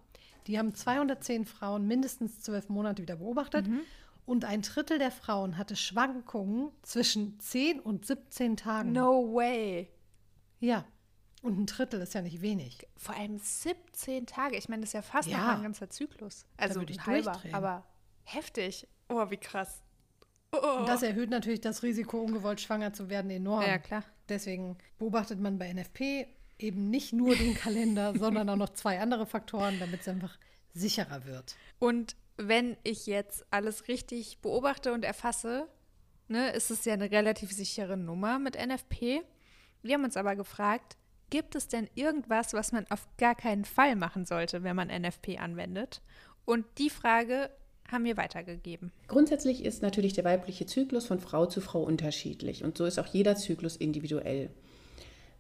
die 0.48 0.58
haben 0.58 0.74
210 0.74 1.46
Frauen 1.46 1.88
mindestens 1.88 2.42
zwölf 2.42 2.70
Monate 2.70 3.02
wieder 3.02 3.18
beobachtet. 3.18 3.68
Und 4.26 4.46
ein 4.46 4.62
Drittel 4.62 4.98
der 4.98 5.12
Frauen 5.12 5.58
hatte 5.58 5.76
Schwankungen 5.76 6.70
zwischen 6.84 7.40
10 7.40 7.80
und 7.80 8.06
17 8.06 8.58
Tagen. 8.58 8.92
No 8.94 9.34
way. 9.34 9.90
Ja. 10.60 10.86
Und 11.44 11.60
ein 11.60 11.66
Drittel 11.68 12.02
ist 12.02 12.14
ja 12.16 12.22
nicht 12.24 12.42
wenig. 12.42 12.88
Vor 12.98 13.16
allem 13.16 13.38
17 13.38 14.26
Tage. 14.26 14.56
Ich 14.58 14.68
meine, 14.68 14.82
das 14.82 14.90
ist 14.90 14.94
ja 14.94 15.02
fast 15.04 15.28
Ja. 15.30 15.38
noch 15.38 15.58
ein 15.58 15.64
ganzer 15.64 15.90
Zyklus. 15.90 16.46
Also 16.58 16.80
ein 16.80 17.06
halber, 17.06 17.40
aber 17.52 17.84
heftig. 18.24 18.88
Oh, 19.10 19.30
wie 19.30 19.38
krass. 19.38 19.84
Oh. 20.52 20.80
Und 20.80 20.88
das 20.90 21.04
erhöht 21.04 21.30
natürlich 21.30 21.62
das 21.62 21.84
Risiko, 21.84 22.20
ungewollt 22.20 22.62
schwanger 22.62 22.94
zu 22.94 23.10
werden, 23.10 23.30
enorm. 23.30 23.62
ja, 23.62 23.78
klar. 23.78 24.04
Deswegen 24.30 24.78
beobachtet 24.98 25.40
man 25.40 25.58
bei 25.58 25.72
NFP 25.72 26.28
eben 26.58 26.90
nicht 26.90 27.14
nur 27.14 27.36
den 27.36 27.56
Kalender, 27.56 28.14
sondern 28.18 28.50
auch 28.50 28.56
noch 28.56 28.70
zwei 28.70 29.00
andere 29.00 29.26
Faktoren, 29.26 29.80
damit 29.80 30.02
es 30.02 30.08
einfach 30.08 30.38
sicherer 30.74 31.26
wird. 31.26 31.56
Und 31.80 32.16
wenn 32.38 32.78
ich 32.84 33.06
jetzt 33.06 33.46
alles 33.52 33.88
richtig 33.88 34.40
beobachte 34.42 34.94
und 34.94 35.06
erfasse, 35.06 35.68
ne, 36.28 36.52
ist 36.52 36.72
es 36.72 36.86
ja 36.86 36.94
eine 36.94 37.12
relativ 37.12 37.52
sichere 37.52 37.98
Nummer 37.98 38.40
mit 38.40 38.56
NFP. 38.56 39.22
Wir 39.82 39.94
haben 39.94 40.04
uns 40.04 40.18
aber 40.18 40.36
gefragt, 40.36 40.98
gibt 41.30 41.56
es 41.56 41.68
denn 41.68 41.90
irgendwas, 41.96 42.54
was 42.54 42.72
man 42.72 42.86
auf 42.90 43.08
gar 43.18 43.36
keinen 43.36 43.66
Fall 43.66 43.96
machen 43.96 44.26
sollte, 44.26 44.64
wenn 44.64 44.76
man 44.76 44.90
NFP 44.90 45.40
anwendet? 45.40 46.02
Und 46.44 46.66
die 46.78 46.90
Frage 46.90 47.50
haben 47.92 48.06
wir 48.06 48.18
weitergegeben. 48.18 48.92
Grundsätzlich 49.08 49.64
ist 49.64 49.82
natürlich 49.82 50.14
der 50.14 50.24
weibliche 50.24 50.66
Zyklus 50.66 51.06
von 51.06 51.20
Frau 51.20 51.46
zu 51.46 51.62
Frau 51.62 51.84
unterschiedlich 51.84 52.64
und 52.64 52.78
so 52.78 52.86
ist 52.86 53.00
auch 53.00 53.08
jeder 53.08 53.36
Zyklus 53.36 53.76
individuell. 53.76 54.50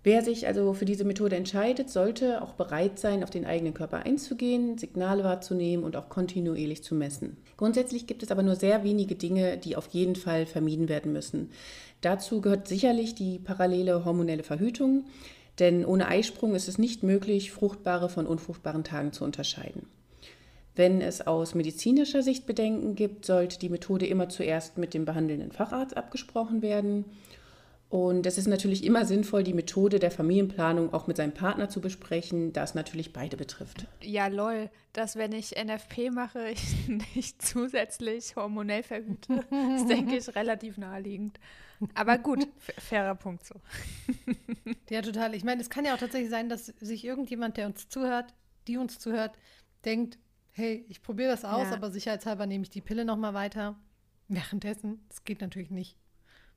Wer 0.06 0.24
sich 0.24 0.46
also 0.46 0.74
für 0.74 0.86
diese 0.86 1.04
Methode 1.04 1.36
entscheidet, 1.36 1.89
sollte 1.89 2.43
auch 2.43 2.54
bereit 2.54 3.00
sein, 3.00 3.24
auf 3.24 3.32
den 3.32 3.43
eigenen 3.43 3.74
Körper 3.74 4.06
einzugehen, 4.06 4.78
Signale 4.78 5.24
wahrzunehmen 5.24 5.84
und 5.84 5.98
auch 5.98 6.10
kontinuierlich 6.10 6.84
zu 6.84 6.93
messen. 6.93 7.38
Grundsätzlich 7.58 8.06
gibt 8.06 8.22
es 8.22 8.30
aber 8.30 8.43
nur 8.43 8.56
sehr 8.56 8.84
wenige 8.84 9.16
Dinge, 9.16 9.58
die 9.58 9.76
auf 9.76 9.88
jeden 9.88 10.16
Fall 10.16 10.46
vermieden 10.46 10.89
werden 10.89 11.12
müssen. 11.12 11.50
Dazu 12.02 12.39
gehört 12.39 12.68
sicherlich 12.68 13.16
die 13.16 13.39
parallele 13.39 14.06
hormonelle 14.06 14.43
Verhütung, 14.43 15.06
denn 15.58 15.84
ohne 15.84 16.08
Eisprung 16.08 16.54
ist 16.54 16.68
es 16.68 16.78
nicht 16.78 17.02
möglich, 17.02 17.52
fruchtbare 17.52 18.08
von 18.08 18.28
unfruchtbaren 18.28 18.84
Tagen 18.84 19.12
zu 19.12 19.24
unterscheiden. 19.24 19.88
Wenn 20.76 21.01
es 21.01 21.26
aus 21.26 21.55
medizinischer 21.55 22.21
Sicht 22.21 22.45
Bedenken 22.45 22.95
gibt, 22.95 23.26
sollte 23.26 23.59
die 23.59 23.69
Methode 23.69 24.05
immer 24.05 24.28
zuerst 24.30 24.78
mit 24.78 24.93
dem 24.93 25.05
behandelnden 25.05 25.51
Facharzt 25.51 25.95
abgesprochen 25.95 26.61
werden. 26.61 27.05
Und 27.88 28.26
es 28.26 28.38
ist 28.38 28.47
natürlich 28.47 28.84
immer 28.84 29.05
sinnvoll, 29.05 29.43
die 29.43 29.53
Methode 29.53 29.99
der 29.99 30.11
Familienplanung 30.11 30.93
auch 30.93 31.07
mit 31.07 31.15
seinem 31.15 31.34
Partner 31.34 31.69
zu 31.69 31.80
besprechen, 31.80 32.51
da 32.51 32.63
es 32.63 32.76
natürlich 32.76 33.13
beide 33.13 33.38
betrifft. 33.38 33.88
Ja, 34.01 34.28
lol, 34.28 34.69
dass 34.91 35.15
wenn 35.15 35.32
ich 35.32 35.51
NFP 35.51 36.09
mache, 36.09 36.49
ich 36.49 36.89
nicht 37.15 37.41
zusätzlich 37.41 38.36
hormonell 38.36 38.84
verhüte, 38.84 39.45
ist, 39.78 39.88
denke 39.88 40.17
ich, 40.17 40.36
relativ 40.36 40.78
naheliegend. 40.78 41.39
Aber 41.93 42.17
gut, 42.17 42.47
fairer 42.80 43.15
Punkt 43.15 43.45
so. 43.45 43.55
Ja, 44.89 45.01
total. 45.01 45.34
Ich 45.34 45.43
meine, 45.43 45.61
es 45.61 45.69
kann 45.69 45.86
ja 45.86 45.95
auch 45.95 45.99
tatsächlich 45.99 46.30
sein, 46.30 46.47
dass 46.47 46.65
sich 46.65 47.05
irgendjemand, 47.05 47.57
der 47.57 47.65
uns 47.65 47.89
zuhört, 47.89 48.34
die 48.67 48.78
uns 48.78 48.99
zuhört, 48.99 49.32
denkt, 49.84 50.19
hey, 50.56 50.86
ich 50.88 51.01
probiere 51.01 51.30
das 51.30 51.43
aus, 51.43 51.68
ja. 51.68 51.74
aber 51.74 51.91
sicherheitshalber 51.91 52.47
nehme 52.47 52.64
ich 52.64 52.70
die 52.70 52.82
Pille 52.82 53.03
nochmal 53.03 53.34
weiter. 53.34 53.76
Währenddessen, 54.28 55.06
das 55.10 55.24
geht 55.24 55.41
natürlich 55.41 55.70
nicht. 55.70 55.97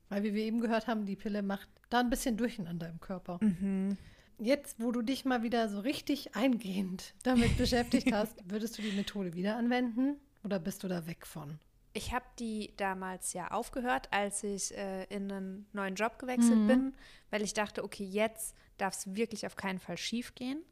Weil, 0.07 0.23
wie 0.23 0.33
wir 0.33 0.43
eben 0.43 0.59
gehört 0.59 0.87
haben, 0.87 1.05
die 1.05 1.15
Pille 1.15 1.43
macht 1.43 1.69
da 1.89 1.99
ein 1.99 2.09
bisschen 2.09 2.37
Durcheinander 2.37 2.89
im 2.89 2.99
Körper. 2.99 3.37
Mhm. 3.41 3.97
Jetzt, 4.39 4.79
wo 4.79 4.91
du 4.91 5.01
dich 5.01 5.25
mal 5.25 5.43
wieder 5.43 5.67
so 5.67 5.81
richtig 5.81 6.35
eingehend 6.35 7.13
damit 7.23 7.57
beschäftigt 7.57 8.11
hast, 8.13 8.33
würdest 8.49 8.77
du 8.77 8.81
die 8.81 8.93
Methode 8.93 9.33
wieder 9.33 9.57
anwenden 9.57 10.15
oder 10.43 10.59
bist 10.59 10.83
du 10.83 10.87
da 10.87 11.05
weg 11.05 11.27
von? 11.27 11.59
Ich 11.91 12.13
habe 12.13 12.25
die 12.39 12.73
damals 12.77 13.33
ja 13.33 13.51
aufgehört, 13.51 14.07
als 14.11 14.43
ich 14.43 14.75
äh, 14.77 15.03
in 15.05 15.31
einen 15.31 15.65
neuen 15.73 15.95
Job 15.95 16.17
gewechselt 16.19 16.59
mhm. 16.59 16.67
bin, 16.67 16.93
weil 17.31 17.41
ich 17.41 17.53
dachte, 17.53 17.83
okay, 17.83 18.05
jetzt 18.05 18.55
darf 18.77 18.93
es 18.93 19.15
wirklich 19.15 19.45
auf 19.45 19.57
keinen 19.57 19.79
Fall 19.79 19.97
schief 19.97 20.33
gehen. 20.35 20.63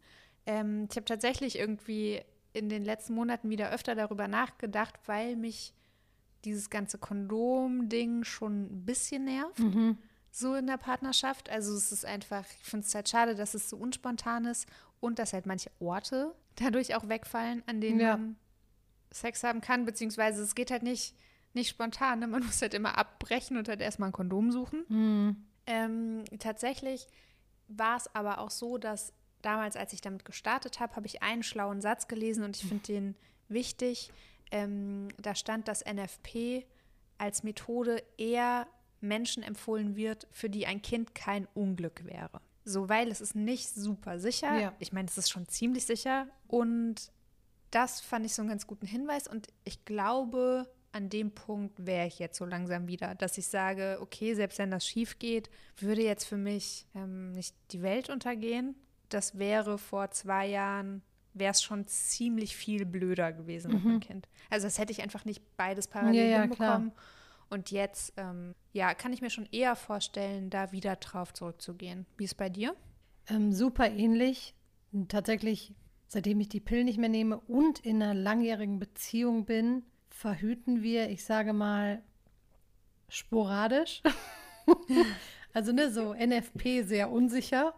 Ähm, 0.45 0.87
ich 0.89 0.95
habe 0.95 1.05
tatsächlich 1.05 1.59
irgendwie 1.59 2.21
in 2.57 2.69
den 2.69 2.83
letzten 2.83 3.13
Monaten 3.13 3.49
wieder 3.49 3.71
öfter 3.71 3.95
darüber 3.95 4.27
nachgedacht, 4.27 4.99
weil 5.05 5.35
mich 5.35 5.73
dieses 6.45 6.69
ganze 6.69 6.97
Kondom-Ding 6.97 8.23
schon 8.23 8.63
ein 8.63 8.85
bisschen 8.85 9.25
nervt. 9.25 9.59
Mhm. 9.59 9.97
So 10.31 10.55
in 10.55 10.67
der 10.67 10.77
Partnerschaft. 10.77 11.49
Also 11.49 11.75
es 11.75 11.91
ist 11.91 12.05
einfach, 12.05 12.45
ich 12.61 12.69
finde 12.69 12.85
es 12.85 12.93
halt 12.93 13.09
schade, 13.09 13.35
dass 13.35 13.53
es 13.53 13.69
so 13.69 13.77
unspontan 13.77 14.45
ist 14.45 14.67
und 14.99 15.19
dass 15.19 15.33
halt 15.33 15.45
manche 15.45 15.71
Orte 15.79 16.35
dadurch 16.55 16.95
auch 16.95 17.09
wegfallen, 17.09 17.63
an 17.65 17.81
denen 17.81 17.99
ja. 17.99 18.17
man 18.17 18.35
Sex 19.11 19.43
haben 19.43 19.61
kann, 19.61 19.85
beziehungsweise 19.85 20.43
es 20.43 20.55
geht 20.55 20.71
halt 20.71 20.83
nicht, 20.83 21.15
nicht 21.53 21.69
spontan. 21.69 22.19
Ne? 22.19 22.27
Man 22.27 22.43
muss 22.45 22.61
halt 22.61 22.73
immer 22.73 22.97
abbrechen 22.97 23.57
und 23.57 23.67
halt 23.67 23.81
erstmal 23.81 24.09
ein 24.09 24.13
Kondom 24.13 24.51
suchen. 24.51 24.85
Mhm. 24.89 25.35
Ähm, 25.65 26.23
tatsächlich 26.39 27.07
war 27.67 27.97
es 27.97 28.13
aber 28.15 28.39
auch 28.39 28.51
so, 28.51 28.77
dass 28.77 29.13
damals, 29.47 29.77
als 29.77 29.93
ich 29.93 30.01
damit 30.01 30.25
gestartet 30.25 30.81
habe, 30.81 30.95
habe 30.95 31.07
ich 31.07 31.23
einen 31.23 31.41
schlauen 31.41 31.79
Satz 31.81 32.07
gelesen 32.07 32.43
und 32.43 32.57
ich 32.57 32.67
finde 32.67 32.83
den 32.83 33.15
wichtig 33.47 34.11
ähm, 34.51 35.07
da 35.17 35.35
stand, 35.35 35.67
dass 35.67 35.83
NFP 35.85 36.65
als 37.17 37.43
Methode 37.43 38.03
eher 38.17 38.67
Menschen 38.99 39.43
empfohlen 39.43 39.95
wird, 39.95 40.27
für 40.31 40.49
die 40.49 40.65
ein 40.65 40.81
Kind 40.81 41.15
kein 41.15 41.47
Unglück 41.53 42.05
wäre. 42.05 42.41
So, 42.65 42.89
weil 42.89 43.09
es 43.09 43.21
ist 43.21 43.35
nicht 43.35 43.69
super 43.69 44.19
sicher. 44.19 44.59
Ja. 44.59 44.73
Ich 44.79 44.91
meine, 44.91 45.07
es 45.07 45.17
ist 45.17 45.29
schon 45.29 45.47
ziemlich 45.47 45.85
sicher. 45.85 46.27
Und 46.47 47.11
das 47.71 48.01
fand 48.01 48.25
ich 48.25 48.33
so 48.33 48.41
einen 48.41 48.49
ganz 48.49 48.67
guten 48.67 48.85
Hinweis. 48.85 49.27
Und 49.27 49.47
ich 49.63 49.85
glaube, 49.85 50.69
an 50.91 51.09
dem 51.09 51.31
Punkt 51.31 51.85
wäre 51.85 52.07
ich 52.07 52.19
jetzt 52.19 52.37
so 52.37 52.45
langsam 52.45 52.87
wieder, 52.87 53.15
dass 53.15 53.37
ich 53.37 53.47
sage, 53.47 53.97
okay, 54.01 54.33
selbst 54.33 54.59
wenn 54.59 54.71
das 54.71 54.85
schief 54.85 55.19
geht, 55.19 55.49
würde 55.77 56.01
jetzt 56.01 56.25
für 56.25 56.37
mich 56.37 56.87
ähm, 56.95 57.31
nicht 57.31 57.55
die 57.71 57.81
Welt 57.81 58.09
untergehen. 58.09 58.75
Das 59.09 59.37
wäre 59.37 59.77
vor 59.77 60.11
zwei 60.11 60.47
Jahren 60.47 61.01
wäre 61.33 61.51
es 61.51 61.61
schon 61.61 61.87
ziemlich 61.87 62.55
viel 62.55 62.85
blöder 62.85 63.31
gewesen 63.31 63.69
mhm. 63.69 63.75
mit 63.75 63.85
meinem 63.85 63.99
Kind. 63.99 64.27
Also 64.49 64.67
das 64.67 64.79
hätte 64.79 64.91
ich 64.91 65.01
einfach 65.01 65.25
nicht 65.25 65.41
beides 65.55 65.87
parallel 65.87 66.15
ja, 66.15 66.37
ja, 66.37 66.41
hinbekommen. 66.41 66.91
Klar. 66.91 67.03
Und 67.49 67.71
jetzt, 67.71 68.13
ähm, 68.17 68.55
ja, 68.73 68.93
kann 68.93 69.13
ich 69.13 69.21
mir 69.21 69.29
schon 69.29 69.47
eher 69.51 69.75
vorstellen, 69.75 70.49
da 70.49 70.71
wieder 70.71 70.97
drauf 70.97 71.33
zurückzugehen. 71.33 72.05
Wie 72.17 72.25
ist 72.25 72.31
es 72.31 72.35
bei 72.35 72.49
dir? 72.49 72.75
Ähm, 73.29 73.53
super 73.53 73.89
ähnlich. 73.89 74.53
Tatsächlich, 75.07 75.73
seitdem 76.07 76.39
ich 76.39 76.49
die 76.49 76.59
Pillen 76.59 76.85
nicht 76.85 76.97
mehr 76.97 77.09
nehme 77.09 77.39
und 77.39 77.79
in 77.79 78.01
einer 78.01 78.13
langjährigen 78.13 78.79
Beziehung 78.79 79.45
bin, 79.45 79.83
verhüten 80.09 80.81
wir, 80.81 81.09
ich 81.09 81.23
sage 81.23 81.53
mal, 81.53 82.01
sporadisch. 83.07 84.01
also 85.53 85.71
ne, 85.71 85.91
so 85.91 86.13
NFP 86.13 86.83
sehr 86.83 87.11
unsicher, 87.11 87.73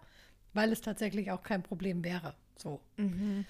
weil 0.54 0.72
es 0.72 0.82
tatsächlich 0.82 1.32
auch 1.32 1.43
kein 1.43 1.64
Problem 1.64 2.04
wäre. 2.04 2.36
So. 2.58 2.80
Mhm. 2.97 3.45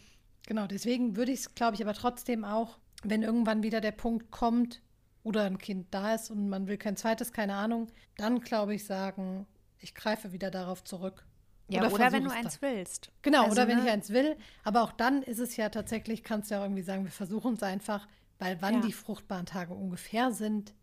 Genau, 0.47 0.68
deswegen 0.68 1.16
würde 1.16 1.32
ich 1.32 1.41
es, 1.41 1.56
glaube 1.56 1.76
ich, 1.76 1.82
aber 1.82 1.93
trotzdem 1.93 2.43
auch, 2.43 2.78
wenn 3.04 3.24
irgendwann 3.24 3.64
wieder 3.64 3.82
der 3.82 3.91
Punkt 3.91 4.32
kommt 4.32 4.82
oder 5.24 5.43
ein 5.43 5.58
Kind 5.58 5.88
da 5.91 6.16
ist 6.16 6.32
und 6.32 6.50
man 6.50 6.68
will 6.68 6.78
kein 6.78 6.95
zweites, 6.95 7.32
keine 7.32 7.56
Ahnung, 7.56 7.88
dann 8.18 8.39
glaube 8.39 8.74
ich 8.76 8.86
sagen, 8.86 9.45
ich 9.80 9.95
greife 9.95 10.32
wieder 10.32 10.52
darauf 10.52 10.84
zurück. 10.84 11.26
Ja, 11.68 11.82
oder, 11.82 11.93
oder 11.93 12.12
wenn 12.12 12.24
du 12.24 12.32
eins 12.32 12.60
dann. 12.60 12.72
willst. 12.72 13.12
Genau, 13.22 13.43
also, 13.43 13.52
oder 13.54 13.68
wenn 13.68 13.78
ne? 13.78 13.84
ich 13.86 13.91
eins 13.91 14.10
will. 14.10 14.36
Aber 14.64 14.82
auch 14.82 14.91
dann 14.91 15.22
ist 15.22 15.39
es 15.39 15.56
ja 15.56 15.70
tatsächlich, 15.70 16.24
kannst 16.24 16.50
du 16.50 16.56
ja 16.56 16.64
irgendwie 16.64 16.82
sagen, 16.82 17.04
wir 17.04 17.12
versuchen 17.12 17.54
es 17.54 17.64
einfach, 17.64 18.08
weil 18.39 18.60
wann 18.62 18.76
ja. 18.76 18.82
die 18.82 18.91
fruchtbaren 18.91 19.45
Tage 19.45 19.74
ungefähr 19.74 20.32
sind, 20.32 20.74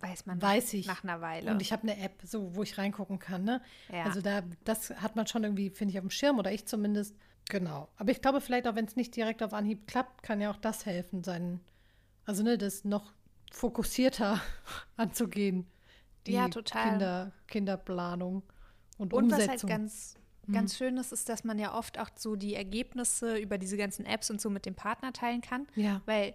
weiß 0.00 0.26
man 0.26 0.40
weiß 0.40 0.74
ich. 0.74 0.86
nach 0.86 1.04
einer 1.04 1.20
Weile. 1.20 1.50
Und 1.50 1.62
ich 1.62 1.72
habe 1.72 1.82
eine 1.82 1.98
App, 1.98 2.20
so 2.22 2.54
wo 2.54 2.62
ich 2.62 2.78
reingucken 2.78 3.18
kann. 3.18 3.44
Ne? 3.44 3.62
Ja. 3.92 4.04
Also 4.04 4.20
da, 4.20 4.42
das 4.64 4.90
hat 4.90 5.16
man 5.16 5.26
schon 5.26 5.44
irgendwie, 5.44 5.70
finde 5.70 5.92
ich, 5.92 5.98
auf 5.98 6.04
dem 6.04 6.10
Schirm 6.10 6.38
oder 6.38 6.52
ich 6.52 6.66
zumindest. 6.66 7.16
Genau. 7.48 7.88
Aber 7.96 8.10
ich 8.10 8.20
glaube, 8.20 8.40
vielleicht 8.40 8.66
auch, 8.66 8.74
wenn 8.74 8.86
es 8.86 8.96
nicht 8.96 9.14
direkt 9.14 9.42
auf 9.42 9.52
Anhieb 9.52 9.86
klappt, 9.86 10.22
kann 10.22 10.40
ja 10.40 10.50
auch 10.50 10.56
das 10.56 10.84
helfen, 10.84 11.22
seinen, 11.22 11.60
also 12.24 12.42
ne, 12.42 12.58
das 12.58 12.84
noch 12.84 13.12
fokussierter 13.52 14.40
anzugehen. 14.96 15.66
Die 16.26 16.32
ja, 16.32 16.48
total. 16.48 16.90
Kinder, 16.90 17.32
Kinderplanung 17.46 18.42
und, 18.98 19.12
und 19.12 19.24
Umsetzung. 19.24 19.40
Und 19.40 19.54
was 19.54 19.62
halt 19.62 19.66
ganz, 19.68 20.14
ganz 20.52 20.72
mhm. 20.72 20.76
schön 20.76 20.96
ist, 20.96 21.12
ist, 21.12 21.28
dass 21.28 21.44
man 21.44 21.58
ja 21.58 21.74
oft 21.74 22.00
auch 22.00 22.10
so 22.16 22.34
die 22.34 22.54
Ergebnisse 22.54 23.36
über 23.38 23.58
diese 23.58 23.76
ganzen 23.76 24.04
Apps 24.06 24.30
und 24.30 24.40
so 24.40 24.50
mit 24.50 24.66
dem 24.66 24.74
Partner 24.74 25.12
teilen 25.12 25.40
kann. 25.40 25.68
Ja. 25.76 26.02
Weil 26.04 26.34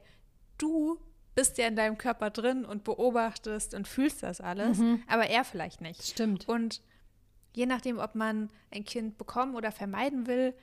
du 0.57 0.97
bist 1.35 1.57
ja 1.57 1.67
in 1.67 1.75
deinem 1.75 1.97
Körper 1.97 2.29
drin 2.29 2.65
und 2.65 2.83
beobachtest 2.83 3.73
und 3.73 3.87
fühlst 3.87 4.23
das 4.23 4.41
alles, 4.41 4.79
mhm. 4.79 5.03
aber 5.07 5.27
er 5.27 5.43
vielleicht 5.43 5.81
nicht. 5.81 6.03
Stimmt. 6.03 6.47
Und 6.47 6.81
je 7.53 7.65
nachdem, 7.65 7.99
ob 7.99 8.15
man 8.15 8.49
ein 8.69 8.83
Kind 8.83 9.17
bekommen 9.17 9.55
oder 9.55 9.71
vermeiden 9.71 10.27
will, 10.27 10.53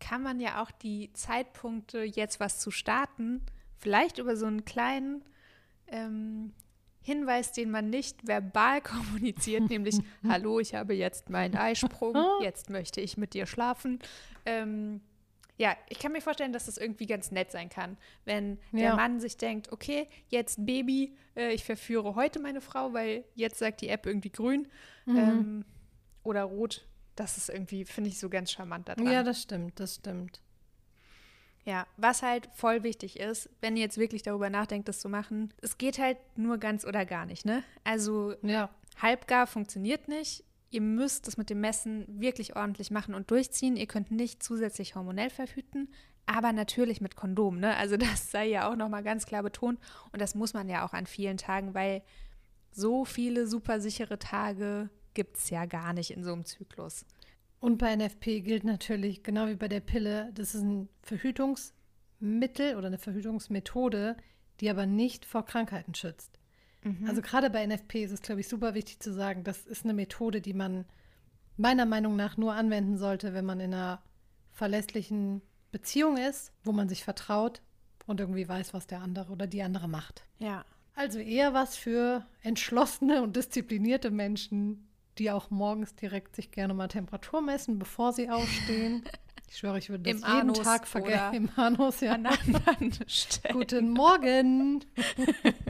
kann 0.00 0.22
man 0.22 0.40
ja 0.40 0.62
auch 0.62 0.70
die 0.70 1.12
Zeitpunkte, 1.12 2.02
jetzt 2.02 2.40
was 2.40 2.58
zu 2.58 2.70
starten, 2.70 3.42
vielleicht 3.78 4.18
über 4.18 4.36
so 4.36 4.46
einen 4.46 4.64
kleinen 4.64 5.24
ähm, 5.88 6.52
Hinweis, 7.00 7.52
den 7.52 7.70
man 7.70 7.90
nicht 7.90 8.26
verbal 8.26 8.80
kommuniziert, 8.82 9.68
nämlich 9.68 9.96
Hallo, 10.28 10.58
ich 10.58 10.74
habe 10.74 10.94
jetzt 10.94 11.30
meinen 11.30 11.56
Eisprung, 11.56 12.16
jetzt 12.42 12.70
möchte 12.70 13.00
ich 13.00 13.16
mit 13.16 13.34
dir 13.34 13.46
schlafen. 13.46 13.98
Ähm, 14.46 15.00
ja, 15.56 15.76
ich 15.88 15.98
kann 15.98 16.12
mir 16.12 16.20
vorstellen, 16.20 16.52
dass 16.52 16.66
das 16.66 16.78
irgendwie 16.78 17.06
ganz 17.06 17.30
nett 17.30 17.52
sein 17.52 17.68
kann, 17.68 17.96
wenn 18.24 18.58
ja. 18.72 18.80
der 18.80 18.96
Mann 18.96 19.20
sich 19.20 19.36
denkt, 19.36 19.70
okay, 19.72 20.08
jetzt 20.28 20.64
Baby, 20.66 21.16
äh, 21.36 21.52
ich 21.52 21.64
verführe 21.64 22.14
heute 22.16 22.40
meine 22.40 22.60
Frau, 22.60 22.92
weil 22.92 23.24
jetzt 23.34 23.58
sagt 23.58 23.80
die 23.80 23.88
App 23.88 24.06
irgendwie 24.06 24.30
grün 24.30 24.68
mhm. 25.06 25.16
ähm, 25.16 25.64
oder 26.24 26.42
rot, 26.42 26.86
das 27.14 27.36
ist 27.36 27.50
irgendwie, 27.50 27.84
finde 27.84 28.10
ich, 28.10 28.18
so 28.18 28.28
ganz 28.28 28.50
charmant 28.50 28.88
daran. 28.88 29.06
Ja, 29.06 29.22
das 29.22 29.42
stimmt, 29.42 29.78
das 29.78 29.96
stimmt. 29.96 30.40
Ja, 31.64 31.86
was 31.96 32.22
halt 32.22 32.48
voll 32.52 32.82
wichtig 32.82 33.18
ist, 33.18 33.48
wenn 33.60 33.76
ihr 33.76 33.84
jetzt 33.84 33.96
wirklich 33.96 34.22
darüber 34.22 34.50
nachdenkt, 34.50 34.88
das 34.88 35.00
zu 35.00 35.08
machen, 35.08 35.54
es 35.62 35.78
geht 35.78 35.98
halt 35.98 36.18
nur 36.36 36.58
ganz 36.58 36.84
oder 36.84 37.06
gar 37.06 37.24
nicht, 37.24 37.46
ne? 37.46 37.64
Also 37.84 38.34
ja. 38.42 38.68
halbgar 39.00 39.46
funktioniert 39.46 40.08
nicht. 40.08 40.44
Ihr 40.74 40.80
müsst 40.80 41.28
das 41.28 41.36
mit 41.36 41.50
dem 41.50 41.60
Messen 41.60 42.04
wirklich 42.08 42.56
ordentlich 42.56 42.90
machen 42.90 43.14
und 43.14 43.30
durchziehen. 43.30 43.76
Ihr 43.76 43.86
könnt 43.86 44.10
nicht 44.10 44.42
zusätzlich 44.42 44.96
hormonell 44.96 45.30
verhüten, 45.30 45.88
aber 46.26 46.52
natürlich 46.52 47.00
mit 47.00 47.14
Kondom. 47.14 47.60
Ne? 47.60 47.76
Also 47.76 47.96
das 47.96 48.32
sei 48.32 48.46
ja 48.46 48.68
auch 48.68 48.74
nochmal 48.74 49.04
ganz 49.04 49.24
klar 49.24 49.44
betont. 49.44 49.78
Und 50.12 50.20
das 50.20 50.34
muss 50.34 50.52
man 50.52 50.68
ja 50.68 50.84
auch 50.84 50.92
an 50.92 51.06
vielen 51.06 51.36
Tagen, 51.36 51.74
weil 51.74 52.02
so 52.72 53.04
viele 53.04 53.46
super 53.46 53.80
sichere 53.80 54.18
Tage 54.18 54.90
gibt 55.14 55.36
es 55.36 55.48
ja 55.48 55.64
gar 55.64 55.92
nicht 55.92 56.10
in 56.10 56.24
so 56.24 56.32
einem 56.32 56.44
Zyklus. 56.44 57.06
Und 57.60 57.78
bei 57.78 57.94
NFP 57.94 58.40
gilt 58.40 58.64
natürlich, 58.64 59.22
genau 59.22 59.46
wie 59.46 59.54
bei 59.54 59.68
der 59.68 59.80
Pille, 59.80 60.32
das 60.34 60.56
ist 60.56 60.62
ein 60.62 60.88
Verhütungsmittel 61.02 62.74
oder 62.76 62.88
eine 62.88 62.98
Verhütungsmethode, 62.98 64.16
die 64.60 64.68
aber 64.68 64.86
nicht 64.86 65.24
vor 65.24 65.44
Krankheiten 65.44 65.94
schützt. 65.94 66.40
Mhm. 66.84 67.08
Also 67.08 67.22
gerade 67.22 67.50
bei 67.50 67.66
NFP 67.66 68.04
ist 68.04 68.12
es, 68.12 68.22
glaube 68.22 68.40
ich, 68.40 68.48
super 68.48 68.74
wichtig 68.74 69.00
zu 69.00 69.12
sagen, 69.12 69.42
das 69.42 69.66
ist 69.66 69.84
eine 69.84 69.94
Methode, 69.94 70.40
die 70.40 70.54
man 70.54 70.84
meiner 71.56 71.86
Meinung 71.86 72.16
nach 72.16 72.36
nur 72.36 72.54
anwenden 72.54 72.98
sollte, 72.98 73.34
wenn 73.34 73.44
man 73.44 73.60
in 73.60 73.74
einer 73.74 74.02
verlässlichen 74.52 75.42
Beziehung 75.72 76.16
ist, 76.16 76.52
wo 76.62 76.72
man 76.72 76.88
sich 76.88 77.04
vertraut 77.04 77.62
und 78.06 78.20
irgendwie 78.20 78.48
weiß, 78.48 78.74
was 78.74 78.86
der 78.86 79.00
andere 79.00 79.32
oder 79.32 79.46
die 79.46 79.62
andere 79.62 79.88
macht. 79.88 80.24
Ja. 80.38 80.64
Also 80.94 81.18
eher 81.18 81.54
was 81.54 81.76
für 81.76 82.24
entschlossene 82.42 83.22
und 83.22 83.34
disziplinierte 83.34 84.10
Menschen, 84.10 84.88
die 85.18 85.30
auch 85.30 85.50
morgens 85.50 85.94
direkt 85.96 86.36
sich 86.36 86.52
gerne 86.52 86.74
mal 86.74 86.88
Temperatur 86.88 87.40
messen, 87.40 87.78
bevor 87.78 88.12
sie 88.12 88.30
aufstehen. 88.30 89.02
Ich 89.54 89.60
schwöre, 89.60 89.78
ich 89.78 89.88
würde 89.88 90.02
das 90.02 90.14
Im 90.14 90.18
jeden 90.18 90.50
Anus 90.50 90.62
Tag 90.62 90.84
vergessen. 90.84 91.32
Im 91.32 91.48
Anus, 91.54 92.00
ja. 92.00 92.14
An 92.14 92.26
Guten 93.52 93.90
Morgen. 93.90 94.84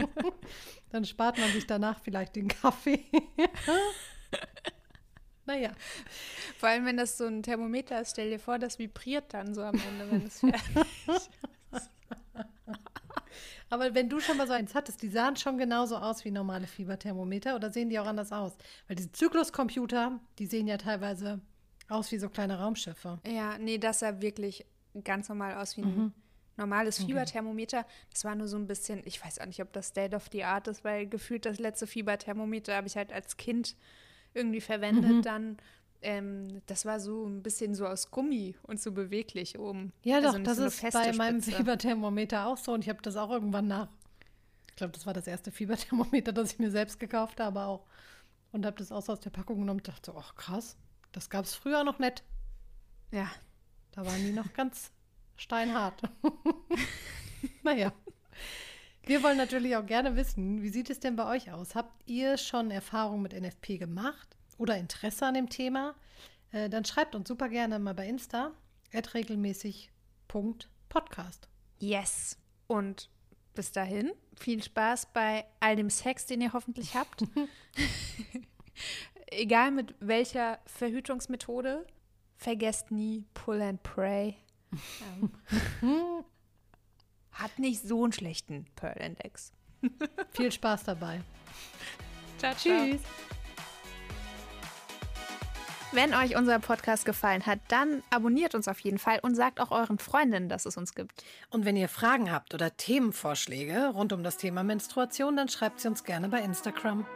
Dann 0.90 1.04
spart 1.04 1.36
man 1.36 1.50
sich 1.50 1.66
danach 1.66 2.00
vielleicht 2.00 2.34
den 2.34 2.48
Kaffee. 2.48 3.04
naja. 5.44 5.70
Vor 6.56 6.70
allem, 6.70 6.86
wenn 6.86 6.96
das 6.96 7.18
so 7.18 7.26
ein 7.26 7.42
Thermometer 7.42 8.00
ist, 8.00 8.12
stell 8.12 8.30
dir 8.30 8.38
vor, 8.38 8.58
das 8.58 8.78
vibriert 8.78 9.34
dann 9.34 9.52
so 9.52 9.60
am 9.60 9.74
Ende, 9.74 10.10
wenn 10.10 10.26
es 10.28 10.40
fertig 10.40 11.06
ist. 11.06 11.30
Aber 13.68 13.94
wenn 13.94 14.08
du 14.08 14.18
schon 14.18 14.38
mal 14.38 14.46
so 14.46 14.54
eins 14.54 14.74
hattest, 14.74 15.02
die 15.02 15.10
sahen 15.10 15.36
schon 15.36 15.58
genauso 15.58 15.98
aus 15.98 16.24
wie 16.24 16.30
normale 16.30 16.66
Fieberthermometer 16.66 17.54
oder 17.54 17.70
sehen 17.70 17.90
die 17.90 17.98
auch 17.98 18.06
anders 18.06 18.32
aus? 18.32 18.56
Weil 18.88 18.96
diese 18.96 19.12
Zykluscomputer, 19.12 20.20
die 20.38 20.46
sehen 20.46 20.68
ja 20.68 20.78
teilweise 20.78 21.42
aus 21.88 22.10
wie 22.12 22.18
so 22.18 22.28
kleine 22.28 22.58
Raumschiffe. 22.58 23.18
Ja, 23.26 23.58
nee, 23.58 23.78
das 23.78 24.00
sah 24.00 24.20
wirklich 24.20 24.66
ganz 25.02 25.28
normal 25.28 25.54
aus 25.54 25.76
wie 25.76 25.82
ein 25.82 25.96
mhm. 25.96 26.12
normales 26.56 26.98
Fieberthermometer. 26.98 27.80
Okay. 27.80 27.88
Das 28.10 28.24
war 28.24 28.34
nur 28.34 28.48
so 28.48 28.56
ein 28.56 28.66
bisschen, 28.66 29.02
ich 29.04 29.24
weiß 29.24 29.40
auch 29.40 29.46
nicht, 29.46 29.60
ob 29.60 29.72
das 29.72 29.88
State 29.88 30.14
of 30.14 30.28
the 30.32 30.44
Art 30.44 30.68
ist, 30.68 30.84
weil 30.84 31.06
gefühlt 31.06 31.46
das 31.46 31.58
letzte 31.58 31.86
Fieberthermometer 31.86 32.74
habe 32.76 32.86
ich 32.86 32.96
halt 32.96 33.12
als 33.12 33.36
Kind 33.36 33.76
irgendwie 34.34 34.60
verwendet 34.60 35.10
mhm. 35.10 35.22
dann. 35.22 35.56
Ähm, 36.02 36.60
das 36.66 36.84
war 36.84 37.00
so 37.00 37.24
ein 37.24 37.42
bisschen 37.42 37.74
so 37.74 37.86
aus 37.86 38.10
Gummi 38.10 38.56
und 38.62 38.80
so 38.80 38.92
beweglich 38.92 39.58
oben. 39.58 39.92
Ja, 40.02 40.16
also 40.16 40.32
doch, 40.32 40.44
das 40.44 40.58
so 40.58 40.64
ist 40.66 40.82
bei 40.82 40.90
Spitze. 40.90 41.16
meinem 41.16 41.40
Fieberthermometer 41.40 42.46
auch 42.46 42.58
so 42.58 42.72
und 42.72 42.82
ich 42.82 42.90
habe 42.90 43.00
das 43.00 43.16
auch 43.16 43.30
irgendwann 43.30 43.68
nach, 43.68 43.88
ich 44.68 44.76
glaube, 44.76 44.92
das 44.92 45.06
war 45.06 45.14
das 45.14 45.26
erste 45.26 45.50
Fieberthermometer, 45.50 46.32
das 46.34 46.52
ich 46.52 46.58
mir 46.58 46.70
selbst 46.70 47.00
gekauft 47.00 47.40
habe 47.40 47.62
auch 47.62 47.86
und 48.52 48.66
habe 48.66 48.76
das 48.76 48.92
auch 48.92 49.02
so 49.02 49.12
aus 49.12 49.20
der 49.20 49.30
Packung 49.30 49.60
genommen 49.60 49.80
und 49.80 49.88
dachte, 49.88 50.14
ach 50.14 50.34
krass, 50.34 50.76
das 51.16 51.30
gab 51.30 51.44
es 51.44 51.54
früher 51.54 51.84
noch 51.84 51.98
nicht. 51.98 52.22
Ja. 53.10 53.30
Da 53.92 54.04
waren 54.04 54.24
die 54.24 54.32
noch 54.32 54.52
ganz 54.52 54.90
steinhart. 55.36 56.02
naja. 57.62 57.92
Wir 59.04 59.22
wollen 59.22 59.36
natürlich 59.36 59.76
auch 59.76 59.86
gerne 59.86 60.16
wissen, 60.16 60.62
wie 60.62 60.70
sieht 60.70 60.90
es 60.90 60.98
denn 60.98 61.14
bei 61.14 61.26
euch 61.26 61.52
aus? 61.52 61.74
Habt 61.74 62.08
ihr 62.08 62.38
schon 62.38 62.70
Erfahrung 62.70 63.20
mit 63.22 63.32
NFP 63.32 63.78
gemacht 63.78 64.36
oder 64.58 64.78
Interesse 64.78 65.26
an 65.26 65.34
dem 65.34 65.50
Thema? 65.50 65.94
Äh, 66.50 66.70
dann 66.70 66.84
schreibt 66.84 67.14
uns 67.14 67.28
super 67.28 67.48
gerne 67.48 67.78
mal 67.78 67.94
bei 67.94 68.08
Insta 68.08 68.50
regelmäßig.podcast. 68.92 71.48
Yes. 71.78 72.38
Und 72.66 73.08
bis 73.54 73.72
dahin 73.72 74.12
viel 74.36 74.62
Spaß 74.62 75.08
bei 75.12 75.44
all 75.60 75.76
dem 75.76 75.90
Sex, 75.90 76.26
den 76.26 76.40
ihr 76.40 76.52
hoffentlich 76.52 76.94
habt. 76.94 77.24
egal 79.30 79.70
mit 79.70 79.94
welcher 80.00 80.58
Verhütungsmethode, 80.66 81.86
vergesst 82.36 82.90
nie 82.90 83.24
Pull 83.34 83.60
and 83.62 83.82
Pray. 83.82 84.36
Ähm, 85.82 86.24
hat 87.32 87.58
nicht 87.58 87.82
so 87.82 88.04
einen 88.04 88.12
schlechten 88.12 88.66
Pearl 88.76 88.96
Index. 89.00 89.52
Viel 90.32 90.52
Spaß 90.52 90.84
dabei. 90.84 91.20
Ciao, 92.38 92.54
Tschüss. 92.54 93.00
Wenn 95.92 96.12
euch 96.12 96.36
unser 96.36 96.58
Podcast 96.58 97.04
gefallen 97.04 97.46
hat, 97.46 97.60
dann 97.68 98.02
abonniert 98.10 98.56
uns 98.56 98.66
auf 98.66 98.80
jeden 98.80 98.98
Fall 98.98 99.20
und 99.22 99.36
sagt 99.36 99.60
auch 99.60 99.70
euren 99.70 99.98
Freundinnen, 99.98 100.48
dass 100.48 100.66
es 100.66 100.76
uns 100.76 100.94
gibt. 100.94 101.22
Und 101.50 101.64
wenn 101.64 101.76
ihr 101.76 101.88
Fragen 101.88 102.32
habt 102.32 102.52
oder 102.52 102.76
Themenvorschläge 102.76 103.90
rund 103.90 104.12
um 104.12 104.24
das 104.24 104.36
Thema 104.36 104.64
Menstruation, 104.64 105.36
dann 105.36 105.48
schreibt 105.48 105.78
sie 105.78 105.86
uns 105.86 106.02
gerne 106.02 106.28
bei 106.28 106.40
Instagram. 106.40 107.06